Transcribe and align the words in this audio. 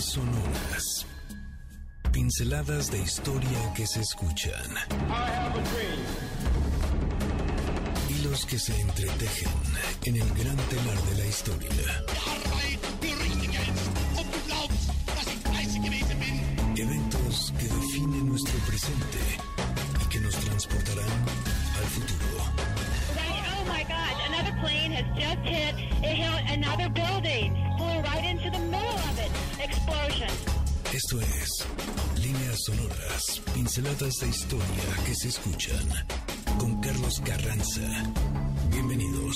Sonoras. 0.00 1.06
Pinceladas 2.12 2.90
de 2.90 2.98
historia 2.98 3.72
que 3.74 3.86
se 3.86 4.00
escuchan. 4.00 4.70
Hilos 8.08 8.46
que 8.46 8.58
se 8.58 8.80
entretejen 8.80 9.48
en 10.04 10.16
el 10.16 10.28
gran 10.34 10.56
telar 10.56 11.02
de 11.02 11.18
la 11.18 11.26
historia. 11.26 11.70
Eventos 16.76 17.52
que 17.58 17.66
definen 17.66 18.28
nuestro 18.28 18.58
presente 18.66 19.18
y 20.04 20.08
que 20.08 20.20
nos 20.20 20.34
transportarán 20.36 21.24
al 21.76 21.84
futuro. 21.84 22.44
Oh 23.56 23.64
my 23.64 23.82
God, 23.82 24.14
another 24.28 24.54
plane 24.60 24.92
has 24.92 25.06
just 25.16 25.44
hit, 25.44 25.74
it 26.04 26.16
hit 26.16 26.50
another 26.52 26.88
building, 26.88 27.54
flew 27.76 28.00
right 28.02 28.24
into 28.24 28.48
the 28.50 28.60
middle 28.60 28.98
of 29.10 29.18
it. 29.18 29.47
Explosion. 29.60 30.28
Esto 30.92 31.20
es 31.20 31.66
Líneas 32.22 32.58
Sonoras, 32.64 33.42
pinceladas 33.52 34.14
de 34.20 34.28
historia 34.28 34.84
que 35.04 35.14
se 35.16 35.28
escuchan 35.28 36.06
con 36.58 36.80
Carlos 36.80 37.20
Carranza. 37.24 37.82
Bienvenidos. 38.70 39.34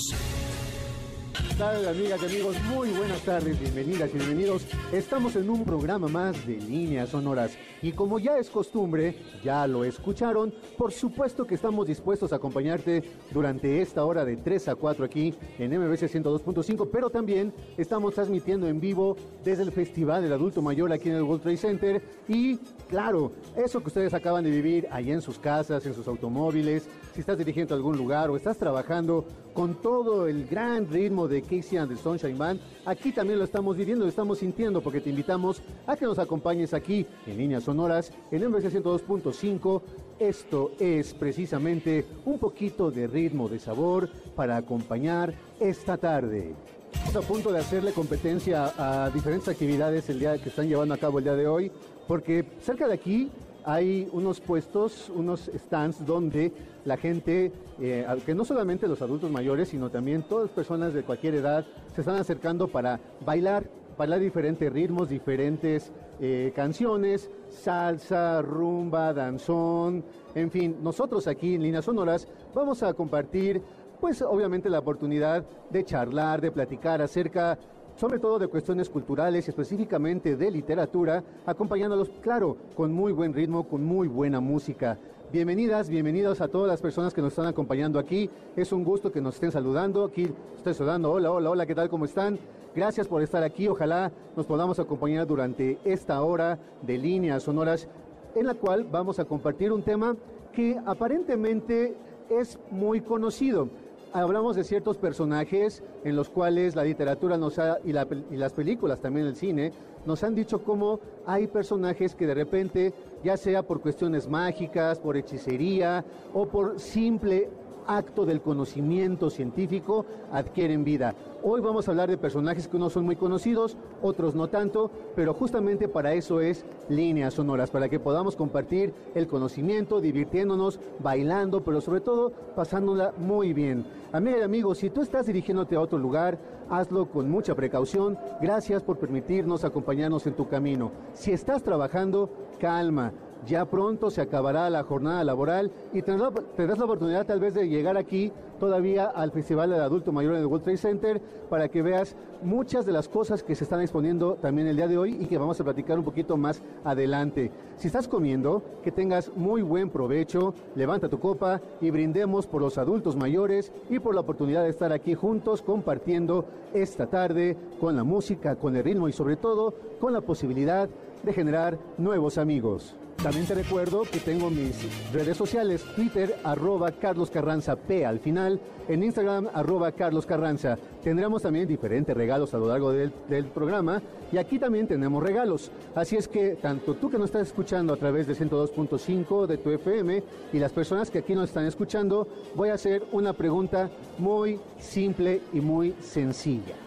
Tal, 1.57 1.87
amigas 1.87 2.19
y 2.23 2.25
amigos? 2.25 2.55
Muy 2.73 2.89
buenas 2.91 3.21
tardes, 3.21 3.59
bienvenidas 3.59 4.09
y 4.13 4.17
bienvenidos. 4.17 4.65
Estamos 4.91 5.35
en 5.35 5.49
un 5.49 5.63
programa 5.63 6.07
más 6.07 6.47
de 6.47 6.57
líneas 6.57 7.09
sonoras 7.09 7.51
y 7.81 7.91
como 7.91 8.17
ya 8.17 8.37
es 8.37 8.49
costumbre, 8.49 9.15
ya 9.43 9.67
lo 9.67 9.83
escucharon, 9.83 10.53
por 10.77 10.91
supuesto 10.91 11.45
que 11.45 11.55
estamos 11.55 11.85
dispuestos 11.85 12.33
a 12.33 12.37
acompañarte 12.37 13.03
durante 13.31 13.81
esta 13.81 14.03
hora 14.03 14.25
de 14.25 14.37
3 14.37 14.69
a 14.69 14.75
4 14.75 15.05
aquí 15.05 15.33
en 15.59 15.71
MBC 15.71 16.03
102.5, 16.03 16.89
pero 16.91 17.09
también 17.09 17.53
estamos 17.77 18.15
transmitiendo 18.15 18.67
en 18.67 18.79
vivo 18.79 19.15
desde 19.43 19.63
el 19.63 19.71
Festival 19.71 20.23
del 20.23 20.33
Adulto 20.33 20.61
Mayor 20.61 20.91
aquí 20.91 21.09
en 21.09 21.17
el 21.17 21.23
World 21.23 21.43
Trade 21.43 21.57
Center 21.57 22.01
y 22.27 22.57
claro, 22.89 23.31
eso 23.55 23.81
que 23.81 23.87
ustedes 23.87 24.13
acaban 24.13 24.43
de 24.43 24.49
vivir 24.49 24.87
allá 24.89 25.13
en 25.13 25.21
sus 25.21 25.37
casas, 25.37 25.85
en 25.85 25.93
sus 25.93 26.07
automóviles, 26.07 26.87
si 27.13 27.19
estás 27.19 27.37
dirigiendo 27.37 27.75
algún 27.75 27.95
lugar 27.95 28.31
o 28.31 28.35
estás 28.35 28.57
trabajando 28.57 29.25
con 29.53 29.75
todo 29.75 30.27
el 30.27 30.47
gran 30.47 30.89
ritmo 30.89 31.27
de 31.27 31.43
Casey 31.43 31.77
and 31.77 31.91
the 31.91 31.95
Sunshine 31.95 32.37
Band, 32.37 32.59
aquí 32.85 33.11
también 33.11 33.37
lo 33.37 33.45
estamos 33.45 33.77
viviendo, 33.77 34.03
lo 34.03 34.09
estamos 34.09 34.39
sintiendo 34.39 34.81
porque 34.81 34.99
te 34.99 35.11
invitamos 35.11 35.61
a 35.85 35.95
que 35.95 36.05
nos 36.05 36.17
acompañes 36.17 36.73
aquí 36.73 37.05
en 37.27 37.37
líneas 37.37 37.65
sonoras 37.65 38.11
en 38.31 38.49
MBC 38.49 38.81
102.5. 38.83 39.81
Esto 40.19 40.71
es 40.79 41.13
precisamente 41.13 42.05
un 42.25 42.39
poquito 42.39 42.89
de 42.89 43.05
ritmo, 43.05 43.47
de 43.47 43.59
sabor 43.59 44.09
para 44.35 44.57
acompañar 44.57 45.35
esta 45.59 45.97
tarde. 45.97 46.55
Estamos 46.93 47.15
a 47.15 47.27
punto 47.27 47.51
de 47.51 47.59
hacerle 47.59 47.91
competencia 47.91 48.73
a 48.77 49.09
diferentes 49.11 49.47
actividades 49.49 50.09
el 50.09 50.19
día 50.19 50.37
que 50.37 50.49
están 50.49 50.67
llevando 50.67 50.95
a 50.95 50.97
cabo 50.97 51.19
el 51.19 51.25
día 51.25 51.35
de 51.35 51.47
hoy, 51.47 51.71
porque 52.07 52.45
cerca 52.61 52.87
de 52.87 52.93
aquí 52.93 53.31
hay 53.65 54.09
unos 54.11 54.39
puestos, 54.39 55.09
unos 55.09 55.49
stands 55.55 56.05
donde 56.05 56.51
la 56.85 56.97
gente, 56.97 57.51
eh, 57.79 58.05
que 58.25 58.35
no 58.35 58.45
solamente 58.45 58.87
los 58.87 59.01
adultos 59.01 59.31
mayores, 59.31 59.69
sino 59.69 59.89
también 59.89 60.23
todas 60.23 60.45
las 60.45 60.55
personas 60.55 60.93
de 60.93 61.03
cualquier 61.03 61.35
edad 61.35 61.65
se 61.93 62.01
están 62.01 62.15
acercando 62.15 62.67
para 62.67 62.99
bailar, 63.25 63.65
bailar 63.97 64.19
diferentes 64.19 64.71
ritmos, 64.71 65.09
diferentes 65.09 65.91
eh, 66.19 66.51
canciones, 66.55 67.29
salsa, 67.49 68.41
rumba, 68.41 69.13
danzón, 69.13 70.03
en 70.35 70.51
fin, 70.51 70.77
nosotros 70.81 71.27
aquí 71.27 71.55
en 71.55 71.63
Líneas 71.63 71.85
Sonoras 71.85 72.27
vamos 72.53 72.83
a 72.83 72.93
compartir 72.93 73.61
pues 74.03 74.21
obviamente 74.21 74.69
la 74.69 74.79
oportunidad 74.79 75.45
de 75.69 75.85
charlar, 75.85 76.41
de 76.41 76.51
platicar 76.51 77.01
acerca 77.01 77.57
sobre 77.95 78.19
todo 78.19 78.39
de 78.39 78.47
cuestiones 78.47 78.89
culturales 78.89 79.45
y 79.45 79.49
específicamente 79.51 80.35
de 80.35 80.51
literatura, 80.51 81.23
acompañándolos, 81.45 82.09
claro, 82.21 82.57
con 82.75 82.91
muy 82.91 83.11
buen 83.11 83.33
ritmo, 83.33 83.67
con 83.67 83.83
muy 83.83 84.07
buena 84.07 84.39
música. 84.39 84.97
Bienvenidas, 85.31 85.89
bienvenidos 85.89 86.41
a 86.41 86.47
todas 86.47 86.67
las 86.67 86.81
personas 86.81 87.13
que 87.13 87.21
nos 87.21 87.33
están 87.33 87.47
acompañando 87.47 87.99
aquí. 87.99 88.29
Es 88.55 88.71
un 88.71 88.83
gusto 88.83 89.11
que 89.11 89.21
nos 89.21 89.35
estén 89.35 89.51
saludando. 89.51 90.05
Aquí 90.05 90.29
estoy 90.55 90.73
saludando. 90.73 91.11
Hola, 91.11 91.31
hola, 91.31 91.49
hola, 91.49 91.65
¿qué 91.65 91.75
tal? 91.75 91.89
¿Cómo 91.89 92.05
están? 92.05 92.39
Gracias 92.75 93.07
por 93.07 93.21
estar 93.21 93.43
aquí. 93.43 93.67
Ojalá 93.67 94.11
nos 94.35 94.45
podamos 94.45 94.79
acompañar 94.79 95.25
durante 95.25 95.79
esta 95.83 96.21
hora 96.21 96.59
de 96.81 96.97
líneas 96.97 97.43
sonoras 97.43 97.87
en 98.35 98.47
la 98.47 98.55
cual 98.55 98.83
vamos 98.83 99.19
a 99.19 99.25
compartir 99.25 99.71
un 99.71 99.83
tema 99.83 100.15
que 100.51 100.79
aparentemente 100.85 101.95
es 102.29 102.59
muy 102.71 103.01
conocido 103.01 103.69
hablamos 104.13 104.55
de 104.55 104.63
ciertos 104.63 104.97
personajes 104.97 105.83
en 106.03 106.15
los 106.15 106.29
cuales 106.29 106.75
la 106.75 106.83
literatura 106.83 107.37
nos 107.37 107.57
ha, 107.59 107.79
y, 107.83 107.91
la, 107.91 108.07
y, 108.31 108.35
las 108.37 108.53
películas, 108.53 109.01
también 109.01 109.25
el 109.25 109.35
cine, 109.35 109.73
nos 110.05 110.23
han 110.23 110.35
dicho 110.35 110.63
cómo 110.63 110.99
hay 111.25 111.47
personajes 111.47 112.13
que 112.13 112.27
de 112.27 112.33
repente, 112.33 112.93
ya 113.23 113.37
sea 113.37 113.63
por 113.63 113.81
cuestiones 113.81 114.27
mágicas, 114.27 114.99
por 114.99 115.17
hechicería 115.17 116.05
o 116.33 116.45
por 116.45 116.79
simple 116.79 117.49
acto 117.87 118.25
del 118.25 118.41
conocimiento 118.41 119.29
científico, 119.29 120.05
adquieren 120.31 120.83
vida. 120.83 121.15
Hoy 121.43 121.61
vamos 121.61 121.87
a 121.87 121.91
hablar 121.91 122.09
de 122.09 122.17
personajes 122.17 122.67
que 122.67 122.77
unos 122.77 122.93
son 122.93 123.05
muy 123.05 123.15
conocidos, 123.15 123.77
otros 124.01 124.35
no 124.35 124.47
tanto, 124.47 124.91
pero 125.15 125.33
justamente 125.33 125.87
para 125.87 126.13
eso 126.13 126.41
es 126.41 126.65
líneas 126.89 127.33
sonoras, 127.33 127.71
para 127.71 127.89
que 127.89 127.99
podamos 127.99 128.35
compartir 128.35 128.93
el 129.15 129.27
conocimiento, 129.27 130.01
divirtiéndonos, 130.01 130.79
bailando, 130.99 131.63
pero 131.63 131.81
sobre 131.81 132.01
todo 132.01 132.31
pasándola 132.55 133.13
muy 133.17 133.53
bien. 133.53 133.85
Amiga 134.11 134.37
y 134.39 134.41
amigo, 134.41 134.75
si 134.75 134.89
tú 134.89 135.01
estás 135.01 135.25
dirigiéndote 135.25 135.75
a 135.75 135.81
otro 135.81 135.97
lugar, 135.97 136.37
hazlo 136.69 137.09
con 137.09 137.29
mucha 137.29 137.55
precaución. 137.55 138.17
Gracias 138.41 138.83
por 138.83 138.97
permitirnos 138.97 139.63
acompañarnos 139.63 140.25
en 140.27 140.35
tu 140.35 140.47
camino. 140.47 140.91
Si 141.13 141.31
estás 141.31 141.63
trabajando, 141.63 142.29
calma 142.59 143.11
ya 143.45 143.65
pronto 143.65 144.09
se 144.09 144.21
acabará 144.21 144.69
la 144.69 144.83
jornada 144.83 145.23
laboral 145.23 145.71
y 145.93 146.01
tendrás, 146.01 146.33
la 146.77 146.85
oportunidad 146.85 147.25
tal 147.25 147.39
vez 147.39 147.53
de 147.53 147.67
llegar 147.67 147.97
aquí 147.97 148.31
todavía 148.59 149.05
al 149.05 149.31
Festival 149.31 149.69
del 149.69 149.81
Adulto 149.81 150.11
Mayor 150.11 150.35
en 150.35 150.41
el 150.41 150.45
World 150.45 150.63
Trade 150.63 150.77
Center 150.77 151.21
para 151.49 151.67
que 151.69 151.81
veas 151.81 152.15
muchas 152.41 152.85
de 152.85 152.91
las 152.91 153.09
cosas 153.09 153.43
que 153.43 153.55
se 153.55 153.63
están 153.63 153.81
exponiendo 153.81 154.35
también 154.35 154.67
el 154.67 154.75
día 154.75 154.87
de 154.87 154.97
hoy 154.97 155.17
y 155.19 155.25
que 155.25 155.37
vamos 155.37 155.59
a 155.59 155.63
platicar 155.63 155.97
un 155.97 156.05
poquito 156.05 156.37
más 156.37 156.61
adelante. 156.83 157.51
Si 157.77 157.87
estás 157.87 158.07
comiendo, 158.07 158.63
que 158.83 158.91
tengas 158.91 159.31
muy 159.35 159.61
buen 159.61 159.89
provecho, 159.89 160.53
levanta 160.75 161.09
tu 161.09 161.19
copa 161.19 161.61
y 161.81 161.89
brindemos 161.89 162.47
por 162.47 162.61
los 162.61 162.77
adultos 162.77 163.15
mayores 163.15 163.71
y 163.89 163.99
por 163.99 164.15
la 164.15 164.21
oportunidad 164.21 164.63
de 164.63 164.69
estar 164.69 164.91
aquí 164.91 165.13
juntos 165.13 165.61
compartiendo 165.61 166.45
esta 166.73 167.07
tarde 167.07 167.57
con 167.79 167.95
la 167.95 168.03
música, 168.03 168.55
con 168.55 168.75
el 168.75 168.83
ritmo 168.83 169.09
y 169.09 169.13
sobre 169.13 169.35
todo 169.35 169.73
con 169.99 170.13
la 170.13 170.21
posibilidad 170.21 170.89
de 171.23 171.33
generar 171.33 171.77
nuevos 171.97 172.37
amigos. 172.37 172.95
También 173.21 173.45
te 173.45 173.55
recuerdo 173.55 174.03
que 174.03 174.19
tengo 174.19 174.49
mis 174.49 174.75
redes 175.13 175.37
sociales, 175.37 175.83
Twitter, 175.95 176.35
arroba 176.43 176.91
Carlos 176.91 177.29
Carranza 177.29 177.75
P 177.75 178.05
al 178.05 178.19
final, 178.19 178.59
en 178.87 179.03
Instagram, 179.03 179.47
arroba 179.53 179.91
Carlos 179.93 180.25
Carranza. 180.25 180.77
Tendremos 181.03 181.41
también 181.41 181.67
diferentes 181.67 182.15
regalos 182.15 182.53
a 182.53 182.57
lo 182.57 182.67
largo 182.67 182.91
del, 182.91 183.13
del, 183.29 183.45
programa 183.45 184.01
y 184.31 184.37
aquí 184.37 184.59
también 184.59 184.87
tenemos 184.87 185.23
regalos. 185.23 185.71
Así 185.95 186.17
es 186.17 186.27
que 186.27 186.55
tanto 186.55 186.95
tú 186.95 187.09
que 187.09 187.17
nos 187.17 187.27
estás 187.27 187.47
escuchando 187.47 187.93
a 187.93 187.97
través 187.97 188.27
de 188.27 188.35
102.5 188.35 189.47
de 189.47 189.57
tu 189.57 189.69
FM 189.69 190.23
y 190.51 190.59
las 190.59 190.71
personas 190.71 191.09
que 191.09 191.19
aquí 191.19 191.33
nos 191.33 191.49
están 191.49 191.65
escuchando, 191.65 192.27
voy 192.55 192.69
a 192.69 192.73
hacer 192.73 193.03
una 193.13 193.33
pregunta 193.33 193.89
muy 194.17 194.59
simple 194.79 195.41
y 195.53 195.61
muy 195.61 195.93
sencilla. 196.01 196.82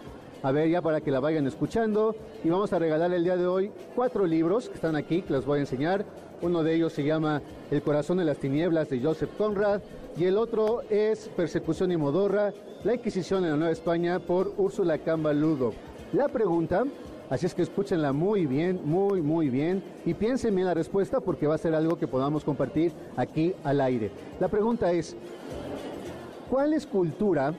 A 0.47 0.51
ver, 0.53 0.69
ya 0.69 0.81
para 0.81 1.01
que 1.01 1.11
la 1.11 1.19
vayan 1.19 1.45
escuchando. 1.45 2.15
Y 2.41 2.47
vamos 2.47 2.71
a 2.71 2.79
regalar 2.79 3.11
el 3.11 3.21
día 3.21 3.35
de 3.35 3.45
hoy 3.45 3.69
cuatro 3.93 4.25
libros 4.25 4.69
que 4.69 4.75
están 4.75 4.95
aquí, 4.95 5.21
que 5.21 5.33
les 5.33 5.45
voy 5.45 5.57
a 5.57 5.61
enseñar. 5.63 6.05
Uno 6.41 6.63
de 6.63 6.73
ellos 6.73 6.93
se 6.93 7.03
llama 7.03 7.41
El 7.69 7.81
corazón 7.81 8.19
de 8.19 8.23
las 8.23 8.37
tinieblas 8.37 8.89
de 8.89 9.01
Joseph 9.01 9.31
Conrad 9.37 9.81
y 10.15 10.23
el 10.23 10.37
otro 10.37 10.83
es 10.89 11.27
Persecución 11.35 11.91
y 11.91 11.97
Modorra, 11.97 12.53
la 12.85 12.93
Inquisición 12.93 13.43
en 13.43 13.51
la 13.51 13.57
Nueva 13.57 13.73
España 13.73 14.19
por 14.19 14.53
Úrsula 14.57 14.97
Camba 14.99 15.33
Ludo. 15.33 15.73
La 16.13 16.29
pregunta, 16.29 16.85
así 17.29 17.45
es 17.45 17.53
que 17.53 17.63
escúchenla 17.63 18.13
muy 18.13 18.45
bien, 18.45 18.79
muy, 18.85 19.21
muy 19.21 19.49
bien 19.49 19.83
y 20.05 20.13
piensen 20.13 20.55
bien 20.55 20.67
la 20.67 20.73
respuesta 20.73 21.19
porque 21.19 21.47
va 21.47 21.55
a 21.55 21.57
ser 21.57 21.75
algo 21.75 21.99
que 21.99 22.07
podamos 22.07 22.45
compartir 22.45 22.93
aquí 23.17 23.53
al 23.65 23.81
aire. 23.81 24.11
La 24.39 24.47
pregunta 24.47 24.93
es, 24.93 25.13
¿cuál 26.49 26.71
escultura 26.71 27.53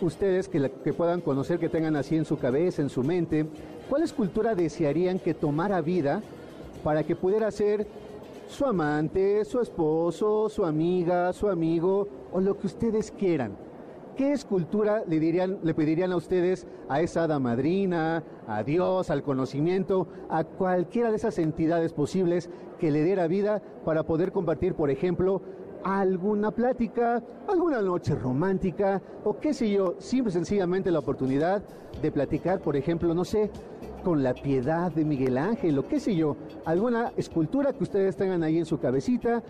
ustedes 0.00 0.48
que, 0.48 0.60
la, 0.60 0.68
puedan 0.68 1.20
conocer, 1.20 1.58
que 1.58 1.68
tengan 1.68 1.96
así 1.96 2.16
en 2.16 2.24
su 2.24 2.38
cabeza, 2.38 2.82
en 2.82 2.88
su 2.88 3.02
mente, 3.02 3.46
cuál 3.88 4.02
escultura 4.02 4.54
desearían 4.54 5.18
que 5.18 5.34
tomara 5.34 5.80
vida 5.80 6.22
para 6.82 7.02
que 7.02 7.16
pudiera 7.16 7.50
ser 7.50 7.86
su 8.48 8.66
amante, 8.66 9.44
su 9.44 9.60
esposo, 9.60 10.48
su 10.48 10.64
amiga, 10.64 11.32
su 11.32 11.48
amigo 11.48 12.08
o 12.32 12.40
lo 12.40 12.58
que 12.58 12.66
ustedes 12.66 13.10
quieran. 13.10 13.56
¿Qué 14.16 14.32
escultura 14.32 15.02
le, 15.08 15.18
dirían, 15.18 15.58
le 15.64 15.74
pedirían 15.74 16.12
a 16.12 16.16
ustedes 16.16 16.68
a 16.88 17.00
esa 17.00 17.24
hada 17.24 17.40
madrina, 17.40 18.22
a 18.46 18.62
Dios, 18.62 19.10
al 19.10 19.24
conocimiento, 19.24 20.06
a 20.28 20.44
cualquiera 20.44 21.10
de 21.10 21.16
esas 21.16 21.38
entidades 21.38 21.92
posibles 21.92 22.48
que 22.78 22.92
le 22.92 23.02
diera 23.02 23.26
vida 23.26 23.60
para 23.84 24.04
poder 24.04 24.30
compartir, 24.30 24.74
por 24.74 24.90
ejemplo, 24.90 25.42
alguna 25.84 26.50
plática, 26.50 27.22
alguna 27.46 27.82
noche 27.82 28.14
romántica 28.14 29.00
o 29.22 29.38
qué 29.38 29.52
sé 29.52 29.70
yo, 29.70 29.94
simple 29.98 30.32
sencillamente 30.32 30.90
la 30.90 30.98
oportunidad 30.98 31.62
de 32.00 32.10
platicar, 32.10 32.60
por 32.60 32.76
ejemplo, 32.76 33.14
no 33.14 33.24
sé, 33.24 33.50
con 34.02 34.22
la 34.22 34.34
piedad 34.34 34.90
de 34.90 35.04
Miguel 35.04 35.38
Ángel 35.38 35.78
o 35.78 35.86
qué 35.86 36.00
sé 36.00 36.16
yo, 36.16 36.36
alguna 36.64 37.12
escultura 37.16 37.72
que 37.72 37.84
ustedes 37.84 38.16
tengan 38.16 38.42
ahí 38.42 38.58
en 38.58 38.66
su 38.66 38.78
cabecita, 38.78 39.42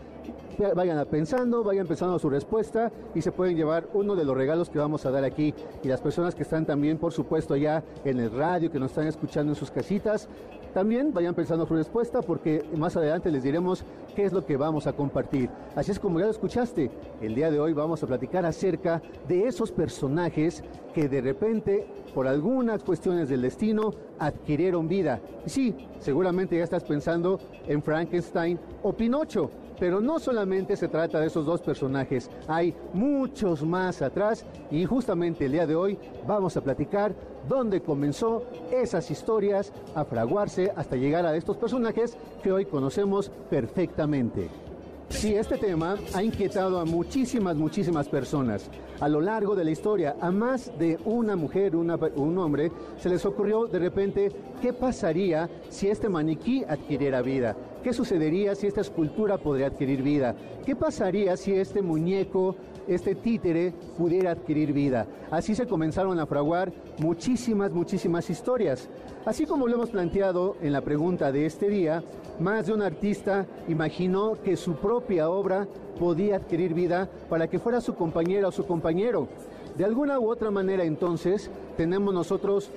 vayan 0.74 1.04
pensando, 1.06 1.64
vayan 1.64 1.86
pensando 1.86 2.18
su 2.18 2.30
respuesta 2.30 2.92
y 3.14 3.22
se 3.22 3.32
pueden 3.32 3.56
llevar 3.56 3.88
uno 3.92 4.14
de 4.14 4.24
los 4.24 4.36
regalos 4.36 4.70
que 4.70 4.78
vamos 4.78 5.04
a 5.06 5.10
dar 5.10 5.24
aquí. 5.24 5.54
Y 5.82 5.88
las 5.88 6.00
personas 6.00 6.34
que 6.34 6.42
están 6.42 6.66
también, 6.66 6.98
por 6.98 7.12
supuesto, 7.12 7.56
ya 7.56 7.82
en 8.04 8.20
el 8.20 8.30
radio, 8.30 8.70
que 8.70 8.78
nos 8.78 8.90
están 8.90 9.06
escuchando 9.06 9.52
en 9.52 9.56
sus 9.56 9.70
casitas, 9.70 10.28
también 10.74 11.14
vayan 11.14 11.34
pensando 11.34 11.66
su 11.66 11.74
respuesta 11.74 12.20
porque 12.20 12.64
más 12.76 12.96
adelante 12.96 13.30
les 13.30 13.44
diremos 13.44 13.84
qué 14.16 14.24
es 14.24 14.32
lo 14.32 14.44
que 14.44 14.56
vamos 14.56 14.88
a 14.88 14.92
compartir. 14.92 15.48
Así 15.76 15.92
es 15.92 16.00
como 16.00 16.18
ya 16.18 16.26
lo 16.26 16.32
escuchaste, 16.32 16.90
el 17.20 17.34
día 17.34 17.50
de 17.52 17.60
hoy 17.60 17.72
vamos 17.72 18.02
a 18.02 18.08
platicar 18.08 18.44
acerca 18.44 19.00
de 19.28 19.46
esos 19.46 19.70
personajes 19.70 20.64
que 20.92 21.08
de 21.08 21.20
repente, 21.20 21.86
por 22.12 22.26
algunas 22.26 22.82
cuestiones 22.82 23.28
del 23.28 23.42
destino, 23.42 23.92
adquirieron 24.18 24.88
vida. 24.88 25.20
Y 25.46 25.50
sí, 25.50 25.76
seguramente 26.00 26.56
ya 26.56 26.64
estás 26.64 26.82
pensando 26.82 27.38
en 27.68 27.80
Frankenstein 27.80 28.58
o 28.82 28.92
Pinocho. 28.92 29.50
Pero 29.78 30.00
no 30.00 30.18
solamente 30.18 30.76
se 30.76 30.88
trata 30.88 31.20
de 31.20 31.26
esos 31.26 31.46
dos 31.46 31.60
personajes, 31.60 32.30
hay 32.46 32.74
muchos 32.92 33.62
más 33.62 34.02
atrás 34.02 34.44
y 34.70 34.84
justamente 34.84 35.46
el 35.46 35.52
día 35.52 35.66
de 35.66 35.74
hoy 35.74 35.98
vamos 36.26 36.56
a 36.56 36.60
platicar 36.60 37.14
dónde 37.48 37.82
comenzó 37.82 38.44
esas 38.70 39.10
historias 39.10 39.72
a 39.94 40.04
fraguarse 40.04 40.72
hasta 40.76 40.96
llegar 40.96 41.26
a 41.26 41.36
estos 41.36 41.56
personajes 41.56 42.16
que 42.42 42.52
hoy 42.52 42.64
conocemos 42.66 43.30
perfectamente. 43.50 44.63
Sí, 45.10 45.34
este 45.34 45.58
tema 45.58 45.96
ha 46.12 46.22
inquietado 46.22 46.78
a 46.78 46.84
muchísimas, 46.84 47.56
muchísimas 47.56 48.08
personas. 48.08 48.68
A 49.00 49.08
lo 49.08 49.20
largo 49.20 49.54
de 49.54 49.64
la 49.64 49.70
historia, 49.70 50.16
a 50.20 50.30
más 50.30 50.72
de 50.78 50.98
una 51.04 51.36
mujer, 51.36 51.76
un 51.76 52.38
hombre, 52.38 52.72
se 52.98 53.08
les 53.08 53.24
ocurrió 53.24 53.66
de 53.66 53.78
repente 53.78 54.32
qué 54.60 54.72
pasaría 54.72 55.48
si 55.68 55.88
este 55.88 56.08
maniquí 56.08 56.64
adquiriera 56.64 57.22
vida. 57.22 57.56
¿Qué 57.82 57.92
sucedería 57.92 58.54
si 58.54 58.66
esta 58.66 58.80
escultura 58.80 59.38
podría 59.38 59.66
adquirir 59.66 60.02
vida? 60.02 60.34
¿Qué 60.64 60.74
pasaría 60.74 61.36
si 61.36 61.52
este 61.52 61.82
muñeco, 61.82 62.56
este 62.88 63.14
títere, 63.14 63.72
pudiera 63.96 64.32
adquirir 64.32 64.72
vida? 64.72 65.06
Así 65.30 65.54
se 65.54 65.66
comenzaron 65.66 66.18
a 66.18 66.26
fraguar 66.26 66.72
muchísimas, 66.98 67.72
muchísimas 67.72 68.30
historias. 68.30 68.88
Así 69.24 69.46
como 69.46 69.66
lo 69.66 69.74
hemos 69.74 69.90
planteado 69.90 70.56
en 70.60 70.72
la 70.72 70.80
pregunta 70.80 71.32
de 71.32 71.46
este 71.46 71.68
día, 71.68 72.02
más 72.40 72.66
de 72.66 72.74
un 72.74 72.82
artista 72.82 73.46
imaginó 73.68 74.36
que 74.42 74.56
su 74.56 74.74
propia 74.74 75.30
obra 75.30 75.66
podía 75.98 76.36
adquirir 76.36 76.74
vida 76.74 77.08
para 77.28 77.48
que 77.48 77.58
fuera 77.58 77.80
su 77.80 77.94
compañera 77.94 78.48
o 78.48 78.52
su 78.52 78.66
compañero. 78.66 79.28
De 79.76 79.84
alguna 79.84 80.20
u 80.20 80.30
otra 80.30 80.50
manera 80.50 80.84
entonces 80.84 81.50
tenemos 81.76 82.12
nosotros 82.12 82.70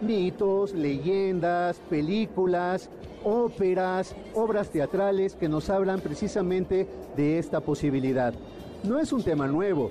mitos, 0.00 0.72
leyendas, 0.72 1.78
películas, 1.88 2.90
óperas, 3.24 4.14
obras 4.34 4.70
teatrales 4.70 5.36
que 5.36 5.48
nos 5.48 5.70
hablan 5.70 6.00
precisamente 6.00 6.86
de 7.16 7.38
esta 7.38 7.60
posibilidad. 7.60 8.34
No 8.84 8.98
es 8.98 9.12
un 9.12 9.22
tema 9.22 9.46
nuevo, 9.46 9.90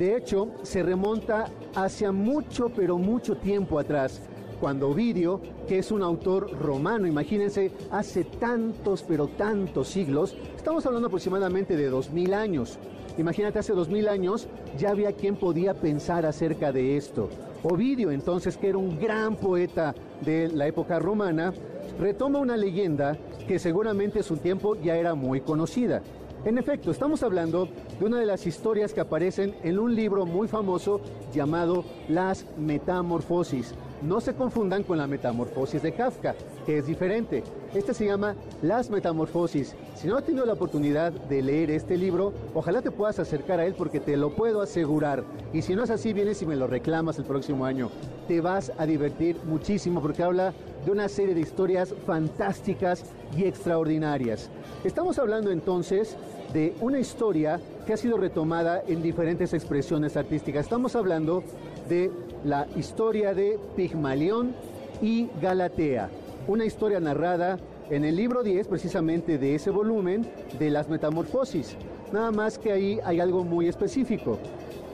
de 0.00 0.16
hecho 0.16 0.48
se 0.62 0.82
remonta 0.82 1.48
hacia 1.76 2.10
mucho, 2.10 2.70
pero 2.74 2.98
mucho 2.98 3.36
tiempo 3.36 3.78
atrás, 3.78 4.20
cuando 4.60 4.88
Ovidio, 4.88 5.40
que 5.68 5.78
es 5.78 5.92
un 5.92 6.02
autor 6.02 6.50
romano, 6.60 7.06
imagínense, 7.06 7.70
hace 7.92 8.24
tantos, 8.24 9.04
pero 9.06 9.28
tantos 9.28 9.86
siglos, 9.86 10.36
estamos 10.56 10.84
hablando 10.86 11.06
aproximadamente 11.06 11.76
de 11.76 11.88
dos 11.88 12.10
mil 12.10 12.34
años. 12.34 12.80
Imagínate, 13.16 13.60
hace 13.60 13.74
dos 13.74 13.88
mil 13.88 14.08
años 14.08 14.48
ya 14.76 14.90
había 14.90 15.12
quien 15.12 15.36
podía 15.36 15.74
pensar 15.74 16.26
acerca 16.26 16.72
de 16.72 16.96
esto. 16.96 17.28
Ovidio, 17.62 18.10
entonces, 18.10 18.56
que 18.56 18.70
era 18.70 18.78
un 18.78 18.98
gran 18.98 19.36
poeta 19.36 19.94
de 20.22 20.48
la 20.48 20.66
época 20.66 20.98
romana, 20.98 21.54
retoma 22.00 22.40
una 22.40 22.56
leyenda 22.56 23.16
que 23.46 23.60
seguramente 23.60 24.18
en 24.18 24.24
su 24.24 24.36
tiempo 24.38 24.74
ya 24.74 24.96
era 24.96 25.14
muy 25.14 25.40
conocida. 25.42 26.02
En 26.46 26.58
efecto, 26.58 26.92
estamos 26.92 27.24
hablando 27.24 27.68
de 27.98 28.06
una 28.06 28.20
de 28.20 28.26
las 28.26 28.46
historias 28.46 28.94
que 28.94 29.00
aparecen 29.00 29.56
en 29.64 29.80
un 29.80 29.96
libro 29.96 30.24
muy 30.26 30.46
famoso 30.46 31.00
llamado 31.34 31.84
Las 32.08 32.46
Metamorfosis. 32.56 33.74
No 34.00 34.20
se 34.20 34.32
confundan 34.32 34.84
con 34.84 34.98
la 34.98 35.08
Metamorfosis 35.08 35.82
de 35.82 35.92
Kafka, 35.92 36.36
que 36.64 36.78
es 36.78 36.86
diferente. 36.86 37.42
Este 37.74 37.92
se 37.92 38.06
llama 38.06 38.36
Las 38.62 38.90
Metamorfosis. 38.90 39.74
Si 39.96 40.06
no 40.06 40.16
has 40.16 40.24
tenido 40.24 40.46
la 40.46 40.52
oportunidad 40.52 41.10
de 41.10 41.42
leer 41.42 41.72
este 41.72 41.96
libro, 41.96 42.32
ojalá 42.54 42.80
te 42.80 42.92
puedas 42.92 43.18
acercar 43.18 43.58
a 43.58 43.66
él 43.66 43.74
porque 43.76 43.98
te 43.98 44.16
lo 44.16 44.30
puedo 44.36 44.60
asegurar. 44.60 45.24
Y 45.52 45.62
si 45.62 45.74
no 45.74 45.82
es 45.82 45.90
así, 45.90 46.12
vienes 46.12 46.42
y 46.42 46.46
me 46.46 46.54
lo 46.54 46.68
reclamas 46.68 47.18
el 47.18 47.24
próximo 47.24 47.64
año. 47.64 47.90
Te 48.28 48.40
vas 48.40 48.70
a 48.78 48.86
divertir 48.86 49.36
muchísimo 49.46 50.00
porque 50.00 50.22
habla 50.22 50.54
de 50.84 50.92
una 50.92 51.08
serie 51.08 51.34
de 51.34 51.40
historias 51.40 51.92
fantásticas 52.06 53.04
y 53.36 53.44
extraordinarias. 53.44 54.48
Estamos 54.84 55.18
hablando 55.18 55.50
entonces 55.50 56.16
de 56.52 56.74
una 56.80 56.98
historia 56.98 57.60
que 57.86 57.92
ha 57.92 57.96
sido 57.96 58.16
retomada 58.16 58.82
en 58.86 59.02
diferentes 59.02 59.52
expresiones 59.54 60.16
artísticas. 60.16 60.64
Estamos 60.66 60.96
hablando 60.96 61.42
de 61.88 62.10
la 62.44 62.66
historia 62.76 63.34
de 63.34 63.58
Pigmalión 63.76 64.54
y 65.02 65.28
Galatea, 65.40 66.10
una 66.48 66.64
historia 66.64 67.00
narrada 67.00 67.58
en 67.90 68.04
el 68.04 68.16
libro 68.16 68.42
10 68.42 68.66
precisamente 68.68 69.38
de 69.38 69.54
ese 69.54 69.70
volumen 69.70 70.26
de 70.58 70.70
las 70.70 70.88
metamorfosis. 70.88 71.76
Nada 72.12 72.30
más 72.30 72.58
que 72.58 72.72
ahí 72.72 72.98
hay 73.04 73.20
algo 73.20 73.44
muy 73.44 73.68
específico. 73.68 74.38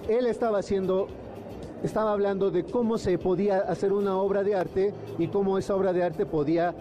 Él 0.09 0.27
estaba 0.27 0.59
haciendo 0.59 1.09
estaba 1.83 2.13
hablando 2.13 2.53
de 2.53 2.63
cómo 2.63 2.97
se 2.97 3.19
podía 3.19 3.59
hacer 3.59 3.93
una 3.93 4.17
obra 4.17 4.45
de 4.45 4.55
arte 4.55 4.95
y 5.19 5.27
cómo 5.27 5.59
esa 5.59 5.75
obra 5.75 5.93
de 5.93 6.05
arte 6.05 6.27
podía, 6.27 6.73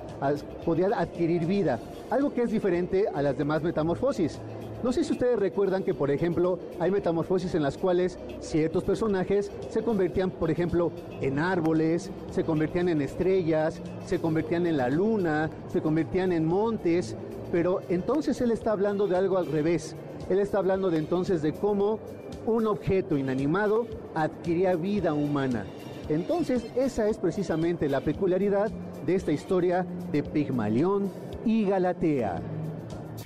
podía 0.63 0.89
adquirir 0.95 1.47
vida. 1.47 1.79
Algo 2.11 2.31
que 2.31 2.43
es 2.43 2.51
diferente 2.51 3.07
a 3.11 3.23
las 3.23 3.35
demás 3.35 3.63
metamorfosis. 3.63 4.39
No 4.83 4.91
sé 4.91 5.03
si 5.03 5.11
ustedes 5.11 5.37
recuerdan 5.37 5.83
que, 5.83 5.93
por 5.93 6.09
ejemplo, 6.09 6.57
hay 6.79 6.89
metamorfosis 6.89 7.53
en 7.53 7.61
las 7.61 7.77
cuales 7.77 8.17
ciertos 8.39 8.83
personajes 8.83 9.51
se 9.69 9.83
convertían, 9.83 10.31
por 10.31 10.49
ejemplo, 10.49 10.91
en 11.21 11.37
árboles, 11.37 12.09
se 12.31 12.43
convertían 12.43 12.89
en 12.89 13.01
estrellas, 13.01 13.79
se 14.07 14.19
convertían 14.19 14.65
en 14.65 14.77
la 14.77 14.89
luna, 14.89 15.51
se 15.67 15.81
convertían 15.81 16.31
en 16.31 16.45
montes, 16.45 17.15
pero 17.51 17.81
entonces 17.89 18.41
él 18.41 18.49
está 18.49 18.71
hablando 18.71 19.07
de 19.07 19.17
algo 19.17 19.37
al 19.37 19.45
revés. 19.45 19.95
Él 20.29 20.39
está 20.39 20.57
hablando 20.57 20.89
de 20.89 20.97
entonces 20.97 21.43
de 21.43 21.53
cómo 21.53 21.99
un 22.47 22.65
objeto 22.65 23.17
inanimado 23.17 23.85
adquiría 24.15 24.75
vida 24.75 25.13
humana. 25.13 25.65
Entonces, 26.09 26.65
esa 26.75 27.07
es 27.07 27.19
precisamente 27.19 27.87
la 27.87 28.01
peculiaridad 28.01 28.71
de 29.05 29.15
esta 29.15 29.31
historia 29.31 29.85
de 30.11 30.23
Pigmalión 30.23 31.11
y 31.45 31.65
Galatea. 31.65 32.41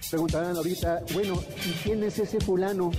Preguntarán 0.10 0.56
ahorita, 0.56 1.02
bueno, 1.14 1.36
¿y 1.66 1.72
quién 1.84 2.04
es 2.04 2.20
ese 2.20 2.40
fulano? 2.40 2.92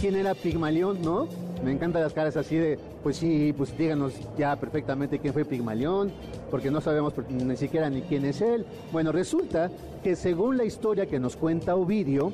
¿Quién 0.00 0.16
era 0.16 0.34
Pigmalión, 0.34 1.02
no? 1.02 1.28
Me 1.62 1.72
encantan 1.72 2.02
las 2.02 2.12
caras 2.12 2.36
así 2.36 2.56
de, 2.56 2.78
pues 3.02 3.18
sí, 3.18 3.54
pues 3.56 3.76
díganos 3.76 4.14
ya 4.38 4.56
perfectamente 4.56 5.18
quién 5.18 5.34
fue 5.34 5.44
Pigmalión, 5.44 6.12
porque 6.50 6.70
no 6.70 6.80
sabemos 6.80 7.12
ni 7.28 7.56
siquiera 7.56 7.90
ni 7.90 8.02
quién 8.02 8.24
es 8.24 8.40
él. 8.40 8.64
Bueno, 8.90 9.12
resulta 9.12 9.70
que 10.02 10.16
según 10.16 10.56
la 10.56 10.64
historia 10.64 11.06
que 11.06 11.20
nos 11.20 11.36
cuenta 11.36 11.76
Ovidio, 11.76 12.32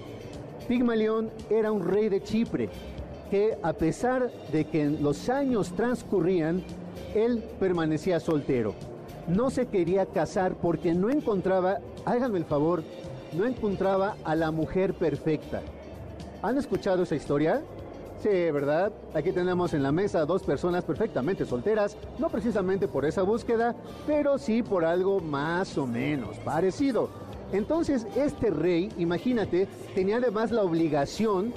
Pigmalión 0.68 1.30
era 1.50 1.72
un 1.72 1.84
rey 1.84 2.08
de 2.08 2.22
Chipre, 2.22 2.68
que 3.30 3.58
a 3.62 3.72
pesar 3.72 4.30
de 4.52 4.64
que 4.66 4.86
los 4.86 5.28
años 5.28 5.72
transcurrían, 5.74 6.62
él 7.14 7.44
permanecía 7.58 8.20
soltero. 8.20 8.74
No 9.28 9.50
se 9.50 9.66
quería 9.66 10.06
casar 10.06 10.54
porque 10.54 10.94
no 10.94 11.10
encontraba, 11.10 11.78
háganme 12.04 12.38
el 12.38 12.44
favor, 12.44 12.82
no 13.34 13.46
encontraba 13.46 14.16
a 14.24 14.34
la 14.34 14.50
mujer 14.50 14.94
perfecta. 14.94 15.62
¿Han 16.42 16.58
escuchado 16.58 17.02
esa 17.02 17.14
historia? 17.14 17.62
Sí, 18.22 18.28
¿verdad? 18.28 18.92
Aquí 19.14 19.32
tenemos 19.32 19.74
en 19.74 19.82
la 19.82 19.90
mesa 19.90 20.24
dos 20.24 20.42
personas 20.44 20.84
perfectamente 20.84 21.44
solteras, 21.44 21.96
no 22.18 22.28
precisamente 22.28 22.86
por 22.86 23.04
esa 23.04 23.22
búsqueda, 23.22 23.74
pero 24.06 24.38
sí 24.38 24.62
por 24.62 24.84
algo 24.84 25.20
más 25.20 25.76
o 25.76 25.86
menos 25.86 26.38
parecido. 26.38 27.08
Entonces, 27.52 28.06
este 28.16 28.50
rey, 28.50 28.90
imagínate, 28.96 29.66
tenía 29.94 30.18
además 30.18 30.52
la 30.52 30.62
obligación 30.62 31.52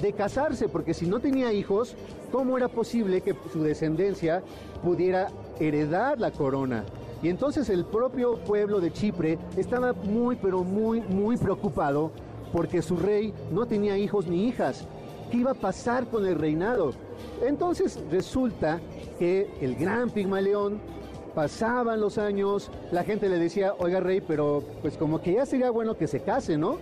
de 0.00 0.12
casarse, 0.12 0.68
porque 0.68 0.94
si 0.94 1.06
no 1.06 1.18
tenía 1.18 1.52
hijos, 1.52 1.96
¿cómo 2.30 2.56
era 2.56 2.68
posible 2.68 3.20
que 3.20 3.34
su 3.52 3.62
descendencia 3.62 4.42
pudiera 4.82 5.28
heredar 5.58 6.20
la 6.20 6.30
corona? 6.30 6.84
Y 7.24 7.30
entonces 7.30 7.70
el 7.70 7.86
propio 7.86 8.34
pueblo 8.36 8.80
de 8.80 8.92
Chipre 8.92 9.38
estaba 9.56 9.94
muy, 9.94 10.36
pero 10.36 10.62
muy, 10.62 11.00
muy 11.00 11.38
preocupado 11.38 12.12
porque 12.52 12.82
su 12.82 12.98
rey 12.98 13.32
no 13.50 13.64
tenía 13.64 13.96
hijos 13.96 14.26
ni 14.26 14.46
hijas. 14.46 14.86
¿Qué 15.30 15.38
iba 15.38 15.52
a 15.52 15.54
pasar 15.54 16.06
con 16.08 16.26
el 16.26 16.34
reinado? 16.34 16.90
Entonces 17.42 17.98
resulta 18.10 18.78
que 19.18 19.50
el 19.62 19.74
gran 19.74 20.10
Pigmaleón 20.10 20.82
pasaban 21.34 21.98
los 21.98 22.18
años, 22.18 22.70
la 22.92 23.04
gente 23.04 23.30
le 23.30 23.38
decía, 23.38 23.72
oiga 23.78 24.00
rey, 24.00 24.20
pero 24.20 24.62
pues 24.82 24.98
como 24.98 25.22
que 25.22 25.32
ya 25.32 25.46
sería 25.46 25.70
bueno 25.70 25.96
que 25.96 26.06
se 26.06 26.20
case, 26.20 26.58
¿no? 26.58 26.76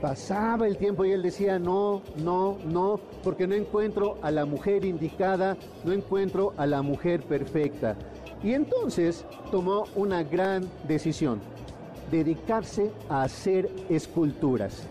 Pasaba 0.00 0.68
el 0.68 0.76
tiempo 0.76 1.04
y 1.04 1.10
él 1.10 1.22
decía, 1.22 1.58
no, 1.58 2.02
no, 2.18 2.56
no, 2.64 3.00
porque 3.24 3.48
no 3.48 3.56
encuentro 3.56 4.16
a 4.22 4.30
la 4.30 4.44
mujer 4.44 4.84
indicada, 4.84 5.56
no 5.84 5.92
encuentro 5.92 6.54
a 6.56 6.66
la 6.66 6.82
mujer 6.82 7.24
perfecta. 7.24 7.96
Y 8.42 8.54
entonces 8.54 9.24
tomó 9.50 9.84
una 9.94 10.22
gran 10.24 10.68
decisión, 10.88 11.40
dedicarse 12.10 12.90
a 13.08 13.22
hacer 13.22 13.70
esculturas. 13.88 14.82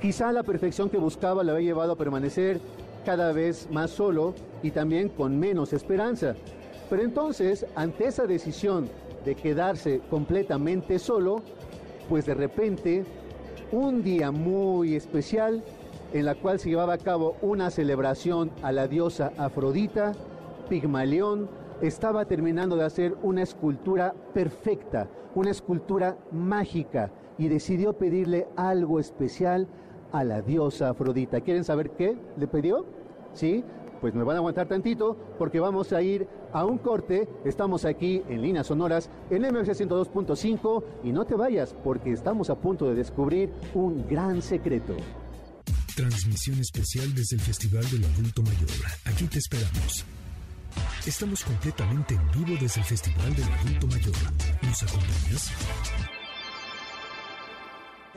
Quizá 0.00 0.32
la 0.32 0.42
perfección 0.42 0.88
que 0.88 0.96
buscaba 0.96 1.42
le 1.42 1.50
había 1.50 1.66
llevado 1.66 1.92
a 1.92 1.96
permanecer 1.96 2.60
cada 3.04 3.32
vez 3.32 3.68
más 3.70 3.90
solo 3.90 4.34
y 4.62 4.70
también 4.70 5.08
con 5.08 5.38
menos 5.38 5.72
esperanza. 5.72 6.36
Pero 6.88 7.02
entonces, 7.02 7.66
ante 7.74 8.06
esa 8.06 8.26
decisión 8.26 8.88
de 9.24 9.34
quedarse 9.34 10.00
completamente 10.08 10.98
solo, 10.98 11.42
pues 12.08 12.26
de 12.26 12.34
repente, 12.34 13.04
un 13.72 14.02
día 14.02 14.30
muy 14.30 14.94
especial 14.94 15.62
en 16.12 16.24
la 16.24 16.34
cual 16.34 16.58
se 16.58 16.70
llevaba 16.70 16.94
a 16.94 16.98
cabo 16.98 17.36
una 17.42 17.70
celebración 17.70 18.50
a 18.62 18.72
la 18.72 18.88
diosa 18.88 19.32
Afrodita, 19.36 20.12
Pigmalión 20.68 21.48
estaba 21.80 22.24
terminando 22.26 22.76
de 22.76 22.84
hacer 22.84 23.16
una 23.22 23.42
escultura 23.42 24.14
perfecta, 24.34 25.08
una 25.34 25.50
escultura 25.50 26.16
mágica, 26.32 27.10
y 27.38 27.48
decidió 27.48 27.94
pedirle 27.94 28.48
algo 28.54 29.00
especial 29.00 29.66
a 30.12 30.24
la 30.24 30.42
diosa 30.42 30.90
Afrodita. 30.90 31.40
¿Quieren 31.40 31.64
saber 31.64 31.90
qué 31.92 32.16
le 32.36 32.46
pidió? 32.46 32.84
¿Sí? 33.32 33.64
Pues 34.00 34.14
me 34.14 34.24
van 34.24 34.36
a 34.36 34.38
aguantar 34.40 34.68
tantito 34.68 35.16
porque 35.38 35.60
vamos 35.60 35.92
a 35.92 36.02
ir 36.02 36.26
a 36.52 36.64
un 36.64 36.78
corte. 36.78 37.28
Estamos 37.44 37.84
aquí 37.84 38.22
en 38.28 38.42
líneas 38.42 38.66
sonoras 38.66 39.08
en 39.30 39.42
MFC 39.42 39.70
102.5 39.70 40.84
y 41.04 41.12
no 41.12 41.24
te 41.24 41.34
vayas 41.34 41.74
porque 41.82 42.12
estamos 42.12 42.50
a 42.50 42.56
punto 42.56 42.88
de 42.88 42.94
descubrir 42.94 43.50
un 43.74 44.06
gran 44.06 44.42
secreto. 44.42 44.94
Transmisión 45.96 46.58
especial 46.58 47.14
desde 47.14 47.36
el 47.36 47.42
Festival 47.42 47.84
del 47.90 48.04
Adulto 48.04 48.42
Mayor. 48.42 48.68
Aquí 49.06 49.26
te 49.26 49.38
esperamos. 49.38 50.04
Estamos 51.06 51.44
completamente 51.44 52.14
en 52.14 52.30
vivo 52.32 52.58
desde 52.60 52.80
el 52.80 52.86
Festival 52.86 53.34
del 53.34 53.52
Adulto 53.52 53.86
Mayor. 53.86 54.14
¿Nos 54.62 54.82
acompañas? 54.82 55.50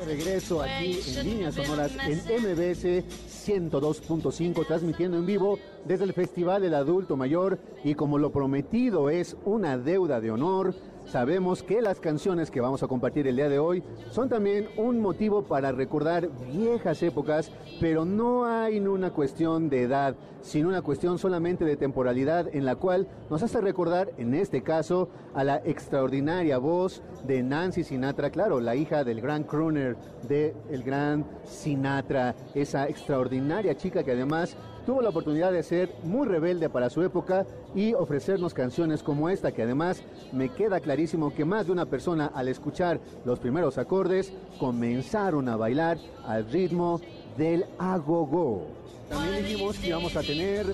regreso 0.05 0.61
aquí 0.61 0.99
en 1.15 1.23
líneas 1.23 1.55
sonoras 1.55 1.91
en 2.07 2.17
MBS 2.17 3.03
102.5, 3.45 4.65
transmitiendo 4.65 5.17
en 5.17 5.25
vivo 5.25 5.59
desde 5.85 6.05
el 6.05 6.13
Festival 6.13 6.61
del 6.61 6.73
Adulto 6.73 7.15
Mayor. 7.15 7.59
Y 7.83 7.95
como 7.95 8.17
lo 8.17 8.31
prometido 8.31 9.09
es 9.09 9.37
una 9.45 9.77
deuda 9.77 10.19
de 10.19 10.31
honor, 10.31 10.75
sabemos 11.13 11.61
que 11.61 11.79
las 11.79 11.99
canciones 11.99 12.49
que 12.49 12.59
vamos 12.59 12.81
a 12.81 12.87
compartir 12.87 13.27
el 13.27 13.35
día 13.35 13.47
de 13.47 13.59
hoy 13.59 13.83
son 14.09 14.29
también 14.29 14.67
un 14.77 14.99
motivo 14.99 15.43
para 15.43 15.71
recordar 15.71 16.27
viejas 16.51 17.03
épocas, 17.03 17.51
pero 17.79 18.03
no 18.03 18.45
hay 18.45 18.79
una 18.79 19.11
cuestión 19.11 19.69
de 19.69 19.83
edad, 19.83 20.15
sino 20.41 20.69
una 20.69 20.81
cuestión 20.81 21.19
solamente 21.19 21.65
de 21.65 21.77
temporalidad 21.77 22.47
en 22.55 22.65
la 22.65 22.77
cual 22.77 23.07
nos 23.29 23.43
hace 23.43 23.61
recordar, 23.61 24.09
en 24.17 24.33
este 24.33 24.63
caso, 24.63 25.07
a 25.35 25.43
la 25.43 25.57
extraordinaria 25.57 26.57
voz 26.57 27.03
de 27.27 27.43
Nancy 27.43 27.83
Sinatra, 27.83 28.31
claro, 28.31 28.59
la 28.59 28.75
hija 28.75 29.03
del 29.03 29.21
gran 29.21 29.43
crooner 29.43 29.95
de 30.27 30.55
el 30.71 30.81
gran 30.81 31.27
Sinatra, 31.43 32.33
esa 32.55 32.89
extraordinaria 32.89 33.77
chica 33.77 34.03
que 34.03 34.13
además 34.13 34.57
tuvo 34.85 35.01
la 35.01 35.09
oportunidad 35.09 35.51
de 35.51 35.63
ser 35.63 35.93
muy 36.03 36.27
rebelde 36.27 36.69
para 36.69 36.89
su 36.89 37.01
época 37.03 37.45
y 37.75 37.93
ofrecernos 37.93 38.53
canciones 38.53 39.03
como 39.03 39.29
esta, 39.29 39.51
que 39.51 39.63
además 39.63 40.03
me 40.31 40.49
queda 40.49 40.79
clarísimo 40.79 41.33
que 41.33 41.45
más 41.45 41.65
de 41.65 41.71
una 41.71 41.85
persona 41.85 42.31
al 42.33 42.47
escuchar 42.47 42.99
los 43.25 43.39
primeros 43.39 43.77
acordes 43.77 44.33
comenzaron 44.59 45.47
a 45.49 45.55
bailar 45.55 45.97
al 46.25 46.49
ritmo 46.49 46.99
del 47.37 47.65
agogo. 47.77 48.67
También 49.09 49.43
dijimos 49.43 49.77
que 49.77 49.87
íbamos 49.87 50.15
a 50.15 50.21
tener 50.21 50.65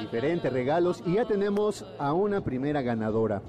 diferentes 0.00 0.52
regalos 0.52 1.02
y 1.06 1.14
ya 1.14 1.24
tenemos 1.24 1.84
a 1.98 2.12
una 2.12 2.40
primera 2.40 2.82
ganadora. 2.82 3.40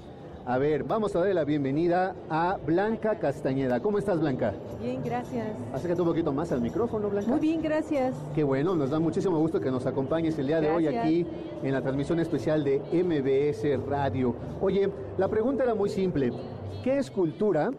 A 0.48 0.56
ver, 0.56 0.82
vamos 0.82 1.14
a 1.14 1.18
darle 1.18 1.34
la 1.34 1.44
bienvenida 1.44 2.16
a 2.30 2.56
Blanca 2.64 3.18
Castañeda. 3.18 3.80
¿Cómo 3.80 3.98
estás, 3.98 4.18
Blanca? 4.18 4.54
Bien, 4.80 5.02
gracias. 5.04 5.46
Acércate 5.74 6.00
un 6.00 6.08
poquito 6.08 6.32
más 6.32 6.50
al 6.52 6.62
micrófono, 6.62 7.10
Blanca. 7.10 7.30
Muy 7.30 7.38
bien, 7.38 7.60
gracias. 7.60 8.14
Qué 8.34 8.44
bueno, 8.44 8.74
nos 8.74 8.88
da 8.88 8.98
muchísimo 8.98 9.38
gusto 9.38 9.60
que 9.60 9.70
nos 9.70 9.84
acompañes 9.84 10.38
el 10.38 10.46
día 10.46 10.62
de 10.62 10.70
hoy 10.70 10.86
aquí 10.86 11.26
en 11.62 11.70
la 11.70 11.82
transmisión 11.82 12.18
especial 12.18 12.64
de 12.64 12.78
MBS 12.78 13.86
Radio. 13.86 14.34
Oye, 14.62 14.90
la 15.18 15.28
pregunta 15.28 15.64
era 15.64 15.74
muy 15.74 15.90
simple. 15.90 16.32
¿Qué 16.82 16.96
escultura 16.96 17.70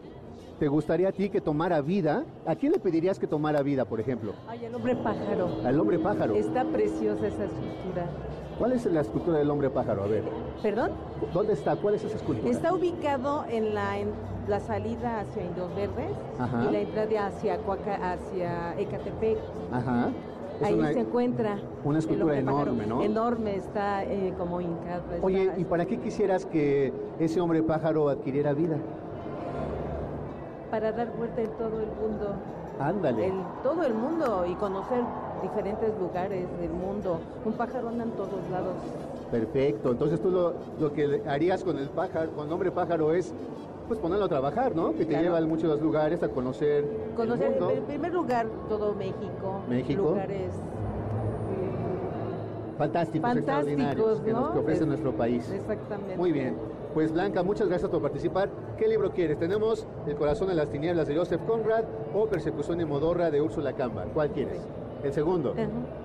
te 0.60 0.68
gustaría 0.68 1.08
a 1.08 1.12
ti 1.12 1.28
que 1.28 1.40
tomara 1.40 1.80
vida? 1.80 2.24
¿A 2.46 2.54
quién 2.54 2.70
le 2.70 2.78
pedirías 2.78 3.18
que 3.18 3.26
tomara 3.26 3.62
vida, 3.62 3.84
por 3.84 3.98
ejemplo? 3.98 4.34
Ay, 4.46 4.66
el 4.66 4.72
hombre 4.76 4.94
pájaro. 4.94 5.48
Al 5.64 5.80
hombre 5.80 5.98
pájaro. 5.98 6.36
Está 6.36 6.62
preciosa 6.62 7.26
esa 7.26 7.46
escultura. 7.46 8.06
¿Cuál 8.60 8.72
es 8.72 8.84
la 8.84 9.00
escultura 9.00 9.38
del 9.38 9.50
hombre 9.50 9.70
pájaro? 9.70 10.02
A 10.04 10.06
ver, 10.06 10.22
¿Perdón? 10.62 10.90
¿dónde 11.32 11.54
está? 11.54 11.76
¿Cuál 11.76 11.94
es 11.94 12.04
esa 12.04 12.16
escultura? 12.16 12.50
Está 12.52 12.74
ubicado 12.74 13.44
en 13.48 13.74
la, 13.74 13.98
en 13.98 14.10
la 14.48 14.60
salida 14.60 15.20
hacia 15.20 15.44
Indios 15.44 15.74
Verdes 15.74 16.10
Ajá. 16.38 16.66
y 16.68 16.72
la 16.72 16.80
entrada 16.80 17.26
hacia 17.28 17.56
Coaca, 17.62 18.12
hacia 18.12 18.78
Ecatepec. 18.78 19.38
Ajá. 19.72 20.10
Es 20.60 20.66
Ahí 20.66 20.74
una- 20.74 20.92
se 20.92 21.00
encuentra. 21.00 21.56
una 21.84 21.98
escultura 22.00 22.34
pájaro. 22.34 22.50
enorme, 22.50 22.86
¿no? 22.86 23.02
Enorme, 23.02 23.56
está 23.56 24.04
eh, 24.04 24.34
como 24.36 24.60
hincado. 24.60 25.04
está- 25.14 25.26
Oye, 25.26 25.52
¿y 25.56 25.64
para 25.64 25.86
qué 25.86 25.98
quisieras 25.98 26.44
que 26.44 26.92
ese 27.18 27.40
hombre 27.40 27.62
pájaro 27.62 28.10
adquiriera 28.10 28.52
vida? 28.52 28.76
Para 30.70 30.92
dar 30.92 31.10
vuelta 31.16 31.40
en 31.40 31.50
todo 31.52 31.80
el 31.80 31.86
mundo. 31.98 32.34
Ándale. 32.78 33.26
En 33.26 33.42
todo 33.62 33.82
el 33.84 33.94
mundo 33.94 34.44
y 34.46 34.54
conocer 34.56 35.00
diferentes 35.42 35.90
lugares 35.98 36.46
del 36.60 36.70
mundo. 36.70 37.18
Un 37.44 37.52
pájaro 37.54 37.88
anda 37.88 38.04
en 38.04 38.10
todos 38.12 38.40
lados. 38.50 38.74
Perfecto. 39.30 39.92
Entonces 39.92 40.20
tú 40.20 40.30
lo, 40.30 40.54
lo 40.80 40.92
que 40.92 41.22
harías 41.26 41.62
con 41.64 41.78
el 41.78 41.88
pájaro, 41.88 42.30
con 42.32 42.46
el 42.46 42.52
hombre 42.52 42.70
pájaro 42.70 43.12
es 43.12 43.32
pues 43.88 43.98
ponerlo 43.98 44.26
a 44.26 44.28
trabajar, 44.28 44.74
¿no? 44.76 44.92
Que 44.94 45.04
te 45.04 45.16
lleva 45.20 45.38
a 45.38 45.40
muchos 45.42 45.80
lugares 45.80 46.22
a 46.22 46.28
conocer 46.28 46.84
Conocer 47.16 47.46
el 47.46 47.60
mundo. 47.60 47.70
en 47.70 47.84
primer 47.84 48.12
lugar 48.12 48.46
todo 48.68 48.94
México. 48.94 49.60
México. 49.68 50.02
Lugares 50.02 50.52
Fantásticos, 52.78 53.28
fantásticos, 53.28 53.66
extraordinarios 53.68 54.20
que, 54.20 54.32
nos, 54.32 54.56
ofrece 54.56 54.82
Es- 54.82 54.86
nuestro 54.88 55.12
país. 55.12 55.50
Exactamente. 55.52 56.16
Muy 56.16 56.32
bien. 56.32 56.56
Pues 56.94 57.12
Blanca, 57.12 57.42
muchas 57.42 57.68
gracias 57.68 57.90
por 57.90 58.00
participar. 58.00 58.48
¿Qué 58.78 58.88
libro 58.88 59.10
quieres? 59.10 59.38
Tenemos 59.38 59.86
El 60.06 60.16
corazón 60.16 60.48
de 60.48 60.54
las 60.54 60.70
tinieblas 60.70 61.06
de 61.06 61.16
Joseph 61.16 61.42
Conrad 61.46 61.84
o 62.14 62.26
Persecución 62.26 62.80
y 62.80 62.84
Modorra 62.86 63.30
de 63.30 63.40
Úrsula 63.42 63.74
Cámara. 63.74 64.08
¿Cuál 64.14 64.30
quieres? 64.30 64.60
El 65.02 65.12
segundo. 65.12 65.54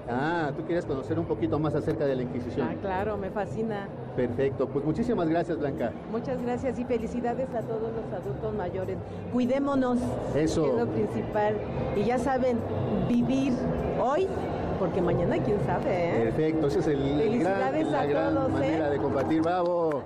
Ah, 0.10 0.52
tú 0.56 0.64
quieres 0.64 0.86
conocer 0.86 1.20
un 1.20 1.26
poquito 1.26 1.60
más 1.60 1.76
acerca 1.76 2.06
de 2.06 2.16
la 2.16 2.24
Inquisición. 2.24 2.68
Ah, 2.72 2.76
claro, 2.82 3.18
me 3.18 3.30
fascina. 3.30 3.88
Perfecto. 4.16 4.68
Pues 4.68 4.86
muchísimas 4.86 5.28
gracias, 5.28 5.60
Blanca. 5.60 5.92
Muchas 6.12 6.42
gracias 6.42 6.80
y 6.80 6.86
felicidades 6.86 7.50
a 7.54 7.62
todos 7.62 7.92
los 7.94 8.14
adultos 8.22 8.54
mayores. 8.54 8.98
Cuidémonos. 9.34 10.00
Eso. 10.36 10.64
que 10.64 10.70
es 10.70 10.76
lo 10.78 10.88
principal. 10.88 11.56
Y 11.96 12.04
ya 12.06 12.18
saben, 12.18 12.58
vivir 13.10 13.54
hoy, 14.02 14.28
porque 14.80 15.02
mañana 15.02 15.38
quién 15.44 15.58
sabe, 15.66 16.10
¿eh? 16.10 16.24
Perfecto, 16.26 16.68
esa 16.68 16.80
es 16.80 16.88
el 16.88 17.00
gran, 17.00 17.20
Felicidades 17.20 17.88
la 17.88 18.02
a 18.02 18.06
gran 18.06 18.34
todos, 18.36 18.48
¿eh? 18.50 18.54
manera 18.54 18.90
de 18.90 18.98
compartir. 18.98 19.42
Bravo, 19.42 20.04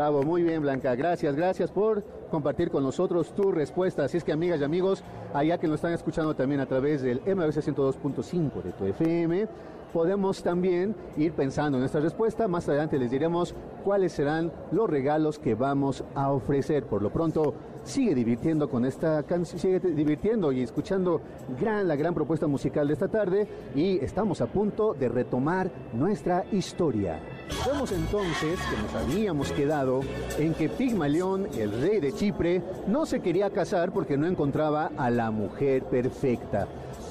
bravo, 0.00 0.22
muy 0.22 0.42
bien 0.42 0.62
Blanca, 0.62 0.94
gracias, 0.94 1.36
gracias 1.36 1.70
por 1.70 2.02
compartir 2.30 2.70
con 2.70 2.82
nosotros 2.82 3.34
tu 3.34 3.52
respuesta. 3.52 4.04
Así 4.04 4.16
es 4.16 4.24
que 4.24 4.32
amigas 4.32 4.58
y 4.58 4.64
amigos, 4.64 5.04
allá 5.34 5.58
que 5.58 5.66
nos 5.66 5.74
están 5.74 5.92
escuchando 5.92 6.34
también 6.34 6.62
a 6.62 6.64
través 6.64 7.02
del 7.02 7.18
MBC 7.20 7.58
102.5 7.58 8.62
de 8.62 8.72
tu 8.72 8.86
FM, 8.86 9.46
podemos 9.92 10.42
también 10.42 10.96
ir 11.18 11.34
pensando 11.34 11.76
en 11.76 11.84
esta 11.84 12.00
respuesta. 12.00 12.48
Más 12.48 12.66
adelante 12.66 12.98
les 12.98 13.10
diremos 13.10 13.54
cuáles 13.84 14.12
serán 14.12 14.50
los 14.72 14.88
regalos 14.88 15.38
que 15.38 15.54
vamos 15.54 16.02
a 16.14 16.32
ofrecer. 16.32 16.84
Por 16.84 17.02
lo 17.02 17.12
pronto, 17.12 17.52
sigue 17.84 18.14
divirtiendo 18.14 18.70
con 18.70 18.86
esta 18.86 19.22
canción, 19.24 19.60
sigue 19.60 19.80
divirtiendo 19.80 20.50
y 20.50 20.62
escuchando 20.62 21.20
gran, 21.60 21.86
la 21.86 21.96
gran 21.96 22.14
propuesta 22.14 22.46
musical 22.46 22.86
de 22.86 22.94
esta 22.94 23.08
tarde 23.08 23.46
y 23.74 24.02
estamos 24.02 24.40
a 24.40 24.46
punto 24.46 24.94
de 24.94 25.10
retomar 25.10 25.70
nuestra 25.92 26.46
historia. 26.52 27.20
Vemos 27.66 27.92
entonces 27.92 28.58
que 28.70 28.82
nos 28.82 28.94
habíamos 28.94 29.52
quedado 29.52 30.00
en 30.38 30.54
que 30.54 30.68
Pigmalión, 30.68 31.48
el 31.58 31.72
rey 31.80 32.00
de 32.00 32.12
Chipre, 32.12 32.62
no 32.86 33.06
se 33.06 33.20
quería 33.20 33.50
casar 33.50 33.92
porque 33.92 34.16
no 34.16 34.26
encontraba 34.26 34.90
a 34.96 35.10
la 35.10 35.30
mujer 35.30 35.84
perfecta 35.84 36.66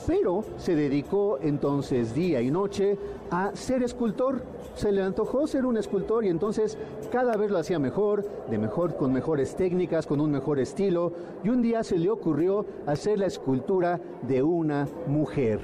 pero 0.10 0.44
se 0.58 0.76
dedicó 0.76 1.38
entonces 1.40 2.16
día 2.16 2.42
y 2.42 2.50
noche 2.50 2.98
a 3.30 3.52
ser 3.54 3.84
escultor. 3.84 4.42
Se 4.74 4.92
le 4.92 5.04
antojó 5.04 5.46
ser 5.46 5.68
un 5.68 5.78
escultor 5.78 6.26
y 6.26 6.30
entonces 6.30 6.80
cada 7.12 7.38
vez 7.38 7.52
lo 7.52 7.60
hacía 7.60 7.78
mejor, 7.78 8.28
de 8.50 8.58
mejor 8.58 8.96
con 8.96 9.14
mejores 9.14 9.56
técnicas, 9.56 10.08
con 10.08 10.20
un 10.20 10.32
mejor 10.32 10.58
estilo, 10.58 11.14
y 11.44 11.50
un 11.50 11.62
día 11.62 11.84
se 11.84 12.00
le 12.00 12.10
ocurrió 12.10 12.66
hacer 12.88 13.20
la 13.20 13.28
escultura 13.28 14.00
de 14.24 14.42
una 14.42 14.88
mujer. 15.06 15.60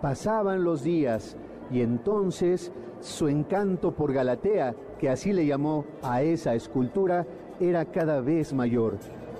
Pasaban 0.00 0.62
los 0.62 0.84
días 0.84 1.36
y 1.72 1.80
entonces 1.80 2.70
su 3.00 3.28
encanto 3.28 3.92
por 3.92 4.12
Galatea, 4.12 4.74
que 4.98 5.08
así 5.08 5.32
le 5.32 5.46
llamó 5.46 5.84
a 6.02 6.22
esa 6.22 6.54
escultura, 6.54 7.26
era 7.60 7.84
cada 7.84 8.20
vez 8.20 8.52
mayor. 8.52 8.98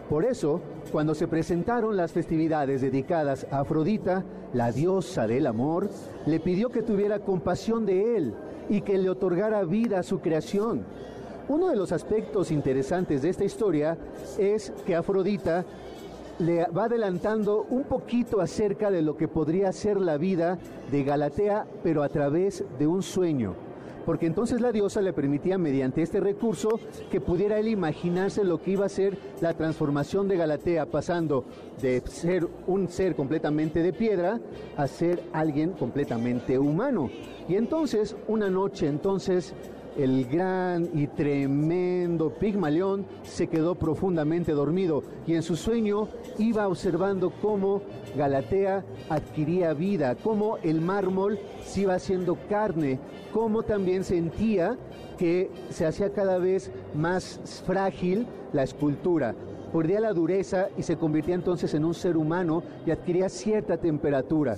Por 0.09 0.25
eso, 0.25 0.61
cuando 0.91 1.15
se 1.15 1.29
presentaron 1.29 1.97
las 1.97 2.13
festividades 2.13 2.81
dedicadas 2.81 3.47
a 3.51 3.61
Afrodita, 3.61 4.25
la 4.53 4.73
diosa 4.73 5.27
del 5.27 5.47
amor, 5.47 5.89
le 6.27 6.41
pidió 6.41 6.69
que 6.71 6.83
tuviera 6.83 7.21
compasión 7.21 7.87
de 7.87 8.17
él 8.17 8.35
y 8.69 8.81
que 8.81 8.99
le 8.99 9.09
otorgara 9.09 9.63
vida 9.65 10.01
a 10.01 10.03
su 10.03 10.21
creación. 10.21 10.85
Uno 11.49 11.69
de 11.69 11.77
los 11.77 11.93
aspectos 11.93 12.51
interesantes 12.51 13.23
de 13.23 13.31
esta 13.31 13.45
historia 13.45 13.97
es 14.39 14.73
que 14.87 14.95
Afrodita 14.95 15.65
le 16.41 16.67
va 16.67 16.85
adelantando 16.85 17.67
un 17.69 17.85
poquito 17.85 18.41
acerca 18.41 18.91
de 18.91 19.03
lo 19.03 19.17
que 19.17 19.29
podría 19.29 19.73
ser 19.73 20.01
la 20.01 20.17
vida 20.17 20.59
de 20.91 21.05
Galatea, 21.05 21.67
pero 21.83 22.03
a 22.03 22.09
través 22.09 22.65
de 22.79 22.87
un 22.87 23.03
sueño. 23.03 23.55
Porque 24.07 24.27
entonces 24.27 24.63
la 24.63 24.73
diosa 24.73 25.03
le 25.03 25.13
permitía 25.13 25.59
mediante 25.59 26.01
este 26.01 26.21
recurso 26.21 26.81
que 27.11 27.21
pudiera 27.21 27.59
él 27.59 27.69
imaginarse 27.69 28.43
lo 28.45 28.61
que 28.61 28.73
iba 28.73 28.87
a 28.87 28.89
ser 28.89 29.19
la 29.43 29.53
transformación 29.53 30.27
de 30.27 30.39
Galatea, 30.39 30.87
pasando 30.87 31.45
de 31.83 32.01
ser 32.07 32.49
un 32.67 32.89
ser 32.89 33.15
completamente 33.15 33.83
de 33.83 33.93
piedra 33.93 34.41
a 34.77 34.87
ser 34.87 35.23
alguien 35.35 35.73
completamente 35.73 36.59
humano. 36.59 37.11
Y 37.49 37.57
entonces, 37.57 38.17
una 38.27 38.49
noche, 38.49 38.87
entonces, 38.89 39.55
el 39.97 40.27
gran 40.27 40.89
y 40.95 41.07
tremendo 41.07 42.31
Pigmalión 42.31 43.07
se 43.23 43.49
quedó 43.49 43.75
profundamente 43.75 44.53
dormido 44.53 45.03
y 45.27 45.35
en 45.35 45.43
su 45.43 45.57
sueño 45.57 46.09
iba 46.39 46.69
observando 46.69 47.33
cómo 47.43 47.83
Galatea 48.17 48.85
adquiría 49.09 49.73
vida, 49.75 50.15
cómo 50.17 50.59
el 50.59 50.81
mármol 50.81 51.39
se 51.65 51.83
iba 51.83 51.95
haciendo 51.95 52.37
carne, 52.49 52.99
cómo 53.33 53.63
también 53.63 54.05
sentía 54.05 54.77
que 55.19 55.51
se 55.71 55.87
hacía 55.87 56.13
cada 56.13 56.39
vez 56.39 56.71
más 56.95 57.63
frágil 57.67 58.27
la 58.53 58.63
escultura. 58.63 59.35
Perdía 59.73 60.01
la 60.01 60.13
dureza 60.13 60.69
y 60.77 60.83
se 60.83 60.97
convertía 60.97 61.35
entonces 61.35 61.75
en 61.75 61.85
un 61.85 61.95
ser 61.95 62.17
humano 62.17 62.63
y 62.85 62.91
adquiría 62.91 63.29
cierta 63.29 63.77
temperatura. 63.77 64.57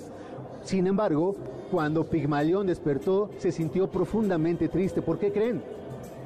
Sin 0.63 0.87
embargo, 0.87 1.35
cuando 1.71 2.05
Pigmalión 2.05 2.67
despertó, 2.67 3.29
se 3.37 3.51
sintió 3.51 3.89
profundamente 3.89 4.69
triste. 4.69 5.01
¿Por 5.01 5.19
qué 5.19 5.31
creen? 5.31 5.61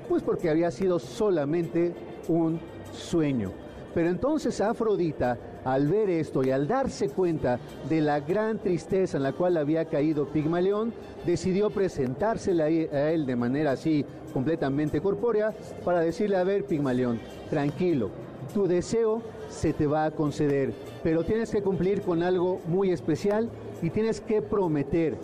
Pues 0.08 0.22
porque 0.24 0.50
había 0.50 0.72
sido 0.72 1.00
solamente 1.00 1.94
un 2.28 2.60
sueño. 2.94 3.52
Pero 3.94 4.10
entonces 4.10 4.62
Afrodita, 4.62 5.38
al 5.66 5.88
ver 5.88 6.10
esto 6.10 6.44
y 6.44 6.52
al 6.52 6.68
darse 6.68 7.10
cuenta 7.10 7.60
de 7.90 8.00
la 8.00 8.20
gran 8.20 8.60
tristeza 8.60 9.18
en 9.18 9.24
la 9.24 9.34
cual 9.34 9.58
había 9.58 9.86
caído 9.86 10.28
Pigmalión, 10.28 10.94
decidió 11.26 11.72
presentársela 11.72 12.66
a 12.66 12.70
él 13.12 13.26
de 13.26 13.36
manera 13.36 13.72
así 13.72 14.06
completamente 14.34 15.02
corpórea 15.02 15.52
para 15.84 16.02
decirle, 16.02 16.38
a 16.38 16.44
ver 16.44 16.66
Pigmalión, 16.66 17.20
tranquilo, 17.50 18.12
tu 18.54 18.68
deseo 18.68 19.24
se 19.50 19.74
te 19.74 19.88
va 19.88 20.06
a 20.06 20.12
conceder, 20.12 20.74
pero 21.02 21.24
tienes 21.24 21.50
que 21.50 21.64
cumplir 21.64 22.02
con 22.02 22.22
algo 22.22 22.60
muy 22.68 22.92
especial 22.92 23.50
y 23.82 23.90
tienes 23.90 24.22
que 24.22 24.42
prometer 24.42 25.18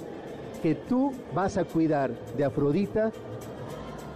que 0.62 0.75
tú 0.75 1.12
vas 1.33 1.57
a 1.57 1.65
cuidar 1.65 2.12
de 2.38 2.45
Afrodita 2.45 3.12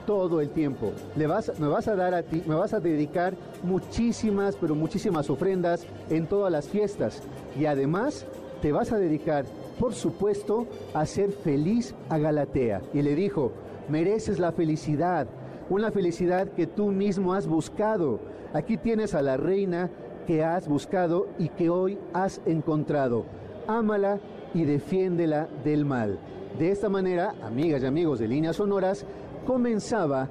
todo 0.06 0.39
el 0.39 0.50
tiempo. 0.50 0.94
Le 1.15 1.27
vas, 1.27 1.60
me 1.60 1.67
vas 1.67 1.88
a 1.89 1.96
dar 1.96 2.13
a 2.13 2.24
ti, 2.24 2.41
me 2.48 2.56
vas 2.56 2.74
a 2.74 2.79
dedicar 2.79 3.36
muchísimas, 3.63 4.56
pero 4.56 4.74
muchísimas 4.74 5.29
ofrendas 5.29 5.86
en 6.10 6.25
todas 6.27 6.51
las 6.51 6.70
fiestas. 6.70 7.22
Y 7.60 7.65
además 7.65 8.25
te 8.62 8.72
vas 8.72 8.94
a 8.94 8.98
dedicar, 8.98 9.46
por 9.77 9.94
supuesto, 9.94 10.65
a 10.94 11.06
ser 11.06 11.32
feliz 11.32 11.94
a 12.10 12.17
Galatea. 12.17 12.82
Y 12.94 13.01
le 13.01 13.13
dijo, 13.15 13.51
mereces 13.89 14.39
la 14.39 14.53
felicidad, 14.53 15.27
una 15.70 15.91
felicidad 15.91 16.48
que 16.48 16.65
tú 16.65 16.88
mismo 16.88 17.34
has 17.34 17.46
buscado. 17.46 18.20
Aquí 18.53 18.77
tienes 18.77 19.13
a 19.13 19.22
la 19.22 19.36
reina 19.36 19.89
que 20.25 20.44
has 20.44 20.67
buscado 20.70 21.27
y 21.38 21.50
que 21.50 21.70
hoy 21.70 21.98
has 22.13 22.41
encontrado. 22.46 23.25
Ámala 23.68 24.20
y 24.54 24.64
defiéndela 24.64 25.48
del 25.64 25.86
mal. 25.86 26.20
De 26.58 26.72
esta 26.72 26.90
manera, 26.90 27.36
amigas 27.44 27.84
y 27.84 27.86
amigos 27.86 28.20
de 28.20 28.28
líneas 28.28 28.56
sonoras, 28.56 29.06
comenzaba 29.46 30.30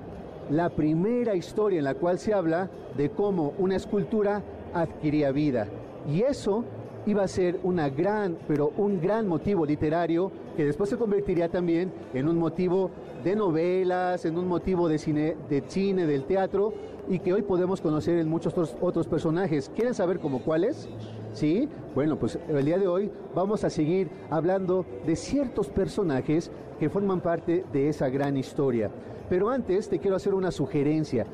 la 0.51 0.71
primera 0.71 1.35
historia 1.35 1.79
en 1.79 1.85
la 1.85 1.95
cual 1.95 2.19
se 2.19 2.33
habla 2.33 2.71
de 2.97 3.11
cómo 3.11 3.53
una 3.59 3.77
escultura 3.77 4.43
adquiría 4.75 5.33
vida. 5.33 5.69
Y 6.09 6.23
eso 6.23 6.65
iba 7.07 7.23
a 7.23 7.29
ser 7.29 7.61
una 7.63 7.89
gran, 7.89 8.37
pero 8.47 8.73
un 8.77 9.01
gran 9.01 9.27
motivo 9.27 9.65
literario 9.65 10.31
que 10.57 10.65
después 10.65 10.91
se 10.91 10.97
convertiría 10.97 11.49
también 11.49 11.93
en 12.13 12.29
un 12.29 12.37
motivo 12.37 12.91
de 13.23 13.37
novelas, 13.37 14.25
en 14.25 14.37
un 14.37 14.49
motivo 14.49 14.89
de 14.89 14.99
cine, 14.99 15.37
de 15.49 15.63
cine, 15.67 16.07
del 16.07 16.25
teatro 16.25 16.73
y 17.09 17.21
que 17.21 17.33
hoy 17.33 17.43
podemos 17.43 17.81
conocer 17.81 18.19
en 18.19 18.29
muchos 18.29 18.53
otros, 18.53 18.77
otros 18.81 19.07
personajes. 19.07 19.71
¿Quieren 19.75 19.95
saber 19.95 20.19
cómo 20.19 20.41
cuáles? 20.41 20.89
¿Sí? 21.33 21.69
Bueno, 21.95 22.19
pues 22.19 22.39
el 22.49 22.65
día 22.65 22.79
de 22.79 22.89
hoy 22.89 23.11
vamos 23.35 23.63
a 23.63 23.71
seguir 23.71 24.09
hablando 24.31 24.85
de 25.07 25.15
ciertos 25.17 25.69
personajes 25.69 26.51
que 26.81 26.91
forman 26.91 27.21
parte 27.21 27.65
de 27.73 27.89
esa 27.89 28.09
gran 28.09 28.37
historia. 28.37 28.91
Pero 29.29 29.51
antes 29.51 29.89
te 29.89 29.99
quiero 29.99 30.17
hacer 30.17 30.35
una 30.35 30.51
sugerencia. 30.51 31.27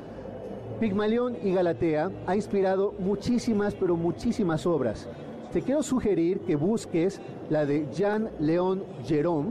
Pigmalión 0.80 1.36
y 1.42 1.52
Galatea 1.52 2.10
ha 2.26 2.34
inspirado 2.34 2.94
muchísimas, 2.98 3.74
pero 3.74 3.96
muchísimas 3.96 4.66
obras. 4.66 5.08
Te 5.52 5.60
quiero 5.60 5.82
sugerir 5.82 6.40
que 6.40 6.56
busques 6.56 7.20
la 7.50 7.66
de 7.66 7.86
Jean 7.92 8.30
León 8.40 8.84
Jerome, 9.04 9.50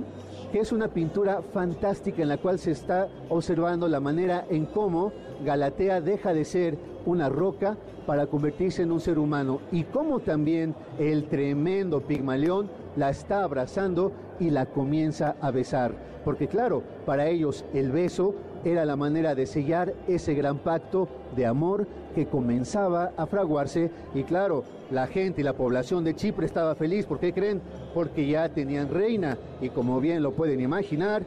que 0.52 0.60
es 0.60 0.72
una 0.72 0.88
pintura 0.88 1.44
fantástica 1.54 2.24
en 2.24 2.30
la 2.30 2.38
cual 2.38 2.58
se 2.58 2.72
está 2.72 3.08
observando 3.30 3.88
la 3.88 4.00
manera 4.00 4.48
en 4.50 4.66
cómo 4.66 5.12
Galatea 5.46 6.02
deja 6.02 6.34
de 6.34 6.44
ser 6.44 6.76
una 7.06 7.30
roca 7.30 7.78
para 8.08 8.26
convertirse 8.26 8.82
en 8.82 8.92
un 8.92 9.00
ser 9.00 9.20
humano 9.20 9.60
y 9.72 9.84
cómo 9.84 10.22
también 10.22 10.74
el 10.98 11.26
tremendo 11.26 12.02
Pigmalión 12.02 12.68
la 12.96 13.12
está 13.12 13.44
abrazando 13.44 14.12
y 14.40 14.50
la 14.50 14.66
comienza 14.66 15.36
a 15.40 15.52
besar. 15.52 15.94
Porque 16.26 16.48
claro, 16.48 16.82
para 17.06 17.28
ellos 17.28 17.64
el 17.76 17.92
beso 17.92 18.34
era 18.66 18.86
la 18.86 18.96
manera 18.96 19.36
de 19.36 19.46
sellar 19.46 19.94
ese 20.08 20.34
gran 20.34 20.58
pacto 20.58 21.08
de 21.36 21.46
amor 21.46 21.86
que 22.12 22.28
comenzaba 22.28 23.12
a 23.18 23.26
fraguarse 23.26 23.92
y 24.14 24.24
claro, 24.24 24.64
la 24.92 25.08
gente 25.08 25.42
y 25.42 25.44
la 25.44 25.54
población 25.54 26.04
de 26.04 26.16
Chipre 26.16 26.46
estaba 26.46 26.76
feliz, 26.76 27.06
¿por 27.06 27.20
qué 27.20 27.34
creen? 27.34 27.62
Porque 27.94 28.28
ya 28.28 28.50
tenían 28.50 28.90
reina 28.90 29.38
y 29.62 29.70
como 29.70 30.00
bien 30.00 30.22
lo 30.22 30.34
pueden 30.34 30.62
imaginar, 30.62 31.24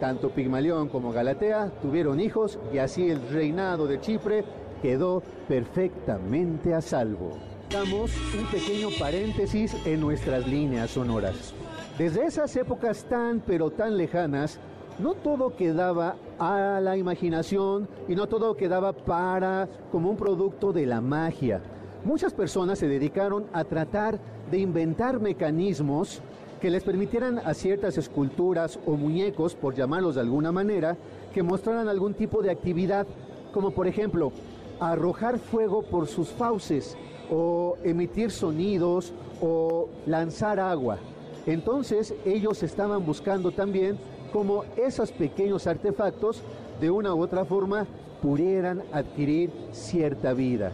tanto 0.00 0.30
Pigmalión 0.30 0.88
como 0.88 1.12
Galatea 1.12 1.70
tuvieron 1.80 2.20
hijos 2.20 2.58
y 2.72 2.78
así 2.78 3.10
el 3.10 3.28
reinado 3.28 3.86
de 3.86 4.00
Chipre 4.00 4.44
quedó 4.82 5.22
perfectamente 5.48 6.74
a 6.74 6.80
salvo. 6.80 7.30
Damos 7.70 8.10
un 8.38 8.46
pequeño 8.46 8.88
paréntesis 8.98 9.74
en 9.86 10.00
nuestras 10.00 10.46
líneas 10.46 10.90
sonoras. 10.90 11.54
Desde 11.98 12.26
esas 12.26 12.54
épocas 12.56 13.04
tan 13.04 13.40
pero 13.40 13.70
tan 13.70 13.96
lejanas, 13.96 14.58
no 14.98 15.14
todo 15.14 15.56
quedaba 15.56 16.16
a 16.38 16.80
la 16.80 16.96
imaginación 16.96 17.88
y 18.08 18.14
no 18.14 18.26
todo 18.26 18.56
quedaba 18.56 18.92
para 18.92 19.68
como 19.90 20.10
un 20.10 20.16
producto 20.16 20.72
de 20.72 20.86
la 20.86 21.00
magia. 21.00 21.60
Muchas 22.04 22.32
personas 22.32 22.78
se 22.78 22.88
dedicaron 22.88 23.46
a 23.52 23.64
tratar 23.64 24.18
de 24.50 24.58
inventar 24.58 25.20
mecanismos 25.20 26.20
que 26.60 26.70
les 26.70 26.84
permitieran 26.84 27.38
a 27.38 27.54
ciertas 27.54 27.98
esculturas 27.98 28.78
o 28.86 28.92
muñecos, 28.92 29.54
por 29.54 29.74
llamarlos 29.74 30.14
de 30.14 30.20
alguna 30.22 30.52
manera, 30.52 30.96
que 31.32 31.42
mostraran 31.42 31.88
algún 31.88 32.14
tipo 32.14 32.42
de 32.42 32.50
actividad, 32.50 33.06
como 33.52 33.72
por 33.72 33.86
ejemplo 33.86 34.32
arrojar 34.80 35.38
fuego 35.38 35.82
por 35.82 36.06
sus 36.06 36.28
fauces 36.28 36.96
o 37.30 37.76
emitir 37.84 38.30
sonidos 38.30 39.12
o 39.40 39.88
lanzar 40.06 40.60
agua. 40.60 40.98
Entonces 41.46 42.14
ellos 42.24 42.62
estaban 42.62 43.04
buscando 43.04 43.50
también 43.50 43.98
cómo 44.34 44.64
esos 44.76 45.12
pequeños 45.12 45.68
artefactos 45.68 46.42
de 46.80 46.90
una 46.90 47.14
u 47.14 47.22
otra 47.22 47.44
forma 47.44 47.86
pudieran 48.20 48.82
adquirir 48.90 49.52
cierta 49.70 50.32
vida. 50.32 50.72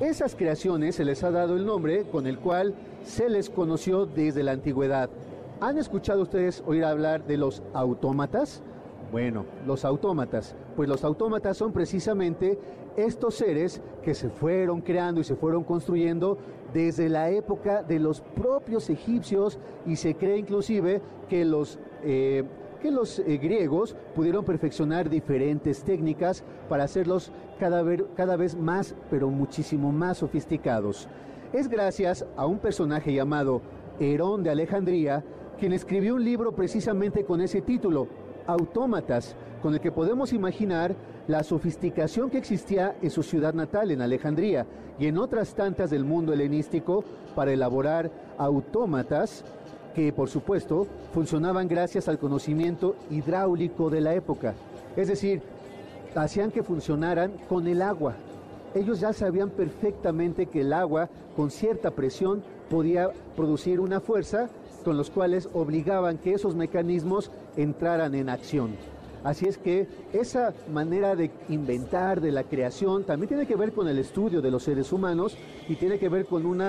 Esas 0.00 0.34
creaciones 0.34 0.94
se 0.94 1.04
les 1.04 1.22
ha 1.22 1.30
dado 1.30 1.56
el 1.56 1.66
nombre 1.66 2.04
con 2.10 2.26
el 2.26 2.38
cual 2.38 2.74
se 3.04 3.28
les 3.28 3.50
conoció 3.50 4.06
desde 4.06 4.42
la 4.42 4.52
antigüedad. 4.52 5.10
¿Han 5.60 5.76
escuchado 5.76 6.22
ustedes 6.22 6.64
oír 6.66 6.86
hablar 6.86 7.26
de 7.26 7.36
los 7.36 7.62
autómatas? 7.74 8.62
Bueno, 9.12 9.44
los 9.66 9.84
autómatas, 9.84 10.56
pues 10.74 10.88
los 10.88 11.04
autómatas 11.04 11.58
son 11.58 11.70
precisamente 11.70 12.58
estos 12.96 13.34
seres 13.34 13.82
que 14.02 14.14
se 14.14 14.30
fueron 14.30 14.80
creando 14.80 15.20
y 15.20 15.24
se 15.24 15.36
fueron 15.36 15.64
construyendo 15.64 16.38
desde 16.72 17.10
la 17.10 17.28
época 17.28 17.82
de 17.82 17.98
los 17.98 18.22
propios 18.22 18.88
egipcios 18.88 19.58
y 19.84 19.96
se 19.96 20.14
cree 20.14 20.38
inclusive 20.38 21.02
que 21.28 21.44
los, 21.44 21.78
eh, 22.02 22.44
que 22.82 22.90
los 22.90 23.20
eh, 23.20 23.38
griegos 23.38 23.94
pudieron 24.14 24.44
perfeccionar 24.44 25.08
diferentes 25.08 25.84
técnicas 25.84 26.42
para 26.68 26.84
hacerlos 26.84 27.30
cada 27.60 27.82
cada 28.16 28.36
vez 28.36 28.56
más, 28.56 28.96
pero 29.08 29.30
muchísimo 29.30 29.92
más 29.92 30.18
sofisticados. 30.18 31.08
Es 31.52 31.68
gracias 31.68 32.26
a 32.36 32.44
un 32.46 32.58
personaje 32.58 33.14
llamado 33.14 33.62
Herón 34.00 34.42
de 34.42 34.50
Alejandría, 34.50 35.22
quien 35.60 35.72
escribió 35.72 36.16
un 36.16 36.24
libro 36.24 36.52
precisamente 36.52 37.24
con 37.24 37.40
ese 37.40 37.62
título, 37.62 38.08
autómatas, 38.46 39.36
con 39.62 39.74
el 39.74 39.80
que 39.80 39.92
podemos 39.92 40.32
imaginar 40.32 40.96
la 41.28 41.44
sofisticación 41.44 42.30
que 42.30 42.38
existía 42.38 42.96
en 43.00 43.10
su 43.10 43.22
ciudad 43.22 43.54
natal, 43.54 43.92
en 43.92 44.02
Alejandría, 44.02 44.66
y 44.98 45.06
en 45.06 45.18
otras 45.18 45.54
tantas 45.54 45.90
del 45.90 46.04
mundo 46.04 46.32
helenístico 46.32 47.04
para 47.36 47.52
elaborar 47.52 48.10
autómatas 48.38 49.44
que, 49.94 50.12
por 50.12 50.28
supuesto, 50.28 50.86
funcionaban 51.12 51.68
gracias 51.68 52.08
al 52.08 52.18
conocimiento 52.18 52.96
hidráulico 53.10 53.90
de 53.90 54.00
la 54.00 54.14
época. 54.14 54.54
Es 54.96 55.08
decir, 55.08 55.42
hacían 56.14 56.50
que 56.50 56.62
funcionaran 56.62 57.32
con 57.48 57.66
el 57.66 57.82
agua. 57.82 58.14
Ellos 58.74 59.00
ya 59.00 59.12
sabían 59.12 59.50
perfectamente 59.50 60.46
que 60.46 60.62
el 60.62 60.72
agua 60.72 61.08
con 61.36 61.50
cierta 61.50 61.90
presión 61.90 62.42
podía 62.70 63.10
producir 63.36 63.80
una 63.80 64.00
fuerza 64.00 64.48
con 64.84 64.96
los 64.96 65.10
cuales 65.10 65.48
obligaban 65.52 66.18
que 66.18 66.34
esos 66.34 66.54
mecanismos 66.54 67.30
entraran 67.56 68.14
en 68.14 68.28
acción. 68.28 68.76
Así 69.24 69.46
es 69.46 69.56
que 69.56 69.86
esa 70.12 70.52
manera 70.72 71.14
de 71.14 71.30
inventar, 71.48 72.20
de 72.20 72.32
la 72.32 72.44
creación, 72.44 73.04
también 73.04 73.28
tiene 73.28 73.46
que 73.46 73.56
ver 73.56 73.72
con 73.72 73.86
el 73.86 73.98
estudio 73.98 74.42
de 74.42 74.50
los 74.50 74.64
seres 74.64 74.92
humanos 74.92 75.36
y 75.68 75.76
tiene 75.76 75.98
que 75.98 76.08
ver 76.08 76.26
con 76.26 76.44
un 76.44 76.62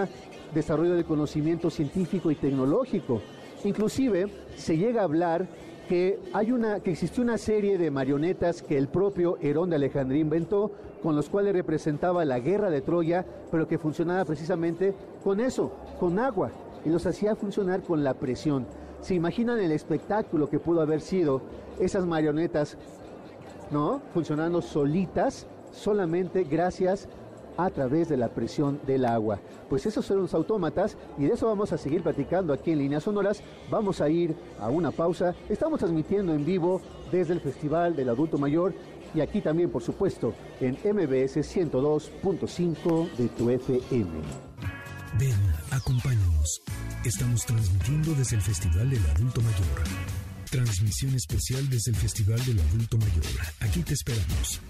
desarrollo 0.53 0.95
de 0.95 1.03
conocimiento 1.03 1.69
científico 1.69 2.29
y 2.29 2.35
tecnológico. 2.35 3.21
Inclusive 3.63 4.27
se 4.55 4.77
llega 4.77 5.01
a 5.01 5.05
hablar 5.05 5.47
que 5.89 6.19
hay 6.31 6.51
una 6.51 6.79
que 6.79 6.91
existió 6.91 7.23
una 7.23 7.37
serie 7.37 7.77
de 7.77 7.91
marionetas 7.91 8.61
que 8.61 8.77
el 8.77 8.87
propio 8.87 9.37
Herón 9.41 9.69
de 9.69 9.75
Alejandría 9.75 10.21
inventó 10.21 10.71
con 11.01 11.15
los 11.15 11.29
cuales 11.29 11.53
representaba 11.53 12.23
la 12.23 12.39
guerra 12.39 12.69
de 12.69 12.81
Troya, 12.81 13.25
pero 13.51 13.67
que 13.67 13.77
funcionaba 13.77 14.23
precisamente 14.25 14.93
con 15.23 15.39
eso, 15.39 15.71
con 15.99 16.19
agua 16.19 16.51
y 16.85 16.89
los 16.89 17.05
hacía 17.05 17.35
funcionar 17.35 17.81
con 17.81 18.03
la 18.03 18.13
presión. 18.13 18.65
¿Se 19.03 19.15
imaginan 19.15 19.59
el 19.59 19.73
espectáculo 19.73 20.49
que 20.49 20.59
pudo 20.59 20.79
haber 20.79 21.01
sido 21.01 21.41
esas 21.77 22.05
marionetas, 22.05 22.77
¿no? 23.69 24.01
Funcionando 24.13 24.61
solitas 24.61 25.45
solamente 25.73 26.45
gracias 26.45 27.09
a 27.57 27.69
través 27.69 28.07
de 28.07 28.15
la 28.15 28.29
presión 28.29 28.79
del 28.87 29.03
agua. 29.03 29.41
Pues 29.69 29.85
esos 29.85 30.05
son 30.05 30.21
los 30.21 30.33
autómatas 30.33 30.95
y 31.17 31.25
de 31.25 31.33
eso 31.33 31.47
vamos 31.47 31.73
a 31.73 31.77
seguir 31.77 32.01
platicando 32.01 32.53
aquí 32.53 32.71
en 32.71 32.79
Líneas 32.79 33.03
Sonoras. 33.03 33.43
Vamos 33.69 33.99
a 33.99 34.07
ir 34.07 34.37
a 34.57 34.69
una 34.69 34.91
pausa. 34.91 35.35
Estamos 35.49 35.79
transmitiendo 35.79 36.33
en 36.33 36.45
vivo 36.45 36.79
desde 37.11 37.33
el 37.33 37.41
Festival 37.41 37.97
del 37.97 38.07
Adulto 38.07 38.37
Mayor 38.37 38.73
y 39.13 39.19
aquí 39.19 39.41
también, 39.41 39.69
por 39.69 39.83
supuesto, 39.83 40.33
en 40.61 40.75
MBS 40.75 41.37
102.5 41.37 43.11
de 43.17 43.27
tu 43.27 43.49
FM. 43.49 44.11
Ven, 45.19 45.35
acompáñanos. 45.71 46.61
Estamos 47.05 47.45
transmitiendo 47.45 48.13
desde 48.13 48.37
el 48.37 48.41
Festival 48.41 48.89
del 48.89 49.05
Adulto 49.07 49.41
Mayor. 49.41 49.83
Transmisión 50.49 51.13
especial 51.15 51.69
desde 51.69 51.91
el 51.91 51.97
Festival 51.97 52.45
del 52.45 52.61
Adulto 52.61 52.97
Mayor. 52.97 53.25
Aquí 53.59 53.81
te 53.81 53.93
esperamos. 53.93 54.61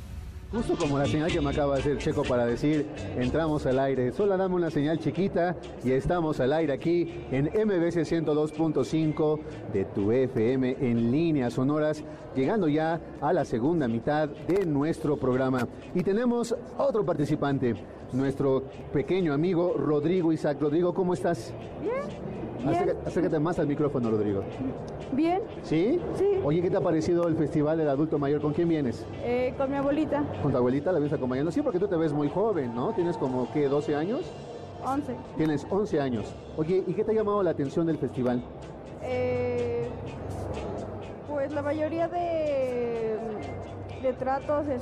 Justo 0.53 0.75
como 0.77 0.99
la 0.99 1.07
señal 1.07 1.31
que 1.31 1.41
me 1.41 1.49
acaba 1.49 1.73
de 1.73 1.79
hacer 1.81 1.97
Checo 1.97 2.21
para 2.21 2.45
decir, 2.45 2.85
entramos 3.17 3.65
al 3.65 3.79
aire. 3.79 4.11
Solo 4.11 4.37
damos 4.37 4.55
una 4.55 4.69
señal 4.69 4.99
chiquita 4.99 5.55
y 5.83 5.89
estamos 5.91 6.39
al 6.39 6.53
aire 6.53 6.73
aquí 6.73 7.25
en 7.31 7.45
MBC 7.45 8.05
102.5 8.05 9.39
de 9.73 9.85
tu 9.85 10.11
FM 10.11 10.77
en 10.79 11.11
líneas 11.11 11.53
sonoras, 11.53 12.03
llegando 12.35 12.67
ya 12.67 13.01
a 13.19 13.33
la 13.33 13.45
segunda 13.45 13.87
mitad 13.87 14.29
de 14.29 14.63
nuestro 14.67 15.17
programa. 15.17 15.67
Y 15.95 16.03
tenemos 16.03 16.55
otro 16.77 17.03
participante, 17.03 17.73
nuestro 18.11 18.65
pequeño 18.93 19.33
amigo 19.33 19.73
Rodrigo 19.75 20.31
Isaac. 20.31 20.61
Rodrigo, 20.61 20.93
¿cómo 20.93 21.15
estás? 21.15 21.51
Bien. 21.81 22.52
Acércate, 22.67 23.39
más 23.39 23.59
al 23.59 23.67
micrófono, 23.67 24.09
Rodrigo. 24.09 24.43
Bien. 25.11 25.41
¿Sí? 25.63 25.99
Sí. 26.15 26.39
Oye, 26.43 26.61
¿qué 26.61 26.69
te 26.69 26.77
ha 26.77 26.81
parecido 26.81 27.27
el 27.27 27.35
Festival 27.35 27.77
del 27.77 27.89
Adulto 27.89 28.17
Mayor? 28.17 28.41
¿Con 28.41 28.53
quién 28.53 28.69
vienes? 28.69 29.05
Eh, 29.23 29.53
con 29.57 29.69
mi 29.69 29.77
abuelita. 29.77 30.23
¿Con 30.41 30.51
tu 30.51 30.57
abuelita 30.57 30.91
la 30.91 30.99
vienes 30.99 31.13
acompañando? 31.13 31.51
Sí, 31.51 31.61
porque 31.61 31.79
tú 31.79 31.87
te 31.87 31.95
ves 31.95 32.13
muy 32.13 32.29
joven, 32.29 32.73
¿no? 32.73 32.93
Tienes 32.93 33.17
como, 33.17 33.51
¿qué, 33.51 33.67
12 33.67 33.95
años? 33.95 34.21
11. 34.85 35.15
Tienes 35.37 35.67
11 35.69 35.99
años. 36.01 36.33
Oye, 36.57 36.83
¿y 36.85 36.93
qué 36.93 37.03
te 37.03 37.11
ha 37.11 37.15
llamado 37.15 37.43
la 37.43 37.51
atención 37.51 37.85
del 37.85 37.97
festival? 37.97 38.43
Eh, 39.01 39.87
pues 41.29 41.51
la 41.53 41.61
mayoría 41.61 42.07
de, 42.07 43.17
de 44.01 44.13
tratos 44.13 44.67
es 44.67 44.81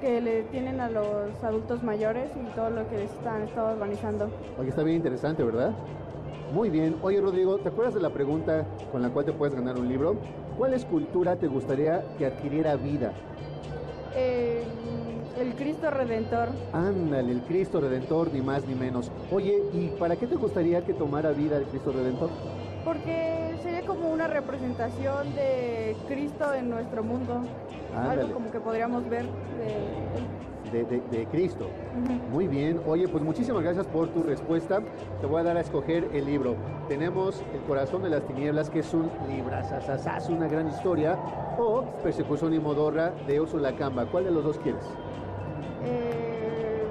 que 0.00 0.20
le 0.20 0.42
tienen 0.44 0.80
a 0.80 0.88
los 0.88 1.32
adultos 1.42 1.82
mayores 1.82 2.30
y 2.34 2.54
todo 2.54 2.70
lo 2.70 2.88
que 2.88 3.04
están 3.04 3.42
estado 3.42 3.72
organizando. 3.72 4.30
Oye, 4.58 4.70
está 4.70 4.82
bien 4.82 4.96
interesante, 4.96 5.42
¿verdad? 5.42 5.74
Muy 6.52 6.68
bien. 6.68 6.96
Oye, 7.02 7.20
Rodrigo, 7.20 7.58
¿te 7.58 7.68
acuerdas 7.68 7.94
de 7.94 8.00
la 8.00 8.10
pregunta 8.10 8.66
con 8.90 9.02
la 9.02 9.10
cual 9.10 9.24
te 9.24 9.32
puedes 9.32 9.54
ganar 9.54 9.78
un 9.78 9.88
libro? 9.88 10.16
¿Cuál 10.58 10.74
escultura 10.74 11.36
te 11.36 11.46
gustaría 11.46 12.02
que 12.18 12.26
adquiriera 12.26 12.74
vida? 12.74 13.12
Eh, 14.16 14.64
el 15.38 15.54
Cristo 15.54 15.90
Redentor. 15.90 16.48
Ándale, 16.72 17.32
el 17.32 17.42
Cristo 17.42 17.80
Redentor, 17.80 18.32
ni 18.32 18.40
más 18.40 18.66
ni 18.66 18.74
menos. 18.74 19.12
Oye, 19.30 19.62
¿y 19.72 19.88
para 19.98 20.16
qué 20.16 20.26
te 20.26 20.34
gustaría 20.34 20.84
que 20.84 20.92
tomara 20.92 21.30
vida 21.30 21.56
el 21.56 21.64
Cristo 21.64 21.92
Redentor? 21.92 22.30
Porque 22.84 23.54
sería 23.62 23.82
como 23.82 24.10
una 24.10 24.26
representación 24.26 25.32
de 25.36 25.96
Cristo 26.08 26.52
en 26.52 26.68
nuestro 26.68 27.04
mundo. 27.04 27.42
Ándale. 27.96 28.22
Algo 28.22 28.34
como 28.34 28.50
que 28.50 28.58
podríamos 28.58 29.08
ver 29.08 29.24
de, 29.24 30.39
de, 30.72 30.84
de, 30.84 31.00
de 31.10 31.26
Cristo. 31.26 31.66
Muy 32.30 32.46
bien. 32.48 32.80
Oye, 32.86 33.08
pues 33.08 33.22
muchísimas 33.22 33.62
gracias 33.62 33.86
por 33.86 34.08
tu 34.08 34.22
respuesta. 34.22 34.80
Te 35.20 35.26
voy 35.26 35.40
a 35.40 35.44
dar 35.44 35.56
a 35.56 35.60
escoger 35.60 36.08
el 36.12 36.26
libro. 36.26 36.56
Tenemos 36.88 37.42
El 37.54 37.60
corazón 37.62 38.02
de 38.02 38.10
las 38.10 38.26
tinieblas, 38.26 38.70
que 38.70 38.80
es 38.80 38.94
un 38.94 39.10
librazazazazo, 39.28 40.32
una 40.32 40.48
gran 40.48 40.68
historia, 40.68 41.16
o 41.58 41.82
Persecución 42.02 42.54
y 42.54 42.58
Modorra 42.58 43.12
de 43.26 43.40
Úrsula 43.40 43.74
Camba. 43.76 44.06
¿Cuál 44.06 44.24
de 44.24 44.30
los 44.30 44.44
dos 44.44 44.58
quieres? 44.58 44.84
Eh, 45.84 46.82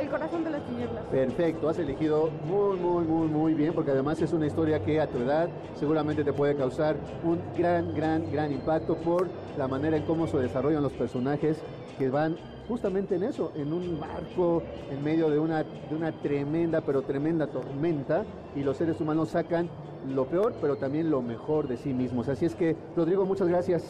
el 0.00 0.08
corazón 0.08 0.42
de 0.42 0.50
las 0.50 0.64
tinieblas. 0.64 1.04
Perfecto, 1.04 1.68
has 1.68 1.78
elegido 1.78 2.30
muy, 2.46 2.76
muy, 2.76 3.04
muy, 3.04 3.28
muy 3.28 3.54
bien, 3.54 3.72
porque 3.72 3.90
además 3.90 4.20
es 4.20 4.32
una 4.32 4.46
historia 4.46 4.82
que 4.82 5.00
a 5.00 5.06
tu 5.06 5.18
edad 5.18 5.48
seguramente 5.74 6.24
te 6.24 6.32
puede 6.32 6.56
causar 6.56 6.96
un 7.22 7.38
gran, 7.56 7.94
gran, 7.94 8.30
gran 8.32 8.52
impacto 8.52 8.96
por 8.96 9.28
la 9.56 9.68
manera 9.68 9.96
en 9.96 10.04
cómo 10.04 10.26
se 10.26 10.38
desarrollan 10.38 10.82
los 10.82 10.92
personajes 10.92 11.62
que 11.98 12.10
van 12.10 12.36
justamente 12.68 13.16
en 13.16 13.24
eso, 13.24 13.52
en 13.54 13.72
un 13.72 14.00
barco 14.00 14.62
en 14.90 15.02
medio 15.02 15.30
de 15.30 15.38
una, 15.38 15.62
de 15.62 15.94
una 15.94 16.12
tremenda, 16.12 16.80
pero 16.80 17.02
tremenda 17.02 17.46
tormenta, 17.46 18.24
y 18.54 18.62
los 18.62 18.76
seres 18.76 19.00
humanos 19.00 19.30
sacan 19.30 19.68
lo 20.08 20.26
peor, 20.26 20.54
pero 20.60 20.76
también 20.76 21.10
lo 21.10 21.22
mejor 21.22 21.68
de 21.68 21.76
sí 21.76 21.92
mismos. 21.92 22.28
Así 22.28 22.46
es 22.46 22.54
que, 22.54 22.76
Rodrigo, 22.96 23.24
muchas 23.24 23.48
gracias. 23.48 23.82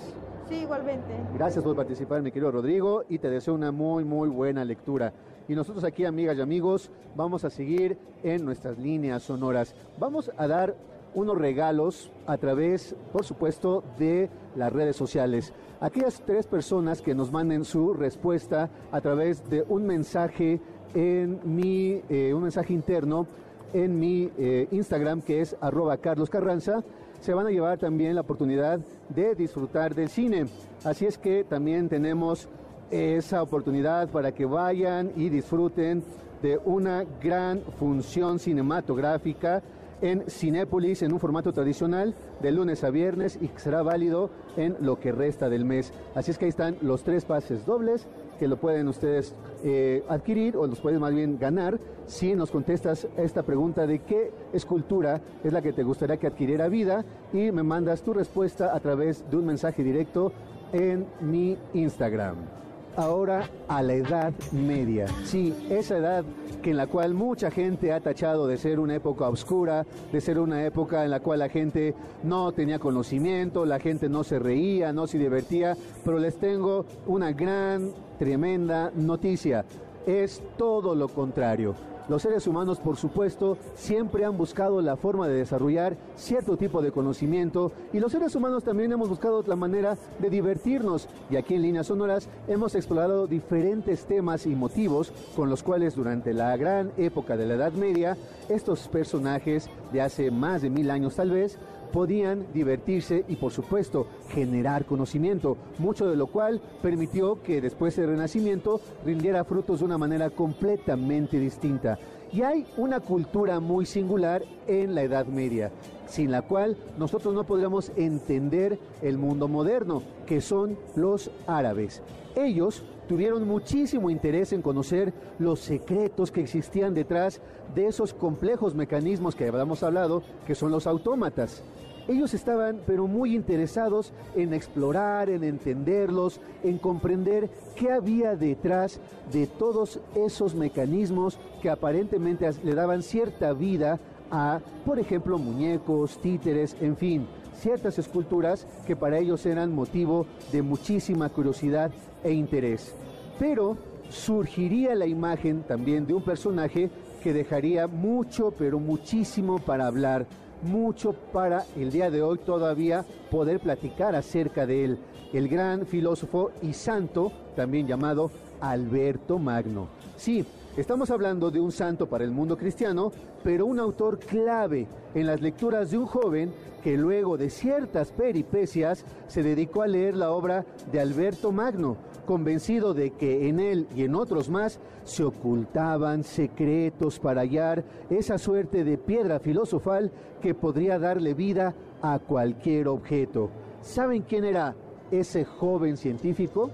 Sí, 0.48 0.56
igualmente. 0.56 1.14
Gracias 1.34 1.64
por 1.64 1.76
participar, 1.76 2.22
mi 2.22 2.30
querido 2.30 2.50
Rodrigo, 2.50 3.04
y 3.08 3.18
te 3.18 3.30
deseo 3.30 3.54
una 3.54 3.72
muy, 3.72 4.04
muy 4.04 4.28
buena 4.28 4.64
lectura. 4.64 5.12
Y 5.48 5.54
nosotros 5.54 5.84
aquí, 5.84 6.04
amigas 6.04 6.36
y 6.36 6.40
amigos, 6.40 6.90
vamos 7.16 7.44
a 7.44 7.50
seguir 7.50 7.98
en 8.22 8.44
nuestras 8.44 8.78
líneas 8.78 9.22
sonoras. 9.22 9.74
Vamos 9.98 10.30
a 10.36 10.46
dar 10.46 10.74
unos 11.14 11.38
regalos 11.38 12.10
a 12.26 12.36
través, 12.38 12.94
por 13.12 13.24
supuesto, 13.24 13.84
de 13.98 14.30
las 14.56 14.72
redes 14.72 14.96
sociales. 14.96 15.52
Aquellas 15.80 16.22
tres 16.24 16.46
personas 16.46 17.02
que 17.02 17.14
nos 17.14 17.32
manden 17.32 17.64
su 17.64 17.92
respuesta 17.92 18.70
a 18.90 19.00
través 19.00 19.48
de 19.48 19.64
un 19.68 19.86
mensaje 19.86 20.60
en 20.94 21.40
mi, 21.44 22.00
eh, 22.08 22.32
un 22.34 22.42
mensaje 22.42 22.72
interno 22.72 23.26
en 23.72 23.98
mi 23.98 24.30
eh, 24.38 24.68
Instagram, 24.70 25.22
que 25.22 25.40
es 25.40 25.56
arroba 25.60 25.96
Carlos 25.96 26.30
Carranza, 26.30 26.84
se 27.20 27.34
van 27.34 27.46
a 27.46 27.50
llevar 27.50 27.78
también 27.78 28.14
la 28.14 28.20
oportunidad 28.22 28.80
de 29.08 29.34
disfrutar 29.34 29.94
del 29.94 30.08
cine. 30.08 30.46
Así 30.84 31.06
es 31.06 31.18
que 31.18 31.44
también 31.44 31.88
tenemos 31.88 32.48
esa 32.90 33.42
oportunidad 33.42 34.08
para 34.10 34.32
que 34.32 34.44
vayan 34.44 35.12
y 35.16 35.30
disfruten 35.30 36.02
de 36.42 36.58
una 36.64 37.04
gran 37.22 37.62
función 37.78 38.38
cinematográfica 38.38 39.62
en 40.02 40.24
Cinépolis 40.28 41.02
en 41.02 41.12
un 41.12 41.20
formato 41.20 41.52
tradicional 41.52 42.14
de 42.40 42.52
lunes 42.52 42.84
a 42.84 42.90
viernes 42.90 43.38
y 43.40 43.50
será 43.56 43.82
válido 43.82 44.30
en 44.56 44.76
lo 44.80 45.00
que 45.00 45.12
resta 45.12 45.48
del 45.48 45.64
mes. 45.64 45.92
Así 46.14 46.30
es 46.30 46.38
que 46.38 46.44
ahí 46.44 46.50
están 46.50 46.76
los 46.82 47.02
tres 47.04 47.24
pases 47.24 47.64
dobles 47.64 48.06
que 48.38 48.48
lo 48.48 48.58
pueden 48.58 48.88
ustedes 48.88 49.34
eh, 49.64 50.02
adquirir 50.08 50.56
o 50.56 50.66
los 50.66 50.80
pueden 50.80 51.00
más 51.00 51.14
bien 51.14 51.38
ganar 51.38 51.78
si 52.06 52.34
nos 52.34 52.50
contestas 52.50 53.06
esta 53.16 53.44
pregunta 53.44 53.86
de 53.86 54.00
qué 54.00 54.32
escultura 54.52 55.20
es 55.44 55.52
la 55.52 55.62
que 55.62 55.72
te 55.72 55.84
gustaría 55.84 56.16
que 56.16 56.26
adquiriera 56.26 56.68
vida 56.68 57.04
y 57.32 57.52
me 57.52 57.62
mandas 57.62 58.02
tu 58.02 58.12
respuesta 58.12 58.74
a 58.74 58.80
través 58.80 59.24
de 59.30 59.36
un 59.36 59.46
mensaje 59.46 59.84
directo 59.84 60.32
en 60.72 61.06
mi 61.20 61.56
Instagram 61.74 62.62
ahora 62.96 63.48
a 63.68 63.82
la 63.82 63.94
edad 63.94 64.32
media. 64.52 65.06
Sí, 65.24 65.54
esa 65.70 65.96
edad 65.98 66.24
que 66.62 66.70
en 66.70 66.76
la 66.76 66.86
cual 66.86 67.14
mucha 67.14 67.50
gente 67.50 67.92
ha 67.92 68.00
tachado 68.00 68.46
de 68.46 68.56
ser 68.56 68.78
una 68.78 68.94
época 68.94 69.28
oscura, 69.28 69.84
de 70.12 70.20
ser 70.20 70.38
una 70.38 70.64
época 70.64 71.04
en 71.04 71.10
la 71.10 71.20
cual 71.20 71.40
la 71.40 71.48
gente 71.48 71.94
no 72.22 72.52
tenía 72.52 72.78
conocimiento, 72.78 73.66
la 73.66 73.80
gente 73.80 74.08
no 74.08 74.22
se 74.22 74.38
reía, 74.38 74.92
no 74.92 75.06
se 75.06 75.18
divertía, 75.18 75.76
pero 76.04 76.18
les 76.18 76.38
tengo 76.38 76.86
una 77.06 77.32
gran, 77.32 77.92
tremenda 78.18 78.92
noticia. 78.94 79.64
Es 80.06 80.42
todo 80.56 80.94
lo 80.94 81.08
contrario. 81.08 81.74
Los 82.12 82.20
seres 82.20 82.46
humanos, 82.46 82.78
por 82.78 82.98
supuesto, 82.98 83.56
siempre 83.74 84.26
han 84.26 84.36
buscado 84.36 84.82
la 84.82 84.98
forma 84.98 85.28
de 85.28 85.32
desarrollar 85.32 85.96
cierto 86.14 86.58
tipo 86.58 86.82
de 86.82 86.92
conocimiento 86.92 87.72
y 87.90 88.00
los 88.00 88.12
seres 88.12 88.34
humanos 88.34 88.64
también 88.64 88.92
hemos 88.92 89.08
buscado 89.08 89.42
la 89.46 89.56
manera 89.56 89.96
de 90.18 90.28
divertirnos. 90.28 91.08
Y 91.30 91.36
aquí 91.36 91.54
en 91.54 91.62
Líneas 91.62 91.86
Sonoras 91.86 92.28
hemos 92.48 92.74
explorado 92.74 93.26
diferentes 93.26 94.04
temas 94.04 94.44
y 94.44 94.54
motivos 94.54 95.10
con 95.34 95.48
los 95.48 95.62
cuales 95.62 95.94
durante 95.94 96.34
la 96.34 96.54
gran 96.58 96.92
época 96.98 97.38
de 97.38 97.46
la 97.46 97.54
Edad 97.54 97.72
Media, 97.72 98.18
estos 98.50 98.88
personajes 98.88 99.70
de 99.90 100.02
hace 100.02 100.30
más 100.30 100.60
de 100.60 100.68
mil 100.68 100.90
años 100.90 101.16
tal 101.16 101.30
vez, 101.30 101.56
podían 101.92 102.46
divertirse 102.52 103.24
y 103.28 103.36
por 103.36 103.52
supuesto 103.52 104.06
generar 104.30 104.84
conocimiento, 104.86 105.56
mucho 105.78 106.08
de 106.08 106.16
lo 106.16 106.26
cual 106.26 106.60
permitió 106.82 107.40
que 107.42 107.60
después 107.60 107.94
del 107.94 108.08
Renacimiento 108.08 108.80
rindiera 109.04 109.44
frutos 109.44 109.78
de 109.78 109.84
una 109.84 109.98
manera 109.98 110.30
completamente 110.30 111.38
distinta. 111.38 111.98
Y 112.32 112.42
hay 112.42 112.66
una 112.78 112.98
cultura 113.00 113.60
muy 113.60 113.84
singular 113.84 114.42
en 114.66 114.94
la 114.94 115.02
Edad 115.02 115.26
Media, 115.26 115.70
sin 116.06 116.30
la 116.30 116.40
cual 116.40 116.78
nosotros 116.98 117.34
no 117.34 117.44
podríamos 117.44 117.92
entender 117.94 118.78
el 119.02 119.18
mundo 119.18 119.48
moderno, 119.48 120.02
que 120.26 120.40
son 120.40 120.78
los 120.96 121.30
árabes. 121.46 122.00
Ellos 122.34 122.82
tuvieron 123.08 123.46
muchísimo 123.46 124.10
interés 124.10 124.52
en 124.52 124.62
conocer 124.62 125.12
los 125.38 125.60
secretos 125.60 126.30
que 126.30 126.40
existían 126.40 126.94
detrás 126.94 127.40
de 127.74 127.86
esos 127.86 128.14
complejos 128.14 128.74
mecanismos 128.74 129.34
que 129.34 129.46
habíamos 129.46 129.82
hablado, 129.82 130.22
que 130.46 130.54
son 130.54 130.70
los 130.70 130.86
autómatas. 130.86 131.62
Ellos 132.08 132.34
estaban 132.34 132.80
pero 132.84 133.06
muy 133.06 133.34
interesados 133.34 134.12
en 134.34 134.54
explorar, 134.54 135.30
en 135.30 135.44
entenderlos, 135.44 136.40
en 136.64 136.78
comprender 136.78 137.48
qué 137.76 137.92
había 137.92 138.34
detrás 138.34 139.00
de 139.30 139.46
todos 139.46 140.00
esos 140.16 140.54
mecanismos 140.54 141.38
que 141.60 141.70
aparentemente 141.70 142.50
le 142.64 142.74
daban 142.74 143.02
cierta 143.02 143.52
vida 143.52 144.00
a, 144.32 144.60
por 144.84 144.98
ejemplo, 144.98 145.38
muñecos, 145.38 146.18
títeres, 146.18 146.76
en 146.80 146.96
fin, 146.96 147.26
ciertas 147.62 147.96
esculturas 147.98 148.66
que 148.86 148.96
para 148.96 149.18
ellos 149.18 149.46
eran 149.46 149.72
motivo 149.72 150.26
de 150.50 150.62
muchísima 150.62 151.28
curiosidad 151.28 151.92
e 152.24 152.32
interés. 152.32 152.92
Pero 153.38 153.76
surgiría 154.10 154.94
la 154.96 155.06
imagen 155.06 155.62
también 155.62 156.06
de 156.06 156.14
un 156.14 156.24
personaje 156.24 156.90
que 157.22 157.32
dejaría 157.32 157.86
mucho, 157.86 158.52
pero 158.58 158.80
muchísimo 158.80 159.60
para 159.60 159.86
hablar 159.86 160.26
mucho 160.62 161.12
para 161.12 161.64
el 161.76 161.90
día 161.90 162.10
de 162.10 162.22
hoy 162.22 162.38
todavía 162.38 163.04
poder 163.30 163.60
platicar 163.60 164.14
acerca 164.14 164.66
de 164.66 164.84
él, 164.84 164.98
el 165.32 165.48
gran 165.48 165.86
filósofo 165.86 166.50
y 166.62 166.72
santo, 166.72 167.32
también 167.56 167.86
llamado 167.86 168.30
Alberto 168.60 169.38
Magno. 169.38 169.88
Sí, 170.16 170.44
estamos 170.76 171.10
hablando 171.10 171.50
de 171.50 171.60
un 171.60 171.70
santo 171.70 172.08
para 172.08 172.24
el 172.24 172.30
mundo 172.30 172.56
cristiano, 172.56 173.12
pero 173.42 173.66
un 173.66 173.78
autor 173.78 174.18
clave 174.18 174.86
en 175.14 175.26
las 175.26 175.40
lecturas 175.40 175.90
de 175.90 175.98
un 175.98 176.06
joven 176.06 176.52
que 176.82 176.96
luego 176.96 177.36
de 177.36 177.50
ciertas 177.50 178.10
peripecias 178.10 179.04
se 179.26 179.42
dedicó 179.42 179.82
a 179.82 179.86
leer 179.86 180.16
la 180.16 180.30
obra 180.30 180.64
de 180.90 181.00
Alberto 181.00 181.52
Magno, 181.52 181.96
convencido 182.24 182.94
de 182.94 183.10
que 183.10 183.48
en 183.48 183.60
él 183.60 183.86
y 183.94 184.04
en 184.04 184.14
otros 184.14 184.48
más 184.48 184.80
se 185.04 185.24
ocultaban 185.24 186.24
secretos 186.24 187.18
para 187.18 187.42
hallar 187.42 187.84
esa 188.08 188.38
suerte 188.38 188.84
de 188.84 188.96
piedra 188.96 189.40
filosofal 189.40 190.10
que 190.40 190.54
podría 190.54 190.98
darle 190.98 191.34
vida 191.34 191.74
a 192.00 192.18
cualquier 192.18 192.88
objeto. 192.88 193.50
¿Saben 193.82 194.22
quién 194.22 194.44
era 194.44 194.74
ese 195.10 195.44
joven 195.44 195.96
científico? 195.96 196.70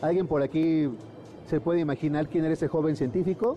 ¿Alguien 0.00 0.26
por 0.26 0.42
aquí 0.42 0.88
se 1.48 1.60
puede 1.60 1.80
imaginar 1.80 2.28
quién 2.28 2.44
era 2.44 2.54
ese 2.54 2.68
joven 2.68 2.94
científico? 2.94 3.56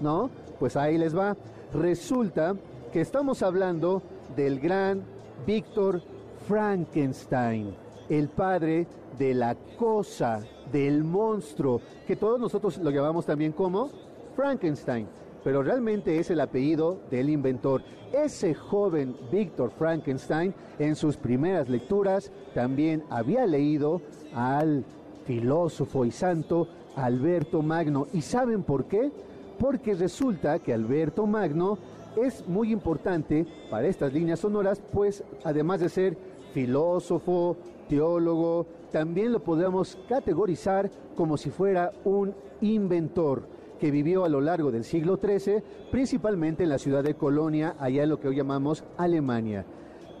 ¿No? 0.00 0.28
Pues 0.58 0.76
ahí 0.76 0.98
les 0.98 1.16
va. 1.16 1.36
Resulta 1.72 2.56
que 2.92 3.00
estamos 3.00 3.42
hablando 3.42 4.02
del 4.34 4.58
gran 4.58 5.02
Víctor 5.46 6.02
Frankenstein, 6.46 7.74
el 8.08 8.28
padre 8.28 8.86
de 9.18 9.34
la 9.34 9.54
cosa, 9.78 10.40
del 10.72 11.04
monstruo, 11.04 11.80
que 12.06 12.16
todos 12.16 12.40
nosotros 12.40 12.78
lo 12.78 12.90
llamamos 12.90 13.24
también 13.24 13.52
como 13.52 13.90
Frankenstein, 14.34 15.06
pero 15.44 15.62
realmente 15.62 16.18
es 16.18 16.30
el 16.30 16.40
apellido 16.40 17.00
del 17.10 17.30
inventor. 17.30 17.82
Ese 18.12 18.54
joven 18.54 19.16
Víctor 19.30 19.70
Frankenstein 19.70 20.54
en 20.78 20.96
sus 20.96 21.16
primeras 21.16 21.68
lecturas 21.68 22.32
también 22.54 23.04
había 23.10 23.46
leído 23.46 24.00
al 24.34 24.84
filósofo 25.24 26.06
y 26.06 26.10
santo 26.10 26.68
Alberto 27.04 27.62
Magno. 27.62 28.06
¿Y 28.12 28.22
saben 28.22 28.62
por 28.62 28.86
qué? 28.86 29.10
Porque 29.58 29.94
resulta 29.94 30.58
que 30.58 30.72
Alberto 30.72 31.26
Magno 31.26 31.78
es 32.16 32.46
muy 32.46 32.72
importante 32.72 33.46
para 33.70 33.86
estas 33.86 34.12
líneas 34.12 34.40
sonoras, 34.40 34.80
pues 34.92 35.24
además 35.44 35.80
de 35.80 35.88
ser 35.88 36.16
filósofo, 36.52 37.56
teólogo, 37.88 38.66
también 38.90 39.32
lo 39.32 39.40
podemos 39.40 39.98
categorizar 40.08 40.90
como 41.14 41.36
si 41.36 41.50
fuera 41.50 41.92
un 42.04 42.34
inventor 42.60 43.42
que 43.78 43.90
vivió 43.90 44.24
a 44.24 44.28
lo 44.28 44.40
largo 44.40 44.72
del 44.72 44.84
siglo 44.84 45.18
XIII, 45.22 45.62
principalmente 45.90 46.64
en 46.64 46.70
la 46.70 46.78
ciudad 46.78 47.04
de 47.04 47.14
Colonia, 47.14 47.76
allá 47.78 48.02
en 48.02 48.08
lo 48.08 48.18
que 48.18 48.28
hoy 48.28 48.36
llamamos 48.36 48.82
Alemania. 48.96 49.64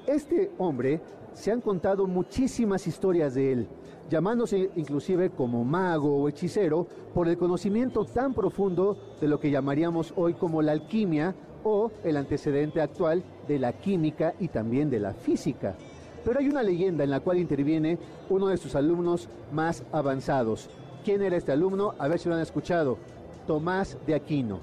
Este 0.06 0.52
hombre 0.58 1.00
se 1.32 1.50
han 1.50 1.60
contado 1.60 2.06
muchísimas 2.06 2.86
historias 2.86 3.34
de 3.34 3.52
él, 3.52 3.68
llamándose 4.08 4.70
inclusive 4.76 5.30
como 5.30 5.64
mago 5.64 6.16
o 6.16 6.28
hechicero 6.28 6.86
por 7.14 7.28
el 7.28 7.36
conocimiento 7.36 8.04
tan 8.04 8.34
profundo 8.34 8.96
de 9.20 9.28
lo 9.28 9.38
que 9.38 9.50
llamaríamos 9.50 10.12
hoy 10.16 10.34
como 10.34 10.62
la 10.62 10.72
alquimia 10.72 11.34
o 11.64 11.90
el 12.04 12.16
antecedente 12.16 12.80
actual 12.80 13.22
de 13.46 13.58
la 13.58 13.72
química 13.72 14.34
y 14.38 14.48
también 14.48 14.90
de 14.90 15.00
la 15.00 15.12
física. 15.12 15.76
Pero 16.24 16.40
hay 16.40 16.48
una 16.48 16.62
leyenda 16.62 17.04
en 17.04 17.10
la 17.10 17.20
cual 17.20 17.38
interviene 17.38 17.98
uno 18.28 18.48
de 18.48 18.56
sus 18.56 18.74
alumnos 18.74 19.28
más 19.52 19.84
avanzados. 19.92 20.68
¿Quién 21.04 21.22
era 21.22 21.36
este 21.36 21.52
alumno? 21.52 21.94
A 21.98 22.08
ver 22.08 22.18
si 22.18 22.28
lo 22.28 22.34
han 22.34 22.40
escuchado. 22.40 22.98
Tomás 23.46 23.96
de 24.06 24.14
Aquino. 24.14 24.60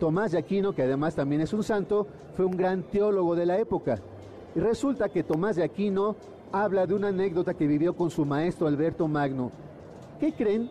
Tomás 0.00 0.32
de 0.32 0.38
Aquino, 0.38 0.74
que 0.74 0.82
además 0.82 1.14
también 1.14 1.40
es 1.40 1.52
un 1.52 1.62
santo, 1.62 2.06
fue 2.34 2.44
un 2.44 2.56
gran 2.56 2.82
teólogo 2.82 3.34
de 3.34 3.46
la 3.46 3.58
época. 3.58 3.98
Y 4.54 4.60
resulta 4.60 5.08
que 5.08 5.22
Tomás 5.22 5.56
de 5.56 5.64
Aquino 5.64 6.16
habla 6.52 6.86
de 6.86 6.94
una 6.94 7.08
anécdota 7.08 7.54
que 7.54 7.66
vivió 7.66 7.94
con 7.94 8.10
su 8.10 8.24
maestro 8.24 8.66
Alberto 8.66 9.08
Magno. 9.08 9.50
¿Qué 10.20 10.32
creen 10.32 10.70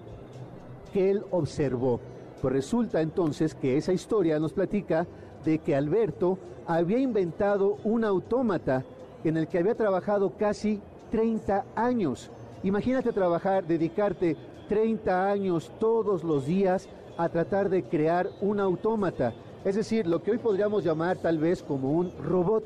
que 0.94 1.12
él 1.12 1.24
observó? 1.32 2.00
Pues 2.42 2.54
resulta 2.54 3.02
entonces 3.02 3.56
que 3.56 3.78
esa 3.78 3.94
historia 3.94 4.40
nos 4.40 4.54
platica 4.54 5.08
de 5.44 5.60
que 5.60 5.76
Alberto 5.76 6.38
había 6.68 7.00
inventado 7.00 7.78
un 7.84 8.04
autómata 8.04 8.84
en 9.24 9.38
el 9.38 9.48
que 9.48 9.60
había 9.60 9.76
trabajado 9.76 10.34
casi 10.38 10.82
30 11.12 11.66
años. 11.76 12.32
Imagínate 12.64 13.12
trabajar, 13.12 13.66
dedicarte 13.66 14.36
30 14.68 15.30
años 15.30 15.72
todos 15.80 16.24
los 16.24 16.46
días 16.46 16.90
a 17.18 17.30
tratar 17.30 17.70
de 17.70 17.84
crear 17.84 18.30
un 18.42 18.60
autómata. 18.60 19.34
Es 19.64 19.76
decir, 19.76 20.06
lo 20.08 20.22
que 20.22 20.32
hoy 20.32 20.38
podríamos 20.38 20.84
llamar 20.84 21.18
tal 21.18 21.38
vez 21.38 21.64
como 21.64 21.92
un 21.92 22.12
robot. 22.24 22.64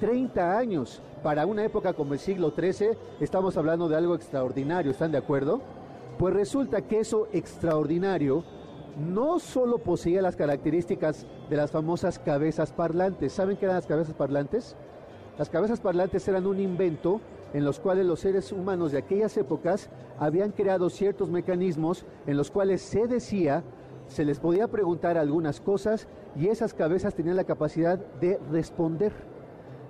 30 0.00 0.58
años. 0.58 1.02
Para 1.22 1.46
una 1.46 1.62
época 1.64 1.92
como 1.92 2.14
el 2.14 2.18
siglo 2.18 2.52
XIII 2.56 2.96
estamos 3.20 3.56
hablando 3.56 3.88
de 3.88 3.96
algo 3.96 4.14
extraordinario, 4.14 4.90
¿están 4.90 5.12
de 5.12 5.18
acuerdo? 5.18 5.60
Pues 6.18 6.34
resulta 6.34 6.82
que 6.82 7.00
eso 7.00 7.28
extraordinario 7.32 8.42
no 8.98 9.38
solo 9.38 9.78
poseía 9.78 10.22
las 10.22 10.36
características 10.36 11.26
de 11.48 11.56
las 11.56 11.70
famosas 11.70 12.18
cabezas 12.18 12.72
parlantes. 12.72 13.32
¿Saben 13.32 13.56
qué 13.56 13.66
eran 13.66 13.76
las 13.76 13.86
cabezas 13.86 14.14
parlantes? 14.14 14.76
Las 15.38 15.50
cabezas 15.50 15.80
parlantes 15.80 16.26
eran 16.26 16.46
un 16.46 16.58
invento 16.58 17.20
en 17.52 17.64
los 17.64 17.80
cuales 17.80 18.06
los 18.06 18.20
seres 18.20 18.52
humanos 18.52 18.92
de 18.92 18.98
aquellas 18.98 19.36
épocas 19.36 19.90
habían 20.18 20.52
creado 20.52 20.90
ciertos 20.90 21.30
mecanismos 21.30 22.04
en 22.26 22.36
los 22.36 22.50
cuales 22.50 22.82
se 22.82 23.06
decía, 23.06 23.62
se 24.08 24.24
les 24.24 24.40
podía 24.40 24.68
preguntar 24.68 25.18
algunas 25.18 25.60
cosas 25.60 26.08
y 26.36 26.48
esas 26.48 26.74
cabezas 26.74 27.14
tenían 27.14 27.36
la 27.36 27.44
capacidad 27.44 27.98
de 27.98 28.38
responder. 28.50 29.12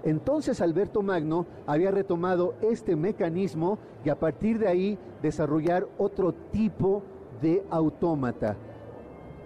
Entonces 0.03 0.61
Alberto 0.61 1.03
Magno 1.03 1.47
había 1.67 1.91
retomado 1.91 2.55
este 2.63 2.97
mecanismo 2.97 3.79
y 4.05 4.09
a 4.09 4.19
partir 4.19 4.59
de 4.59 4.69
ahí 4.69 4.99
desarrollar 5.23 5.87
otro 5.99 6.33
tipo 6.33 7.03
de 7.43 7.65
autómata. 7.71 8.57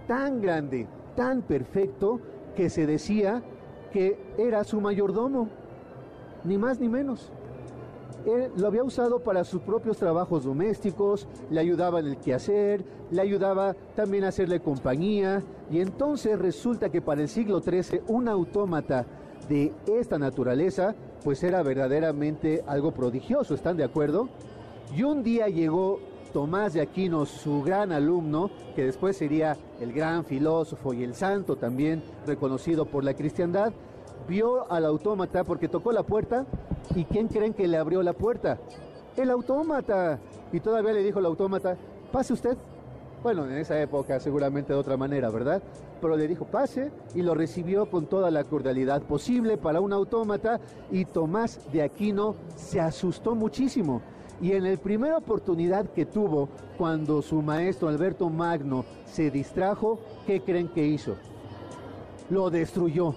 Tan 0.07 0.41
grande, 0.41 0.87
tan 1.15 1.41
perfecto, 1.41 2.19
que 2.55 2.69
se 2.69 2.85
decía 2.85 3.43
que 3.91 4.17
era 4.37 4.63
su 4.63 4.79
mayordomo, 4.79 5.49
ni 6.43 6.57
más 6.57 6.79
ni 6.79 6.87
menos. 6.87 7.31
Él 8.25 8.51
lo 8.57 8.67
había 8.67 8.83
usado 8.83 9.19
para 9.19 9.43
sus 9.43 9.61
propios 9.61 9.97
trabajos 9.97 10.45
domésticos, 10.45 11.27
le 11.51 11.59
ayudaba 11.59 11.99
en 11.99 12.07
el 12.07 12.17
quehacer, 12.17 12.83
le 13.11 13.21
ayudaba 13.21 13.75
también 13.95 14.23
a 14.23 14.29
hacerle 14.29 14.61
compañía, 14.61 15.43
y 15.69 15.79
entonces 15.79 16.39
resulta 16.39 16.89
que 16.89 17.01
para 17.01 17.21
el 17.21 17.27
siglo 17.27 17.59
XIII 17.59 18.01
un 18.07 18.27
autómata 18.27 19.05
de 19.47 19.71
esta 19.87 20.17
naturaleza, 20.17 20.95
pues 21.23 21.43
era 21.43 21.63
verdaderamente 21.63 22.63
algo 22.67 22.91
prodigioso, 22.91 23.53
¿están 23.53 23.77
de 23.77 23.83
acuerdo? 23.83 24.29
Y 24.95 25.03
un 25.03 25.23
día 25.23 25.47
llegó 25.47 25.99
Tomás 26.33 26.73
de 26.73 26.81
Aquino, 26.81 27.25
su 27.25 27.63
gran 27.63 27.91
alumno, 27.91 28.49
que 28.75 28.83
después 28.83 29.17
sería 29.17 29.57
el 29.79 29.93
gran 29.93 30.25
filósofo 30.25 30.93
y 30.93 31.03
el 31.03 31.15
santo 31.15 31.55
también 31.55 32.03
reconocido 32.27 32.85
por 32.85 33.03
la 33.03 33.13
cristiandad, 33.13 33.71
vio 34.27 34.69
al 34.71 34.85
autómata 34.85 35.43
porque 35.43 35.67
tocó 35.67 35.91
la 35.91 36.03
puerta 36.03 36.45
y 36.93 37.05
¿quién 37.05 37.27
creen 37.27 37.53
que 37.53 37.67
le 37.67 37.77
abrió 37.77 38.03
la 38.03 38.13
puerta? 38.13 38.57
El 39.15 39.29
autómata. 39.29 40.19
Y 40.51 40.59
todavía 40.59 40.93
le 40.93 41.03
dijo 41.03 41.19
al 41.19 41.25
autómata, 41.25 41.77
pase 42.11 42.33
usted, 42.33 42.57
Bueno, 43.25 43.45
en 43.45 43.57
esa 43.57 43.81
época 43.81 44.19
seguramente 44.19 44.71
de 44.71 44.77
otra 44.77 44.97
manera, 44.97 45.31
¿verdad? 45.31 45.59
Pero 45.99 46.15
le 46.15 46.27
dijo 46.27 46.45
pase 46.45 46.91
y 47.15 47.23
lo 47.23 47.33
recibió 47.33 47.89
con 47.89 48.05
toda 48.05 48.29
la 48.29 48.43
cordialidad 48.43 49.01
posible 49.01 49.57
para 49.57 49.81
un 49.81 49.93
autómata 49.93 50.59
y 50.91 51.05
Tomás 51.05 51.59
de 51.73 51.81
Aquino 51.81 52.35
se 52.55 52.79
asustó 52.79 53.33
muchísimo. 53.33 54.03
Y 54.39 54.51
en 54.51 54.69
la 54.69 54.77
primera 54.77 55.17
oportunidad 55.17 55.87
que 55.87 56.05
tuvo, 56.05 56.49
cuando 56.77 57.23
su 57.23 57.41
maestro 57.41 57.87
Alberto 57.87 58.29
Magno 58.29 58.85
se 59.05 59.31
distrajo, 59.31 59.97
¿qué 60.27 60.41
creen 60.41 60.67
que 60.67 60.85
hizo? 60.85 61.15
Lo 62.29 62.51
destruyó, 62.51 63.15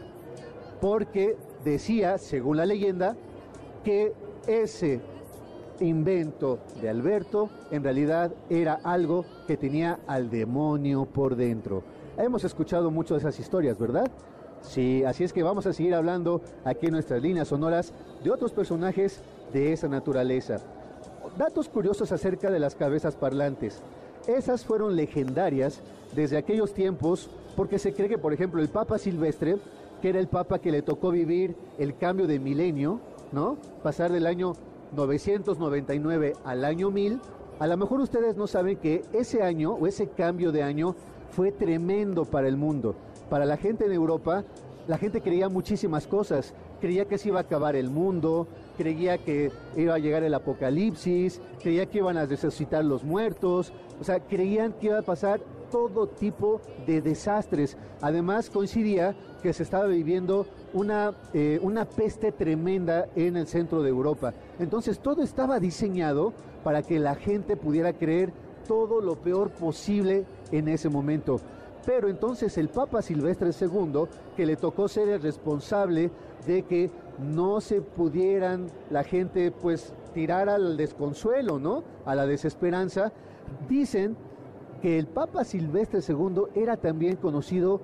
porque 0.81 1.37
decía, 1.67 2.17
según 2.17 2.57
la 2.57 2.65
leyenda, 2.65 3.15
que 3.85 4.15
ese 4.47 5.03
invento 5.81 6.59
de 6.81 6.89
Alberto 6.89 7.51
en 7.71 7.83
realidad 7.83 8.33
era 8.51 8.81
algo 8.83 9.25
que 9.47 9.57
tenía 9.57 9.99
al 10.07 10.31
demonio 10.31 11.05
por 11.05 11.37
dentro. 11.37 11.83
Hemos 12.17 12.45
escuchado 12.45 12.91
mucho 12.91 13.15
de 13.15 13.21
esas 13.21 13.39
historias, 13.39 13.79
¿verdad? 13.79 14.11
Sí, 14.63 15.05
así 15.05 15.25
es 15.25 15.33
que 15.33 15.43
vamos 15.43 15.67
a 15.67 15.73
seguir 15.73 15.95
hablando 15.95 16.41
aquí 16.65 16.87
en 16.87 16.93
nuestras 16.93 17.23
líneas 17.23 17.49
sonoras 17.49 17.93
de 18.23 18.31
otros 18.31 18.53
personajes 18.53 19.21
de 19.53 19.73
esa 19.73 19.89
naturaleza. 19.89 20.59
Datos 21.37 21.69
curiosos 21.69 22.11
acerca 22.11 22.51
de 22.51 22.59
las 22.59 22.75
cabezas 22.75 23.15
parlantes. 23.15 23.81
Esas 24.27 24.65
fueron 24.65 24.97
legendarias 24.97 25.81
desde 26.15 26.37
aquellos 26.37 26.75
tiempos 26.75 27.31
porque 27.57 27.79
se 27.79 27.93
cree 27.93 28.09
que, 28.09 28.19
por 28.19 28.33
ejemplo, 28.33 28.61
el 28.61 28.69
Papa 28.69 28.99
Silvestre, 28.99 29.57
que 30.03 30.09
era 30.09 30.19
el 30.19 30.29
Papa 30.29 30.59
que 30.59 30.73
le 30.73 30.83
tocó 30.83 31.11
vivir 31.11 31.57
el 31.79 31.97
cambio 31.97 32.27
de 32.27 32.39
milenio, 32.39 33.01
¿no? 33.33 33.57
Pasar 33.83 34.13
del 34.13 34.27
año 34.27 34.55
999 34.93 36.35
al 36.45 36.65
año 36.65 36.91
1000, 36.91 37.21
a 37.59 37.67
lo 37.67 37.77
mejor 37.77 38.01
ustedes 38.01 38.37
no 38.37 38.47
saben 38.47 38.77
que 38.77 39.03
ese 39.13 39.43
año 39.43 39.73
o 39.73 39.87
ese 39.87 40.09
cambio 40.09 40.53
de 40.53 40.63
año 40.63 40.95
fue 41.31 41.53
tremendo 41.53 42.25
para 42.25 42.49
el 42.49 42.57
mundo. 42.57 42.95
Para 43.29 43.45
la 43.45 43.57
gente 43.57 43.85
en 43.85 43.93
Europa, 43.93 44.45
la 44.87 44.97
gente 44.97 45.21
creía 45.21 45.49
muchísimas 45.49 46.07
cosas. 46.07 46.55
Creía 46.81 47.05
que 47.05 47.19
se 47.19 47.29
iba 47.29 47.39
a 47.41 47.43
acabar 47.43 47.77
el 47.77 47.91
mundo, 47.91 48.49
creía 48.77 49.19
que 49.19 49.51
iba 49.77 49.95
a 49.95 49.99
llegar 49.99 50.23
el 50.23 50.33
apocalipsis, 50.33 51.41
creía 51.61 51.87
que 51.87 51.99
iban 51.99 52.17
a 52.17 52.25
resucitar 52.25 52.85
los 52.85 53.05
muertos, 53.05 53.73
o 54.01 54.05
sea, 54.05 54.21
creían 54.21 54.73
que 54.73 54.87
iba 54.87 54.99
a 55.01 55.03
pasar 55.03 55.41
todo 55.71 56.07
tipo 56.07 56.61
de 56.87 57.03
desastres. 57.03 57.77
Además, 58.01 58.49
coincidía 58.49 59.15
que 59.43 59.53
se 59.53 59.63
estaba 59.63 59.87
viviendo 59.87 60.47
una, 60.73 61.13
eh, 61.35 61.59
una 61.63 61.85
peste 61.85 62.33
tremenda 62.33 63.07
en 63.15 63.37
el 63.37 63.47
centro 63.47 63.83
de 63.83 63.91
Europa. 63.91 64.33
Entonces, 64.59 64.99
todo 64.99 65.23
estaba 65.23 65.61
diseñado 65.61 66.33
para 66.65 66.83
que 66.83 66.99
la 66.99 67.15
gente 67.15 67.57
pudiera 67.57 67.93
creer 67.93 68.33
todo 68.67 69.01
lo 69.01 69.17
peor 69.17 69.51
posible 69.51 70.25
en 70.53 70.69
ese 70.69 70.89
momento. 70.89 71.41
Pero 71.87 72.09
entonces 72.09 72.59
el 72.59 72.69
Papa 72.69 73.01
Silvestre 73.01 73.51
II, 73.59 74.05
que 74.37 74.45
le 74.45 74.57
tocó 74.57 74.89
ser 74.89 75.09
el 75.09 75.23
responsable 75.23 76.11
de 76.47 76.63
que 76.65 76.91
no 77.19 77.61
se 77.61 77.81
pudieran 77.81 78.67
la 78.91 79.05
gente 79.05 79.51
pues 79.51 79.95
tirar 80.13 80.49
al 80.49 80.77
desconsuelo, 80.77 81.59
¿no? 81.59 81.83
A 82.05 82.15
la 82.15 82.27
desesperanza, 82.27 83.13
dicen 83.69 84.17
que 84.83 84.99
el 84.99 85.07
Papa 85.07 85.45
Silvestre 85.45 86.01
II 86.07 86.43
era 86.55 86.77
también 86.77 87.17
conocido 87.17 87.81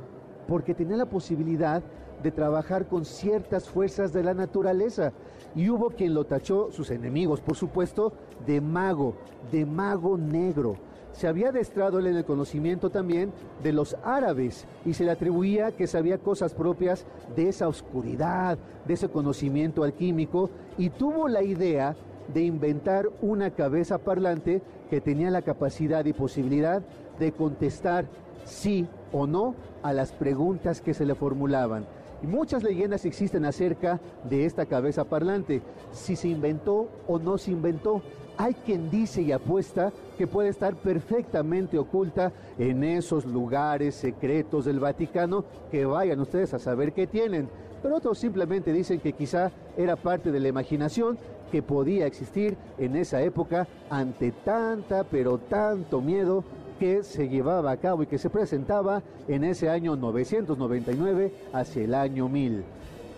porque 0.47 0.75
tenía 0.75 0.97
la 0.97 1.07
posibilidad 1.07 1.83
de 2.25 2.33
trabajar 2.33 2.89
con 2.89 3.05
ciertas 3.05 3.69
fuerzas 3.69 4.13
de 4.13 4.25
la 4.25 4.33
naturaleza. 4.33 5.13
Y 5.55 5.69
hubo 5.69 5.91
quien 5.91 6.15
lo 6.15 6.25
tachó, 6.25 6.73
sus 6.73 6.91
enemigos 6.91 7.41
por 7.41 7.55
supuesto, 7.55 8.15
de 8.47 8.61
mago, 8.61 9.15
de 9.53 9.67
mago 9.67 10.17
negro. 10.17 10.77
Se 11.13 11.29
había 11.29 11.51
adestrado 11.51 12.01
él 12.01 12.09
en 12.09 12.17
el 12.17 12.25
conocimiento 12.25 12.91
también 12.91 13.31
de 13.63 13.73
los 13.73 13.95
árabes 14.03 14.67
y 14.85 14.95
se 14.95 15.05
le 15.05 15.13
atribuía 15.13 15.71
que 15.71 15.87
sabía 15.87 16.19
cosas 16.19 16.55
propias 16.55 17.07
de 17.37 17.49
esa 17.49 17.69
oscuridad, 17.69 18.59
de 18.87 18.95
ese 18.95 19.09
conocimiento 19.09 19.85
alquímico 19.85 20.51
y 20.77 20.91
tuvo 20.91 21.29
la 21.29 21.45
idea 21.45 21.95
de 22.33 22.43
inventar 22.43 23.11
una 23.21 23.51
cabeza 23.51 23.99
parlante 23.99 24.63
que 24.91 25.01
tenía 25.01 25.31
la 25.31 25.43
capacidad 25.43 26.05
y 26.07 26.15
posibilidad 26.15 26.83
de 27.21 27.33
contestar 27.33 28.07
sí 28.45 28.89
o 29.13 29.27
no 29.27 29.55
a 29.83 29.93
las 29.93 30.13
preguntas 30.13 30.81
que 30.81 30.95
se 30.95 31.05
le 31.05 31.15
formulaban. 31.15 31.87
Muchas 32.27 32.63
leyendas 32.63 33.05
existen 33.05 33.45
acerca 33.45 34.01
de 34.29 34.47
esta 34.47 34.67
cabeza 34.67 35.05
parlante, 35.05 35.63
si 35.93 36.17
se 36.17 36.29
inventó 36.29 36.89
o 37.07 37.19
no 37.19 37.39
se 37.39 37.51
inventó. 37.51 38.03
Hay 38.37 38.55
quien 38.55 38.91
dice 38.91 39.23
y 39.23 39.31
apuesta 39.31 39.93
que 40.19 40.27
puede 40.27 40.49
estar 40.49 40.75
perfectamente 40.75 41.79
oculta 41.79 42.33
en 42.59 42.83
esos 42.83 43.25
lugares 43.25 43.95
secretos 43.95 44.65
del 44.65 44.81
Vaticano 44.81 45.45
que 45.71 45.85
vayan 45.85 46.21
ustedes 46.21 46.53
a 46.55 46.59
saber 46.59 46.93
qué 46.93 47.07
tienen. 47.07 47.49
Pero 47.83 47.97
otros 47.97 48.19
simplemente 48.19 48.73
dicen 48.73 48.99
que 48.99 49.13
quizá 49.13 49.53
era 49.77 49.97
parte 49.97 50.33
de 50.33 50.41
la 50.41 50.49
imaginación 50.49 51.19
que 51.53 51.63
podía 51.63 52.07
existir 52.07 52.57
en 52.79 52.97
esa 52.97 53.23
época 53.23 53.69
ante 53.91 54.33
tanta, 54.33 55.05
pero 55.05 55.39
tanto 55.39 56.01
miedo 56.01 56.43
que 56.85 57.03
se 57.03 57.31
llevaba 57.31 57.71
a 57.71 57.79
cabo 57.79 58.03
y 58.03 58.07
que 58.07 58.19
se 58.19 58.29
presentaba 58.29 59.03
en 59.27 59.43
ese 59.43 59.71
año 59.71 59.97
999 59.97 61.33
hacia 61.55 61.83
el 61.83 61.95
año 61.95 62.29
1000. 62.29 62.63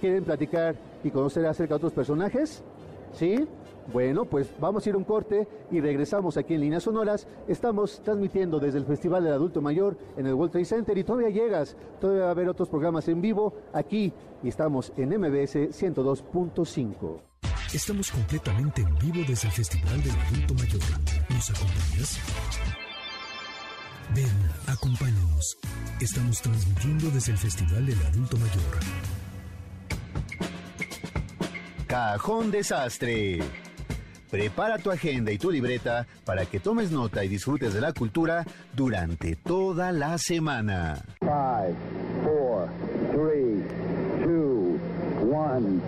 ¿Quieren 0.00 0.22
platicar 0.22 0.76
y 1.02 1.10
conocer 1.10 1.44
acerca 1.46 1.74
de 1.74 1.78
otros 1.78 1.92
personajes? 1.92 2.62
¿Sí? 3.12 3.44
Bueno, 3.92 4.24
pues 4.24 4.48
vamos 4.60 4.86
a 4.86 4.88
ir 4.88 4.94
a 4.94 4.98
un 4.98 5.04
corte 5.04 5.48
y 5.72 5.80
regresamos 5.80 6.36
aquí 6.36 6.54
en 6.54 6.60
Líneas 6.60 6.84
Sonoras. 6.84 7.26
Estamos 7.48 8.00
transmitiendo 8.04 8.60
desde 8.60 8.78
el 8.78 8.84
Festival 8.84 9.24
del 9.24 9.32
Adulto 9.32 9.60
Mayor 9.60 9.96
en 10.16 10.28
el 10.28 10.34
World 10.34 10.52
Trade 10.52 10.64
Center 10.64 10.96
y 10.96 11.02
todavía 11.02 11.30
llegas, 11.30 11.76
todavía 12.00 12.22
va 12.22 12.28
a 12.28 12.32
haber 12.32 12.48
otros 12.48 12.68
programas 12.68 13.08
en 13.08 13.20
vivo 13.20 13.52
aquí 13.72 14.12
y 14.44 14.48
estamos 14.48 14.92
en 14.96 15.08
MBS 15.08 15.56
102.5. 15.56 17.20
Estamos 17.74 18.12
completamente 18.12 18.82
en 18.82 18.98
vivo 19.00 19.24
desde 19.26 19.48
el 19.48 19.54
Festival 19.54 20.02
del 20.04 20.12
Adulto 20.12 20.54
Mayor. 20.54 20.80
¿Nos 21.30 21.50
acompañas? 21.50 22.20
Ven, 24.14 24.26
acompáñanos. 24.66 25.58
Estamos 26.00 26.40
transmitiendo 26.40 27.10
desde 27.10 27.32
el 27.32 27.38
Festival 27.38 27.86
del 27.86 28.00
Adulto 28.06 28.36
Mayor. 28.36 28.62
Cajón 31.86 32.50
Desastre. 32.50 33.40
Prepara 34.30 34.78
tu 34.78 34.90
agenda 34.90 35.30
y 35.30 35.38
tu 35.38 35.50
libreta 35.50 36.06
para 36.24 36.46
que 36.46 36.60
tomes 36.60 36.90
nota 36.90 37.24
y 37.24 37.28
disfrutes 37.28 37.74
de 37.74 37.80
la 37.80 37.92
cultura 37.92 38.44
durante 38.74 39.36
toda 39.36 39.92
la 39.92 40.18
semana. 40.18 41.04
5, 41.20 41.30
4, 42.24 42.68
3, 43.12 44.26
2, 44.26 44.30
1, 45.22 45.80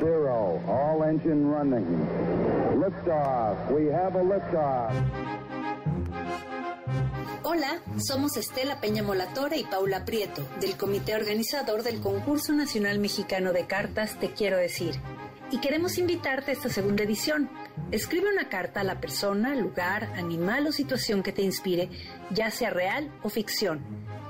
0. 0.00 0.60
All 0.66 1.02
engine 1.04 1.50
running. 1.50 1.86
Liftoff. 2.80 3.70
We 3.70 3.86
have 3.92 4.16
a 4.16 4.22
liftoff. 4.22 5.35
Hola, 7.48 7.80
somos 8.04 8.36
Estela 8.36 8.80
Peña 8.80 9.04
Molatora 9.04 9.56
y 9.56 9.62
Paula 9.62 10.04
Prieto, 10.04 10.44
del 10.58 10.76
comité 10.76 11.14
organizador 11.14 11.84
del 11.84 12.00
Concurso 12.00 12.52
Nacional 12.52 12.98
Mexicano 12.98 13.52
de 13.52 13.68
Cartas 13.68 14.18
Te 14.18 14.32
Quiero 14.32 14.56
Decir. 14.56 14.96
Y 15.52 15.58
queremos 15.58 15.96
invitarte 15.96 16.50
a 16.50 16.54
esta 16.54 16.68
segunda 16.70 17.04
edición. 17.04 17.48
Escribe 17.92 18.32
una 18.32 18.48
carta 18.48 18.80
a 18.80 18.84
la 18.84 19.00
persona, 19.00 19.54
lugar, 19.54 20.12
animal 20.16 20.66
o 20.66 20.72
situación 20.72 21.22
que 21.22 21.30
te 21.30 21.42
inspire, 21.42 21.88
ya 22.30 22.50
sea 22.50 22.70
real 22.70 23.12
o 23.22 23.28
ficción. 23.28 23.80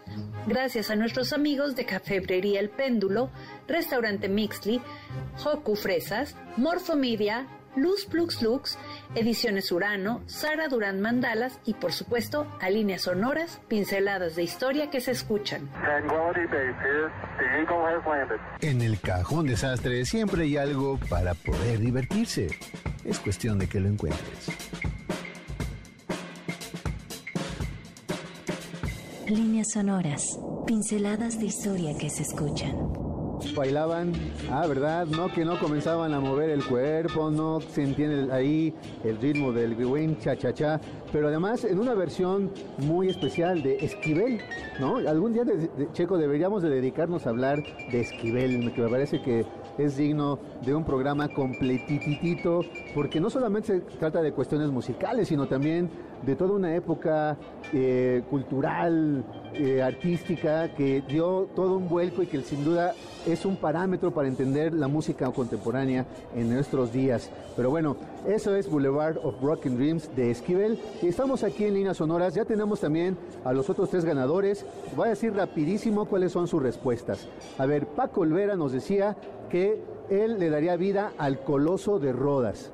Gracias 0.46 0.88
a 0.88 0.94
nuestros 0.94 1.32
amigos 1.32 1.74
de 1.74 1.84
Cafebrería 1.84 2.60
El 2.60 2.70
Péndulo, 2.70 3.28
Restaurante 3.66 4.28
Mixly, 4.28 4.80
Hoku 5.44 5.74
Fresas, 5.74 6.36
Morfomedia, 6.56 7.48
Luz 7.74 8.06
Plux 8.06 8.40
Lux, 8.40 8.78
Ediciones 9.16 9.72
Urano, 9.72 10.22
Sara 10.26 10.68
Durán 10.68 11.00
Mandalas 11.00 11.58
y 11.64 11.74
por 11.74 11.92
supuesto 11.92 12.46
a 12.60 12.70
líneas 12.70 13.02
sonoras, 13.02 13.60
pinceladas 13.66 14.36
de 14.36 14.44
historia 14.44 14.90
que 14.90 15.00
se 15.00 15.10
escuchan. 15.10 15.68
En 18.60 18.80
el 18.80 19.00
Cajón 19.00 19.48
Desastre 19.48 20.04
siempre 20.04 20.44
hay 20.44 20.56
algo 20.56 21.00
para 21.10 21.34
poder 21.34 21.80
divertirse. 21.80 22.46
Es 23.04 23.18
cuestión 23.18 23.58
de 23.58 23.68
que 23.68 23.80
lo 23.80 23.88
encuentres. 23.88 24.52
Líneas 29.28 29.72
sonoras, 29.72 30.40
pinceladas 30.66 31.38
de 31.38 31.44
historia 31.44 31.94
que 31.98 32.08
se 32.08 32.22
escuchan. 32.22 32.72
Bailaban, 33.54 34.12
ah, 34.50 34.66
¿verdad? 34.66 35.06
No, 35.06 35.30
que 35.30 35.44
no 35.44 35.60
comenzaban 35.60 36.14
a 36.14 36.20
mover 36.20 36.48
el 36.48 36.64
cuerpo, 36.64 37.30
no 37.30 37.60
se 37.60 37.82
entiende 37.82 38.32
ahí 38.32 38.74
el 39.04 39.18
ritmo 39.18 39.52
del 39.52 39.74
buen 39.74 40.18
cha-cha-cha, 40.18 40.80
pero 41.12 41.28
además 41.28 41.64
en 41.64 41.78
una 41.78 41.92
versión 41.92 42.50
muy 42.78 43.10
especial 43.10 43.62
de 43.62 43.76
Esquivel, 43.76 44.40
¿no? 44.80 44.96
Algún 44.96 45.34
día, 45.34 45.44
de, 45.44 45.68
Checo, 45.92 46.16
deberíamos 46.16 46.62
de 46.62 46.70
dedicarnos 46.70 47.26
a 47.26 47.30
hablar 47.30 47.62
de 47.92 48.00
Esquivel, 48.00 48.72
que 48.72 48.80
me 48.80 48.88
parece 48.88 49.20
que 49.20 49.44
es 49.78 49.96
digno 49.96 50.38
de 50.64 50.74
un 50.74 50.84
programa 50.84 51.28
completitito, 51.28 52.62
porque 52.94 53.20
no 53.20 53.30
solamente 53.30 53.68
se 53.68 53.80
trata 53.80 54.20
de 54.20 54.32
cuestiones 54.32 54.70
musicales, 54.70 55.28
sino 55.28 55.46
también 55.46 55.88
de 56.24 56.34
toda 56.34 56.54
una 56.54 56.74
época 56.74 57.36
eh, 57.72 58.22
cultural, 58.28 59.24
eh, 59.54 59.82
artística, 59.82 60.74
que 60.74 61.02
dio 61.08 61.48
todo 61.54 61.76
un 61.76 61.88
vuelco 61.88 62.22
y 62.22 62.26
que 62.26 62.42
sin 62.42 62.64
duda 62.64 62.94
es 63.26 63.44
un 63.44 63.56
parámetro 63.56 64.12
para 64.12 64.28
entender 64.28 64.74
la 64.74 64.88
música 64.88 65.30
contemporánea 65.30 66.06
en 66.34 66.52
nuestros 66.52 66.92
días. 66.92 67.30
Pero 67.56 67.70
bueno, 67.70 67.96
eso 68.26 68.54
es 68.54 68.70
Boulevard 68.70 69.18
of 69.22 69.40
Broken 69.40 69.76
Dreams 69.76 70.14
de 70.16 70.30
Esquivel. 70.30 70.78
Y 71.02 71.08
estamos 71.08 71.44
aquí 71.44 71.64
en 71.64 71.74
Líneas 71.74 71.96
Sonoras. 71.96 72.34
Ya 72.34 72.44
tenemos 72.44 72.80
también 72.80 73.16
a 73.44 73.52
los 73.52 73.68
otros 73.70 73.90
tres 73.90 74.04
ganadores. 74.04 74.64
Voy 74.96 75.06
a 75.06 75.10
decir 75.10 75.34
rapidísimo 75.34 76.06
cuáles 76.06 76.32
son 76.32 76.48
sus 76.48 76.62
respuestas. 76.62 77.28
A 77.58 77.66
ver, 77.66 77.86
Paco 77.86 78.22
Olvera 78.22 78.56
nos 78.56 78.72
decía 78.72 79.16
que 79.48 79.82
él 80.10 80.38
le 80.38 80.50
daría 80.50 80.76
vida 80.76 81.12
al 81.18 81.40
Coloso 81.40 81.98
de 81.98 82.12
Rodas. 82.12 82.72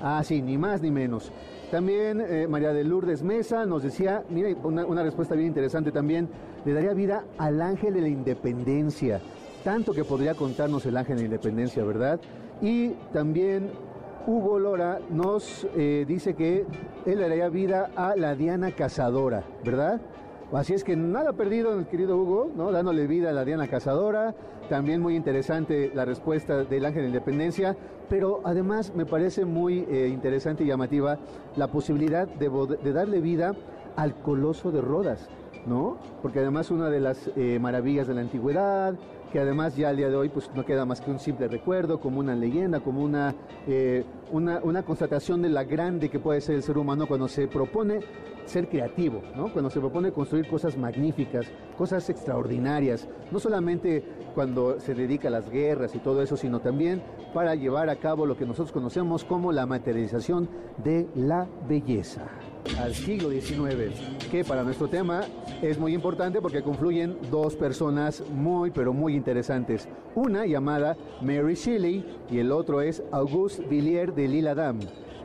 Ah, 0.00 0.22
sí, 0.24 0.40
ni 0.40 0.56
más 0.56 0.80
ni 0.80 0.90
menos. 0.90 1.30
También 1.70 2.20
eh, 2.20 2.48
María 2.48 2.72
de 2.72 2.82
Lourdes 2.84 3.22
Mesa 3.22 3.64
nos 3.64 3.82
decía, 3.82 4.24
mira, 4.28 4.48
una, 4.64 5.02
respuesta 5.02 5.34
bien 5.34 5.48
interesante 5.48 5.92
también, 5.92 6.28
le 6.64 6.72
daría 6.72 6.94
vida 6.94 7.24
al 7.38 7.60
ángel 7.60 7.94
de 7.94 8.00
la 8.00 8.08
independencia. 8.08 9.20
Tanto 9.62 9.92
que 9.92 10.04
podría 10.04 10.34
contarnos 10.34 10.84
el 10.86 10.96
ángel 10.96 11.16
de 11.16 11.22
la 11.22 11.26
independencia, 11.26 11.84
¿verdad? 11.84 12.18
Y 12.60 12.90
también 13.12 13.70
Hugo 14.26 14.58
Lora 14.58 15.00
nos 15.10 15.66
eh, 15.76 16.04
dice 16.08 16.34
que 16.34 16.64
él 17.06 17.18
le 17.18 17.28
daría 17.28 17.48
vida 17.48 17.90
a 17.94 18.16
la 18.16 18.34
Diana 18.34 18.72
Cazadora, 18.72 19.44
¿verdad? 19.64 20.00
Así 20.52 20.74
es 20.74 20.82
que 20.82 20.96
nada 20.96 21.32
perdido, 21.32 21.78
el 21.78 21.86
querido 21.86 22.16
Hugo, 22.16 22.50
¿no? 22.56 22.72
dándole 22.72 23.06
vida 23.06 23.30
a 23.30 23.32
la 23.32 23.44
Diana 23.44 23.68
Cazadora. 23.68 24.34
También 24.68 25.00
muy 25.00 25.14
interesante 25.14 25.92
la 25.94 26.04
respuesta 26.04 26.64
del 26.64 26.84
Ángel 26.84 27.02
de 27.02 27.08
Independencia, 27.08 27.76
pero 28.08 28.40
además 28.44 28.92
me 28.94 29.06
parece 29.06 29.44
muy 29.44 29.86
eh, 29.88 30.08
interesante 30.12 30.64
y 30.64 30.66
llamativa 30.66 31.18
la 31.54 31.68
posibilidad 31.68 32.26
de 32.26 32.92
darle 32.92 33.20
vida 33.20 33.54
al 33.94 34.14
Coloso 34.22 34.72
de 34.72 34.80
Rodas, 34.80 35.28
¿no? 35.66 35.98
Porque 36.20 36.40
además 36.40 36.72
una 36.72 36.90
de 36.90 37.00
las 37.00 37.30
eh, 37.36 37.58
maravillas 37.60 38.08
de 38.08 38.14
la 38.14 38.20
antigüedad, 38.20 38.94
que 39.32 39.38
además 39.38 39.76
ya 39.76 39.88
al 39.90 39.96
día 39.96 40.08
de 40.08 40.16
hoy 40.16 40.28
pues 40.28 40.50
no 40.54 40.64
queda 40.64 40.84
más 40.84 41.00
que 41.00 41.10
un 41.10 41.18
simple 41.18 41.48
recuerdo, 41.48 42.00
como 42.00 42.20
una 42.20 42.34
leyenda, 42.34 42.80
como 42.80 43.02
una, 43.02 43.34
eh, 43.66 44.04
una, 44.30 44.60
una 44.62 44.82
constatación 44.82 45.42
de 45.42 45.48
la 45.48 45.64
grande 45.64 46.08
que 46.08 46.18
puede 46.18 46.40
ser 46.40 46.56
el 46.56 46.62
ser 46.62 46.78
humano 46.78 47.06
cuando 47.06 47.28
se 47.28 47.46
propone 47.46 48.00
ser 48.44 48.68
creativo, 48.68 49.22
¿no? 49.36 49.52
Cuando 49.52 49.70
se 49.70 49.78
propone 49.78 50.12
construir 50.12 50.48
cosas 50.48 50.76
magníficas, 50.76 51.46
cosas 51.78 52.08
extraordinarias, 52.10 53.08
no 53.30 53.38
solamente 53.38 54.04
cuando 54.34 54.80
se 54.80 54.94
dedica 54.94 55.28
a 55.28 55.30
las 55.30 55.48
guerras 55.48 55.94
y 55.94 55.98
todo 55.98 56.22
eso, 56.22 56.36
sino 56.36 56.60
también 56.60 57.02
para 57.32 57.54
llevar 57.54 57.88
a 57.90 57.96
cabo 57.96 58.26
lo 58.26 58.36
que 58.36 58.46
nosotros 58.46 58.72
conocemos 58.72 59.24
como 59.24 59.52
la 59.52 59.66
materialización 59.66 60.48
de 60.82 61.06
la 61.14 61.46
belleza 61.68 62.26
al 62.78 62.94
siglo 62.94 63.30
XIX, 63.30 63.94
que 64.30 64.44
para 64.44 64.62
nuestro 64.62 64.88
tema 64.88 65.22
es 65.62 65.78
muy 65.78 65.94
importante 65.94 66.40
porque 66.40 66.62
confluyen 66.62 67.16
dos 67.30 67.56
personas 67.56 68.22
muy, 68.30 68.70
pero 68.70 68.92
muy 68.92 69.14
interesantes. 69.14 69.88
Una 70.14 70.46
llamada 70.46 70.96
Mary 71.20 71.54
Shelley 71.54 72.04
y 72.30 72.38
el 72.38 72.52
otro 72.52 72.80
es 72.80 73.02
Auguste 73.12 73.64
Villiers 73.66 74.14
de 74.14 74.28
L'Isle-Adam. 74.28 74.80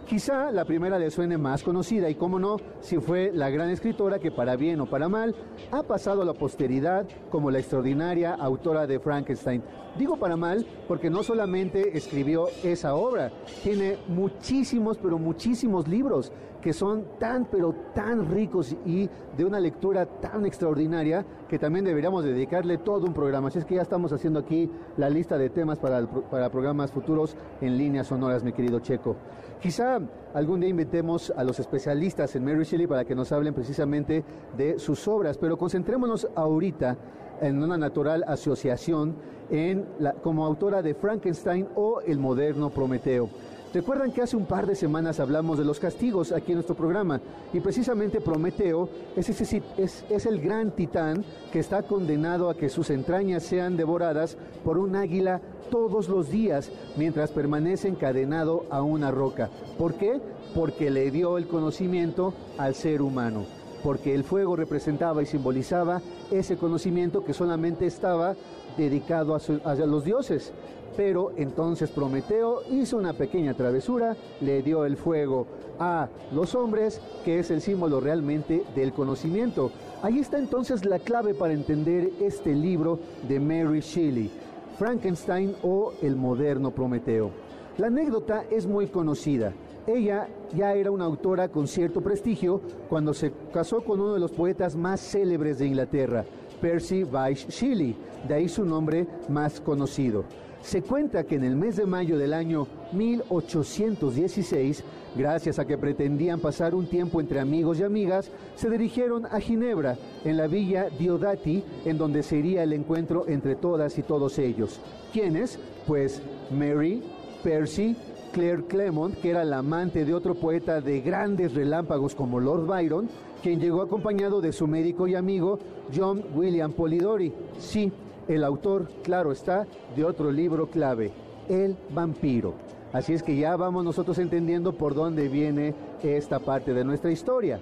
Quizá 0.07 0.51
la 0.51 0.65
primera 0.65 0.99
le 0.99 1.09
suene 1.09 1.35
más 1.39 1.63
conocida 1.63 2.07
y 2.11 2.15
cómo 2.15 2.37
no, 2.37 2.57
si 2.79 2.97
fue 2.97 3.31
la 3.33 3.49
gran 3.49 3.71
escritora 3.71 4.19
que 4.19 4.29
para 4.29 4.55
bien 4.55 4.79
o 4.79 4.85
para 4.85 5.09
mal 5.09 5.33
ha 5.71 5.81
pasado 5.81 6.21
a 6.21 6.25
la 6.25 6.35
posteridad 6.35 7.07
como 7.31 7.49
la 7.49 7.57
extraordinaria 7.57 8.35
autora 8.35 8.85
de 8.85 8.99
Frankenstein. 8.99 9.63
Digo 9.97 10.17
para 10.17 10.37
mal 10.37 10.63
porque 10.87 11.09
no 11.09 11.23
solamente 11.23 11.97
escribió 11.97 12.49
esa 12.63 12.93
obra, 12.93 13.31
tiene 13.63 13.97
muchísimos, 14.07 14.99
pero 14.99 15.17
muchísimos 15.17 15.87
libros 15.87 16.31
que 16.65 16.73
son 16.73 17.05
tan, 17.19 17.45
pero 17.45 17.75
tan 17.93 18.27
ricos 18.27 18.75
y 18.87 19.07
de 19.37 19.45
una 19.45 19.59
lectura 19.59 20.07
tan 20.07 20.47
extraordinaria 20.47 21.23
que 21.47 21.59
también 21.59 21.85
deberíamos 21.85 22.23
dedicarle 22.23 22.79
todo 22.79 23.05
un 23.05 23.13
programa. 23.13 23.49
Así 23.49 23.59
es 23.59 23.65
que 23.65 23.75
ya 23.75 23.83
estamos 23.83 24.11
haciendo 24.11 24.39
aquí 24.39 24.71
la 24.97 25.07
lista 25.07 25.37
de 25.37 25.51
temas 25.51 25.77
para, 25.77 26.03
para 26.07 26.49
programas 26.49 26.91
futuros 26.91 27.37
en 27.61 27.77
líneas 27.77 28.07
sonoras, 28.07 28.43
mi 28.43 28.51
querido 28.51 28.79
Checo. 28.79 29.15
Quizá 29.61 29.99
algún 30.33 30.59
día 30.59 30.69
invitemos 30.69 31.31
a 31.37 31.43
los 31.43 31.59
especialistas 31.59 32.35
en 32.35 32.43
Mary 32.43 32.63
Shelley 32.63 32.87
para 32.87 33.05
que 33.05 33.13
nos 33.13 33.31
hablen 33.31 33.53
precisamente 33.53 34.23
de 34.57 34.79
sus 34.79 35.07
obras, 35.07 35.37
pero 35.37 35.59
concentrémonos 35.59 36.27
ahorita 36.33 36.97
en 37.41 37.61
una 37.61 37.77
natural 37.77 38.23
asociación 38.27 39.17
en 39.51 39.85
como 40.23 40.43
autora 40.43 40.81
de 40.81 40.95
Frankenstein 40.95 41.67
o 41.75 42.01
El 42.01 42.17
moderno 42.17 42.71
Prometeo. 42.71 43.29
Recuerdan 43.75 44.13
que 44.13 44.21
hace 44.21 44.37
un 44.37 44.45
par 44.45 44.65
de 44.67 44.73
semanas 44.73 45.19
hablamos 45.19 45.57
de 45.57 45.65
los 45.65 45.81
castigos 45.81 46.31
aquí 46.31 46.53
en 46.53 46.59
nuestro 46.59 46.77
programa 46.77 47.19
y 47.51 47.59
precisamente 47.59 48.21
Prometeo 48.21 48.87
es, 49.17 50.25
el 50.25 50.39
gran 50.39 50.71
titán 50.71 51.25
que 51.51 51.59
está 51.59 51.83
condenado 51.83 52.49
a 52.49 52.55
que 52.55 52.69
sus 52.69 52.89
entrañas 52.89 53.43
sean 53.43 53.75
devoradas 53.75 54.37
por 54.63 54.77
un 54.77 54.95
águila 54.95 55.41
todos 55.71 56.07
los 56.07 56.29
días 56.29 56.71
mientras 56.95 57.31
permanece 57.31 57.89
encadenado 57.89 58.65
a 58.69 58.81
una 58.81 59.11
roca. 59.11 59.49
¿Por 59.77 59.95
qué? 59.95 60.21
Porque 60.55 60.89
le 60.89 61.11
dio 61.11 61.37
el 61.37 61.45
conocimiento 61.45 62.33
al 62.57 62.75
ser 62.75 63.01
humano 63.01 63.43
porque 63.83 64.15
el 64.15 64.23
fuego 64.23 64.55
representaba 64.55 65.21
y 65.21 65.27
simbolizaba 65.27 66.01
ese 66.31 66.57
conocimiento 66.57 67.23
que 67.23 67.35
solamente 67.35 67.85
estaba 67.85 68.35
dedicado 68.77 69.35
a 69.35 69.75
los 69.75 70.03
dioses. 70.03 70.53
Pero 70.95 71.31
entonces 71.35 71.89
Prometeo 71.89 72.61
hizo 72.71 72.97
una 72.97 73.13
pequeña 73.13 73.53
travesura, 73.53 74.15
le 74.41 74.61
dio 74.61 74.85
el 74.85 74.95
fuego 74.95 75.45
a 75.79 76.07
los 76.31 76.55
hombres, 76.55 77.01
que 77.23 77.39
es 77.39 77.51
el 77.51 77.61
símbolo 77.61 77.99
realmente 77.99 78.63
del 78.75 78.93
conocimiento. 78.93 79.71
Ahí 80.01 80.19
está 80.19 80.37
entonces 80.37 80.85
la 80.85 80.99
clave 80.99 81.33
para 81.33 81.53
entender 81.53 82.11
este 82.21 82.53
libro 82.53 82.99
de 83.27 83.39
Mary 83.39 83.81
Shelley, 83.81 84.31
Frankenstein 84.77 85.55
o 85.63 85.93
el 86.01 86.15
moderno 86.15 86.71
Prometeo. 86.71 87.31
La 87.77 87.87
anécdota 87.87 88.45
es 88.49 88.65
muy 88.65 88.87
conocida. 88.87 89.53
Ella 89.85 90.27
ya 90.55 90.73
era 90.73 90.91
una 90.91 91.05
autora 91.05 91.49
con 91.49 91.67
cierto 91.67 92.01
prestigio 92.01 92.61
cuando 92.89 93.13
se 93.13 93.31
casó 93.53 93.81
con 93.81 93.99
uno 93.99 94.13
de 94.13 94.19
los 94.19 94.31
poetas 94.31 94.75
más 94.75 94.99
célebres 95.01 95.59
de 95.59 95.67
Inglaterra, 95.67 96.25
Percy 96.61 97.03
Bysshe 97.03 97.49
Shelley, 97.49 97.95
de 98.27 98.33
ahí 98.33 98.49
su 98.49 98.65
nombre 98.65 99.05
más 99.29 99.59
conocido. 99.59 100.23
Se 100.65 100.81
cuenta 100.81 101.25
que 101.25 101.35
en 101.35 101.43
el 101.43 101.55
mes 101.55 101.75
de 101.75 101.85
mayo 101.85 102.17
del 102.17 102.33
año 102.33 102.65
1816, 102.91 104.83
gracias 105.15 105.59
a 105.59 105.65
que 105.65 105.77
pretendían 105.77 106.39
pasar 106.39 106.73
un 106.73 106.87
tiempo 106.87 107.21
entre 107.21 107.39
amigos 107.39 107.79
y 107.79 107.83
amigas, 107.83 108.31
se 108.55 108.71
dirigieron 108.71 109.27
a 109.27 109.39
Ginebra, 109.39 109.95
en 110.23 110.37
la 110.37 110.47
villa 110.47 110.89
Diodati, 110.89 111.63
en 111.85 111.99
donde 111.99 112.23
sería 112.23 112.63
el 112.63 112.73
encuentro 112.73 113.25
entre 113.27 113.55
todas 113.55 113.95
y 113.99 114.01
todos 114.01 114.39
ellos. 114.39 114.79
¿Quiénes? 115.13 115.59
Pues 115.85 116.23
Mary, 116.49 117.03
Percy, 117.43 117.95
Claire 118.33 118.63
Clement, 118.63 119.21
que 119.21 119.29
era 119.29 119.45
la 119.45 119.59
amante 119.59 120.03
de 120.03 120.15
otro 120.15 120.33
poeta 120.33 120.81
de 120.81 120.99
grandes 120.99 121.53
relámpagos 121.53 122.15
como 122.15 122.39
Lord 122.39 122.65
Byron, 122.65 123.07
quien 123.43 123.59
llegó 123.59 123.83
acompañado 123.83 124.41
de 124.41 124.51
su 124.51 124.65
médico 124.65 125.07
y 125.07 125.13
amigo 125.13 125.59
John 125.95 126.23
William 126.33 126.71
Polidori. 126.71 127.31
Sí, 127.59 127.91
el 128.27 128.43
autor, 128.43 128.89
claro 129.03 129.31
está, 129.31 129.67
de 129.95 130.03
otro 130.03 130.31
libro 130.31 130.69
clave, 130.69 131.11
El 131.49 131.77
vampiro. 131.89 132.53
Así 132.93 133.13
es 133.13 133.23
que 133.23 133.35
ya 133.35 133.55
vamos 133.55 133.83
nosotros 133.83 134.17
entendiendo 134.19 134.73
por 134.73 134.95
dónde 134.95 135.27
viene 135.27 135.75
esta 136.01 136.39
parte 136.39 136.73
de 136.73 136.83
nuestra 136.83 137.11
historia. 137.11 137.59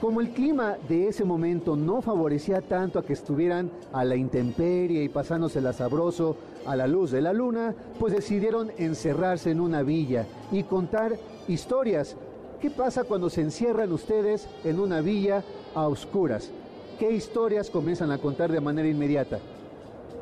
Como 0.00 0.20
el 0.20 0.30
clima 0.30 0.76
de 0.88 1.08
ese 1.08 1.24
momento 1.24 1.74
no 1.74 2.00
favorecía 2.00 2.60
tanto 2.60 2.98
a 2.98 3.02
que 3.04 3.14
estuvieran 3.14 3.70
a 3.92 4.04
la 4.04 4.14
intemperie 4.14 5.02
y 5.02 5.08
pasándosela 5.08 5.72
sabroso 5.72 6.36
a 6.66 6.76
la 6.76 6.86
luz 6.86 7.10
de 7.10 7.20
la 7.20 7.32
luna, 7.32 7.74
pues 7.98 8.12
decidieron 8.12 8.70
encerrarse 8.78 9.50
en 9.50 9.60
una 9.60 9.82
villa 9.82 10.26
y 10.52 10.62
contar 10.62 11.16
historias. 11.48 12.16
¿Qué 12.60 12.70
pasa 12.70 13.04
cuando 13.04 13.28
se 13.30 13.40
encierran 13.40 13.92
ustedes 13.92 14.48
en 14.64 14.78
una 14.78 15.00
villa 15.00 15.42
a 15.74 15.88
oscuras? 15.88 16.50
¿Qué 16.98 17.10
historias 17.10 17.70
comienzan 17.70 18.12
a 18.12 18.18
contar 18.18 18.52
de 18.52 18.60
manera 18.60 18.88
inmediata? 18.88 19.40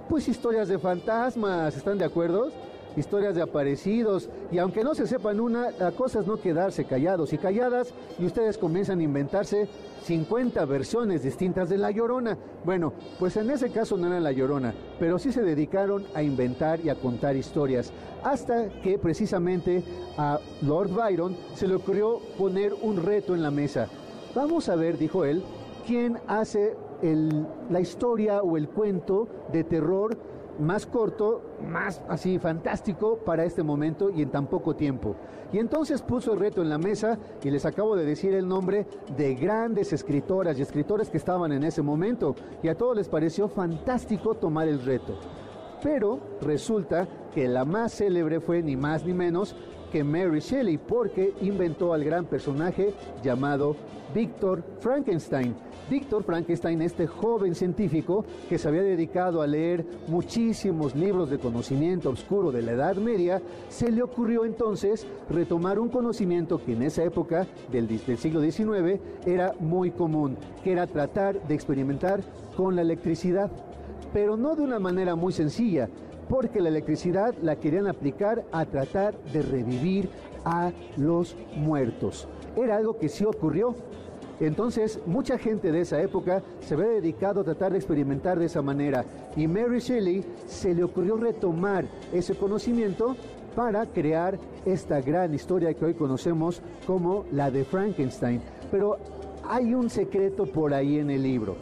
Pues 0.08 0.28
historias 0.28 0.68
de 0.68 0.78
fantasmas, 0.78 1.76
¿están 1.76 1.98
de 1.98 2.04
acuerdo? 2.04 2.50
historias 2.96 3.34
de 3.34 3.42
aparecidos, 3.42 4.28
y 4.50 4.58
aunque 4.58 4.82
no 4.82 4.94
se 4.94 5.06
sepan 5.06 5.38
una, 5.38 5.70
la 5.72 5.92
cosa 5.92 6.20
es 6.20 6.26
no 6.26 6.40
quedarse 6.40 6.86
callados 6.86 7.32
y 7.32 7.38
calladas, 7.38 7.92
y 8.18 8.24
ustedes 8.24 8.56
comienzan 8.56 9.00
a 9.00 9.02
inventarse 9.02 9.68
50 10.04 10.64
versiones 10.64 11.22
distintas 11.22 11.68
de 11.68 11.76
La 11.76 11.90
Llorona. 11.90 12.38
Bueno, 12.64 12.94
pues 13.18 13.36
en 13.36 13.50
ese 13.50 13.70
caso 13.70 13.96
no 13.96 14.06
era 14.06 14.18
La 14.18 14.32
Llorona, 14.32 14.74
pero 14.98 15.18
sí 15.18 15.30
se 15.30 15.42
dedicaron 15.42 16.06
a 16.14 16.22
inventar 16.22 16.80
y 16.80 16.88
a 16.88 16.94
contar 16.94 17.36
historias, 17.36 17.92
hasta 18.24 18.70
que 18.80 18.98
precisamente 18.98 19.84
a 20.16 20.40
Lord 20.62 20.90
Byron 20.90 21.36
se 21.54 21.68
le 21.68 21.74
ocurrió 21.74 22.20
poner 22.38 22.72
un 22.80 23.02
reto 23.02 23.34
en 23.34 23.42
la 23.42 23.50
mesa. 23.50 23.88
Vamos 24.34 24.68
a 24.68 24.76
ver, 24.76 24.96
dijo 24.96 25.24
él, 25.24 25.42
quién 25.86 26.18
hace 26.26 26.74
el- 27.02 27.46
la 27.70 27.80
historia 27.80 28.42
o 28.42 28.56
el 28.56 28.68
cuento 28.68 29.28
de 29.52 29.64
terror 29.64 30.16
más 30.58 30.86
corto, 30.86 31.42
más 31.68 32.00
así 32.08 32.38
fantástico 32.38 33.18
para 33.18 33.44
este 33.44 33.62
momento 33.62 34.08
y 34.08 34.22
en 34.22 34.30
tan 34.30 34.46
poco 34.46 34.74
tiempo. 34.74 35.14
Y 35.52 35.58
entonces 35.58 36.00
puso 36.00 36.32
el 36.32 36.40
reto 36.40 36.62
en 36.62 36.70
la 36.70 36.78
mesa 36.78 37.18
y 37.44 37.50
les 37.50 37.66
acabo 37.66 37.94
de 37.94 38.06
decir 38.06 38.32
el 38.32 38.48
nombre 38.48 38.86
de 39.16 39.34
grandes 39.34 39.92
escritoras 39.92 40.58
y 40.58 40.62
escritores 40.62 41.10
que 41.10 41.18
estaban 41.18 41.52
en 41.52 41.62
ese 41.62 41.82
momento 41.82 42.34
y 42.62 42.68
a 42.68 42.74
todos 42.74 42.96
les 42.96 43.08
pareció 43.08 43.48
fantástico 43.48 44.34
tomar 44.34 44.66
el 44.66 44.82
reto. 44.82 45.18
Pero 45.82 46.20
resulta 46.40 47.06
que 47.34 47.46
la 47.48 47.66
más 47.66 47.92
célebre 47.92 48.40
fue 48.40 48.62
ni 48.62 48.76
más 48.76 49.04
ni 49.04 49.12
menos 49.12 49.54
que 49.90 50.04
Mary 50.04 50.40
Shelley 50.40 50.78
porque 50.78 51.34
inventó 51.42 51.92
al 51.92 52.04
gran 52.04 52.26
personaje 52.26 52.92
llamado 53.22 53.76
Víctor 54.14 54.62
Frankenstein. 54.80 55.54
Víctor 55.90 56.24
Frankenstein, 56.24 56.82
este 56.82 57.06
joven 57.06 57.54
científico 57.54 58.24
que 58.48 58.58
se 58.58 58.66
había 58.68 58.82
dedicado 58.82 59.40
a 59.40 59.46
leer 59.46 59.84
muchísimos 60.08 60.96
libros 60.96 61.30
de 61.30 61.38
conocimiento 61.38 62.10
oscuro 62.10 62.50
de 62.50 62.62
la 62.62 62.72
Edad 62.72 62.96
Media, 62.96 63.40
se 63.68 63.90
le 63.90 64.02
ocurrió 64.02 64.44
entonces 64.44 65.06
retomar 65.30 65.78
un 65.78 65.88
conocimiento 65.88 66.62
que 66.64 66.72
en 66.72 66.82
esa 66.82 67.04
época 67.04 67.46
del, 67.70 67.86
del 67.86 68.18
siglo 68.18 68.40
XIX 68.40 69.00
era 69.24 69.54
muy 69.60 69.92
común, 69.92 70.36
que 70.64 70.72
era 70.72 70.86
tratar 70.86 71.46
de 71.46 71.54
experimentar 71.54 72.20
con 72.56 72.74
la 72.74 72.82
electricidad 72.82 73.50
pero 74.12 74.36
no 74.36 74.56
de 74.56 74.62
una 74.62 74.78
manera 74.78 75.14
muy 75.14 75.32
sencilla, 75.32 75.90
porque 76.28 76.60
la 76.60 76.68
electricidad 76.68 77.34
la 77.42 77.56
querían 77.56 77.86
aplicar 77.86 78.44
a 78.52 78.64
tratar 78.64 79.16
de 79.32 79.42
revivir 79.42 80.08
a 80.44 80.72
los 80.96 81.36
muertos. 81.56 82.28
Era 82.56 82.76
algo 82.76 82.98
que 82.98 83.08
sí 83.08 83.24
ocurrió. 83.24 83.74
Entonces, 84.38 85.00
mucha 85.06 85.38
gente 85.38 85.72
de 85.72 85.80
esa 85.80 86.00
época 86.00 86.42
se 86.60 86.74
había 86.74 86.88
dedicado 86.88 87.40
a 87.40 87.44
tratar 87.44 87.72
de 87.72 87.78
experimentar 87.78 88.38
de 88.38 88.46
esa 88.46 88.60
manera. 88.60 89.04
Y 89.34 89.46
Mary 89.46 89.80
Shelley 89.80 90.24
se 90.46 90.74
le 90.74 90.84
ocurrió 90.84 91.16
retomar 91.16 91.86
ese 92.12 92.34
conocimiento 92.34 93.16
para 93.54 93.86
crear 93.86 94.38
esta 94.66 95.00
gran 95.00 95.32
historia 95.32 95.72
que 95.72 95.86
hoy 95.86 95.94
conocemos 95.94 96.60
como 96.86 97.24
la 97.32 97.50
de 97.50 97.64
Frankenstein. 97.64 98.42
Pero 98.70 98.98
hay 99.48 99.72
un 99.72 99.88
secreto 99.88 100.44
por 100.44 100.74
ahí 100.74 100.98
en 100.98 101.10
el 101.10 101.22
libro. 101.22 101.56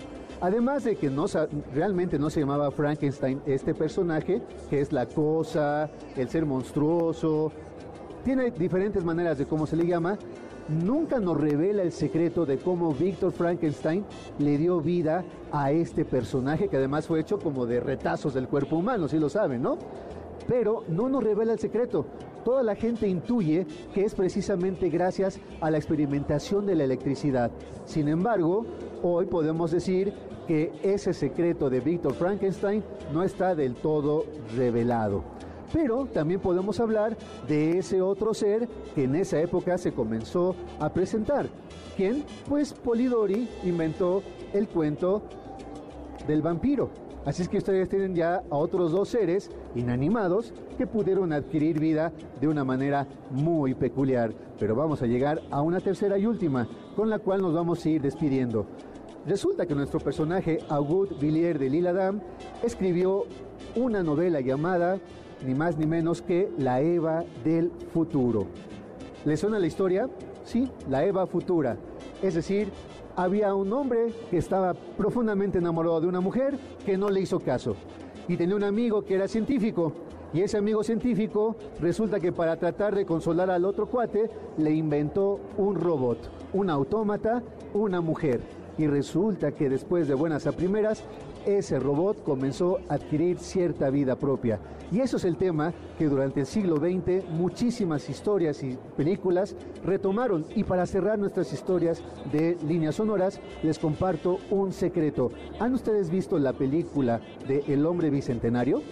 Además 0.44 0.84
de 0.84 0.96
que 0.96 1.08
no, 1.08 1.24
realmente 1.72 2.18
no 2.18 2.28
se 2.28 2.40
llamaba 2.40 2.70
Frankenstein 2.70 3.40
este 3.46 3.74
personaje, 3.74 4.42
que 4.68 4.82
es 4.82 4.92
la 4.92 5.06
cosa, 5.06 5.88
el 6.18 6.28
ser 6.28 6.44
monstruoso, 6.44 7.50
tiene 8.26 8.50
diferentes 8.50 9.02
maneras 9.02 9.38
de 9.38 9.46
cómo 9.46 9.66
se 9.66 9.74
le 9.74 9.86
llama, 9.86 10.18
nunca 10.68 11.18
nos 11.18 11.40
revela 11.40 11.82
el 11.82 11.92
secreto 11.92 12.44
de 12.44 12.58
cómo 12.58 12.92
Víctor 12.92 13.32
Frankenstein 13.32 14.04
le 14.38 14.58
dio 14.58 14.82
vida 14.82 15.24
a 15.50 15.72
este 15.72 16.04
personaje, 16.04 16.68
que 16.68 16.76
además 16.76 17.06
fue 17.06 17.20
hecho 17.20 17.38
como 17.38 17.64
de 17.64 17.80
retazos 17.80 18.34
del 18.34 18.46
cuerpo 18.46 18.76
humano, 18.76 19.08
si 19.08 19.18
lo 19.18 19.30
saben, 19.30 19.62
¿no? 19.62 19.78
Pero 20.46 20.84
no 20.88 21.08
nos 21.08 21.24
revela 21.24 21.54
el 21.54 21.58
secreto. 21.58 22.04
Toda 22.44 22.62
la 22.62 22.74
gente 22.74 23.08
intuye 23.08 23.66
que 23.94 24.04
es 24.04 24.14
precisamente 24.14 24.90
gracias 24.90 25.40
a 25.62 25.70
la 25.70 25.78
experimentación 25.78 26.66
de 26.66 26.74
la 26.74 26.84
electricidad. 26.84 27.50
Sin 27.86 28.08
embargo, 28.08 28.66
hoy 29.02 29.24
podemos 29.24 29.70
decir 29.70 30.12
que 30.46 30.72
ese 30.82 31.12
secreto 31.12 31.70
de 31.70 31.80
Víctor 31.80 32.14
Frankenstein 32.14 32.82
no 33.12 33.22
está 33.22 33.54
del 33.54 33.74
todo 33.74 34.24
revelado. 34.56 35.22
Pero 35.72 36.06
también 36.06 36.40
podemos 36.40 36.78
hablar 36.78 37.16
de 37.48 37.78
ese 37.78 38.00
otro 38.00 38.32
ser 38.32 38.68
que 38.94 39.04
en 39.04 39.16
esa 39.16 39.40
época 39.40 39.76
se 39.76 39.92
comenzó 39.92 40.54
a 40.78 40.92
presentar. 40.92 41.46
¿Quién? 41.96 42.24
Pues 42.48 42.72
Polidori 42.72 43.48
inventó 43.64 44.22
el 44.52 44.68
cuento 44.68 45.22
del 46.28 46.42
vampiro. 46.42 46.90
Así 47.24 47.42
es 47.42 47.48
que 47.48 47.58
ustedes 47.58 47.88
tienen 47.88 48.14
ya 48.14 48.42
a 48.50 48.56
otros 48.56 48.92
dos 48.92 49.08
seres 49.08 49.50
inanimados 49.74 50.52
que 50.76 50.86
pudieron 50.86 51.32
adquirir 51.32 51.80
vida 51.80 52.12
de 52.38 52.48
una 52.48 52.64
manera 52.64 53.06
muy 53.30 53.74
peculiar. 53.74 54.34
Pero 54.58 54.76
vamos 54.76 55.00
a 55.00 55.06
llegar 55.06 55.40
a 55.50 55.62
una 55.62 55.80
tercera 55.80 56.18
y 56.18 56.26
última, 56.26 56.68
con 56.94 57.08
la 57.08 57.18
cual 57.18 57.40
nos 57.40 57.54
vamos 57.54 57.84
a 57.84 57.88
ir 57.88 58.02
despidiendo. 58.02 58.66
Resulta 59.26 59.64
que 59.64 59.74
nuestro 59.74 60.00
personaje, 60.00 60.58
Auguste 60.68 61.14
Villiers 61.18 61.58
de 61.58 61.70
Lille-Adam, 61.70 62.20
escribió 62.62 63.24
una 63.74 64.02
novela 64.02 64.42
llamada 64.42 64.98
ni 65.46 65.54
más 65.54 65.78
ni 65.78 65.86
menos 65.86 66.20
que 66.20 66.50
La 66.58 66.82
Eva 66.82 67.24
del 67.42 67.70
futuro. 67.94 68.46
¿Le 69.24 69.38
suena 69.38 69.58
la 69.58 69.66
historia? 69.66 70.10
Sí, 70.44 70.70
la 70.90 71.06
Eva 71.06 71.26
futura. 71.26 71.78
Es 72.22 72.34
decir, 72.34 72.68
había 73.16 73.54
un 73.54 73.72
hombre 73.72 74.12
que 74.30 74.36
estaba 74.36 74.74
profundamente 74.74 75.56
enamorado 75.56 76.02
de 76.02 76.06
una 76.06 76.20
mujer 76.20 76.58
que 76.84 76.98
no 76.98 77.08
le 77.08 77.22
hizo 77.22 77.40
caso. 77.40 77.76
Y 78.28 78.36
tenía 78.36 78.56
un 78.56 78.64
amigo 78.64 79.06
que 79.06 79.14
era 79.14 79.26
científico. 79.26 79.94
Y 80.34 80.42
ese 80.42 80.58
amigo 80.58 80.84
científico 80.84 81.56
resulta 81.80 82.20
que 82.20 82.32
para 82.32 82.58
tratar 82.58 82.94
de 82.94 83.06
consolar 83.06 83.50
al 83.50 83.64
otro 83.64 83.86
cuate 83.86 84.28
le 84.58 84.72
inventó 84.72 85.40
un 85.56 85.76
robot, 85.76 86.18
un 86.52 86.68
autómata, 86.68 87.42
una 87.72 88.02
mujer. 88.02 88.63
Y 88.76 88.86
resulta 88.86 89.52
que 89.52 89.68
después 89.68 90.08
de 90.08 90.14
buenas 90.14 90.46
a 90.46 90.52
primeras, 90.52 91.04
ese 91.46 91.78
robot 91.78 92.22
comenzó 92.24 92.78
a 92.88 92.94
adquirir 92.94 93.38
cierta 93.38 93.90
vida 93.90 94.16
propia. 94.16 94.58
Y 94.90 95.00
eso 95.00 95.16
es 95.16 95.24
el 95.24 95.36
tema 95.36 95.72
que 95.98 96.08
durante 96.08 96.40
el 96.40 96.46
siglo 96.46 96.76
XX 96.76 97.28
muchísimas 97.30 98.08
historias 98.08 98.62
y 98.62 98.78
películas 98.96 99.56
retomaron. 99.84 100.46
Y 100.54 100.64
para 100.64 100.86
cerrar 100.86 101.18
nuestras 101.18 101.52
historias 101.52 102.02
de 102.32 102.56
líneas 102.66 102.96
sonoras, 102.96 103.40
les 103.62 103.78
comparto 103.78 104.38
un 104.50 104.72
secreto. 104.72 105.30
¿Han 105.60 105.74
ustedes 105.74 106.10
visto 106.10 106.38
la 106.38 106.52
película 106.52 107.20
de 107.46 107.64
El 107.66 107.86
hombre 107.86 108.10
bicentenario? 108.10 108.82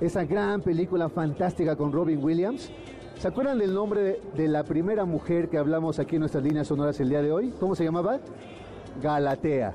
Esa 0.00 0.24
gran 0.24 0.62
película 0.62 1.08
fantástica 1.08 1.76
con 1.76 1.92
Robin 1.92 2.22
Williams. 2.22 2.70
¿Se 3.18 3.28
acuerdan 3.28 3.58
del 3.58 3.74
nombre 3.74 4.18
de, 4.34 4.48
la 4.48 4.64
primera 4.64 5.04
mujer 5.04 5.50
que 5.50 5.58
hablamos 5.58 5.98
aquí 5.98 6.16
en 6.16 6.20
nuestras 6.20 6.42
líneas 6.42 6.68
sonoras 6.68 6.98
el 7.00 7.10
día 7.10 7.20
de 7.20 7.30
hoy? 7.30 7.52
¿Cómo 7.60 7.74
se 7.74 7.84
llamaba? 7.84 8.18
Galatea. 9.02 9.74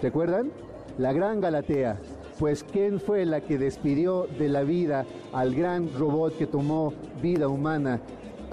¿Recuerdan? 0.00 0.50
La 0.98 1.12
gran 1.12 1.40
Galatea. 1.40 1.98
Pues 2.38 2.64
¿quién 2.64 3.00
fue 3.00 3.24
la 3.24 3.40
que 3.40 3.58
despidió 3.58 4.26
de 4.38 4.48
la 4.48 4.62
vida 4.62 5.04
al 5.32 5.54
gran 5.54 5.92
robot 5.98 6.36
que 6.36 6.46
tomó 6.46 6.92
vida 7.22 7.48
humana, 7.48 8.00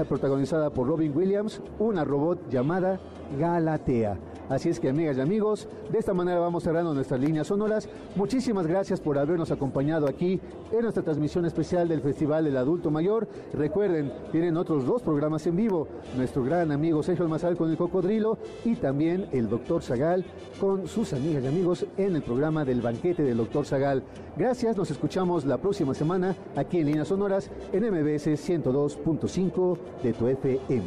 protagonizada 0.08 0.70
por 0.70 0.88
Robin 0.88 1.16
Williams? 1.16 1.62
Una 1.80 2.04
robot 2.04 2.50
llamada 2.50 3.00
Galatea. 3.40 4.18
Así 4.50 4.70
es 4.70 4.80
que 4.80 4.90
amigas 4.90 5.18
y 5.18 5.22
amigos, 5.22 5.68
de 5.92 6.00
esta 6.00 6.14
manera 6.14 6.40
vamos 6.40 6.64
cerrando 6.64 6.94
nuestras 6.94 7.20
líneas 7.20 7.48
sonoras. 7.48 7.88
Muchísimas 8.16 8.66
gracias 8.66 9.00
por 9.00 9.20
habernos 9.20 9.52
acompañado 9.52 10.08
aquí 10.08 10.42
en 10.72 10.82
nuestra 10.82 11.04
transmisión 11.04 11.46
especial 11.46 11.88
del 11.88 12.02
Festival 12.02 12.46
del 12.46 12.58
Adulto 12.58 12.90
Mayor. 12.90 13.28
Recuerden, 13.54 14.12
tienen 14.32 14.58
otros 14.58 14.86
dos 14.86 15.04
programas 15.04 15.46
en 15.46 15.56
vivo. 15.56 15.88
Nuestro 16.18 16.44
gran 16.44 16.72
amigo 16.72 17.04
Sergio 17.04 17.26
Almazal 17.26 17.58
con 17.58 17.70
el 17.70 17.78
cocodrilo 17.78 18.40
y 18.66 18.76
también 18.76 19.28
el 19.32 19.48
doctor 19.48 19.84
Zagal 19.84 20.26
con 20.60 20.88
sus 20.88 21.14
amigas 21.14 21.44
y 21.44 21.48
amigos 21.48 21.86
en 21.98 22.16
el 22.16 22.24
programa 22.24 22.66
del 22.66 22.82
banquete 22.82 23.22
del 23.22 23.38
doctor 23.38 23.68
Zagal. 23.68 24.02
Gracias, 24.36 24.76
nos 24.76 24.90
escuchamos 24.90 25.46
la 25.46 25.58
próxima 25.58 25.94
semana 25.94 26.36
aquí 26.56 26.80
en 26.80 26.88
Líneas 26.88 27.10
Sonoras 27.10 27.52
en 27.72 27.84
MBS 27.84 28.28
102.5 28.28 29.78
de 30.02 30.14
tu 30.14 30.28
FM. 30.28 30.86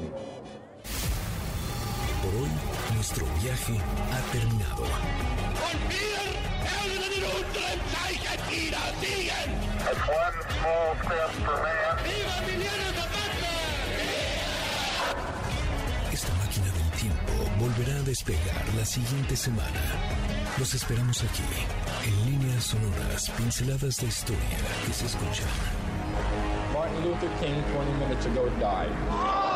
Nuestro 3.03 3.27
viaje 3.43 3.77
ha 4.13 4.33
terminado. 4.33 4.85
Esta 16.13 16.33
máquina 16.35 16.67
del 16.67 16.91
tiempo 16.93 17.33
volverá 17.59 17.99
a 17.99 18.03
despegar 18.03 18.65
la 18.77 18.85
siguiente 18.85 19.35
semana. 19.35 19.67
Los 20.61 20.73
esperamos 20.73 21.25
aquí, 21.25 21.43
en 22.07 22.31
líneas 22.31 22.63
sonoras, 22.63 23.29
pinceladas 23.31 23.97
de 23.97 24.07
historia 24.07 24.59
que 24.87 24.93
se 24.93 25.07
escuchan. 25.07 25.49
Martin 26.73 27.05
Luther 27.05 27.31
King 27.41 27.63
20 27.75 27.99
minutes 27.99 28.27
ago 28.27 28.49
died. 28.61 29.52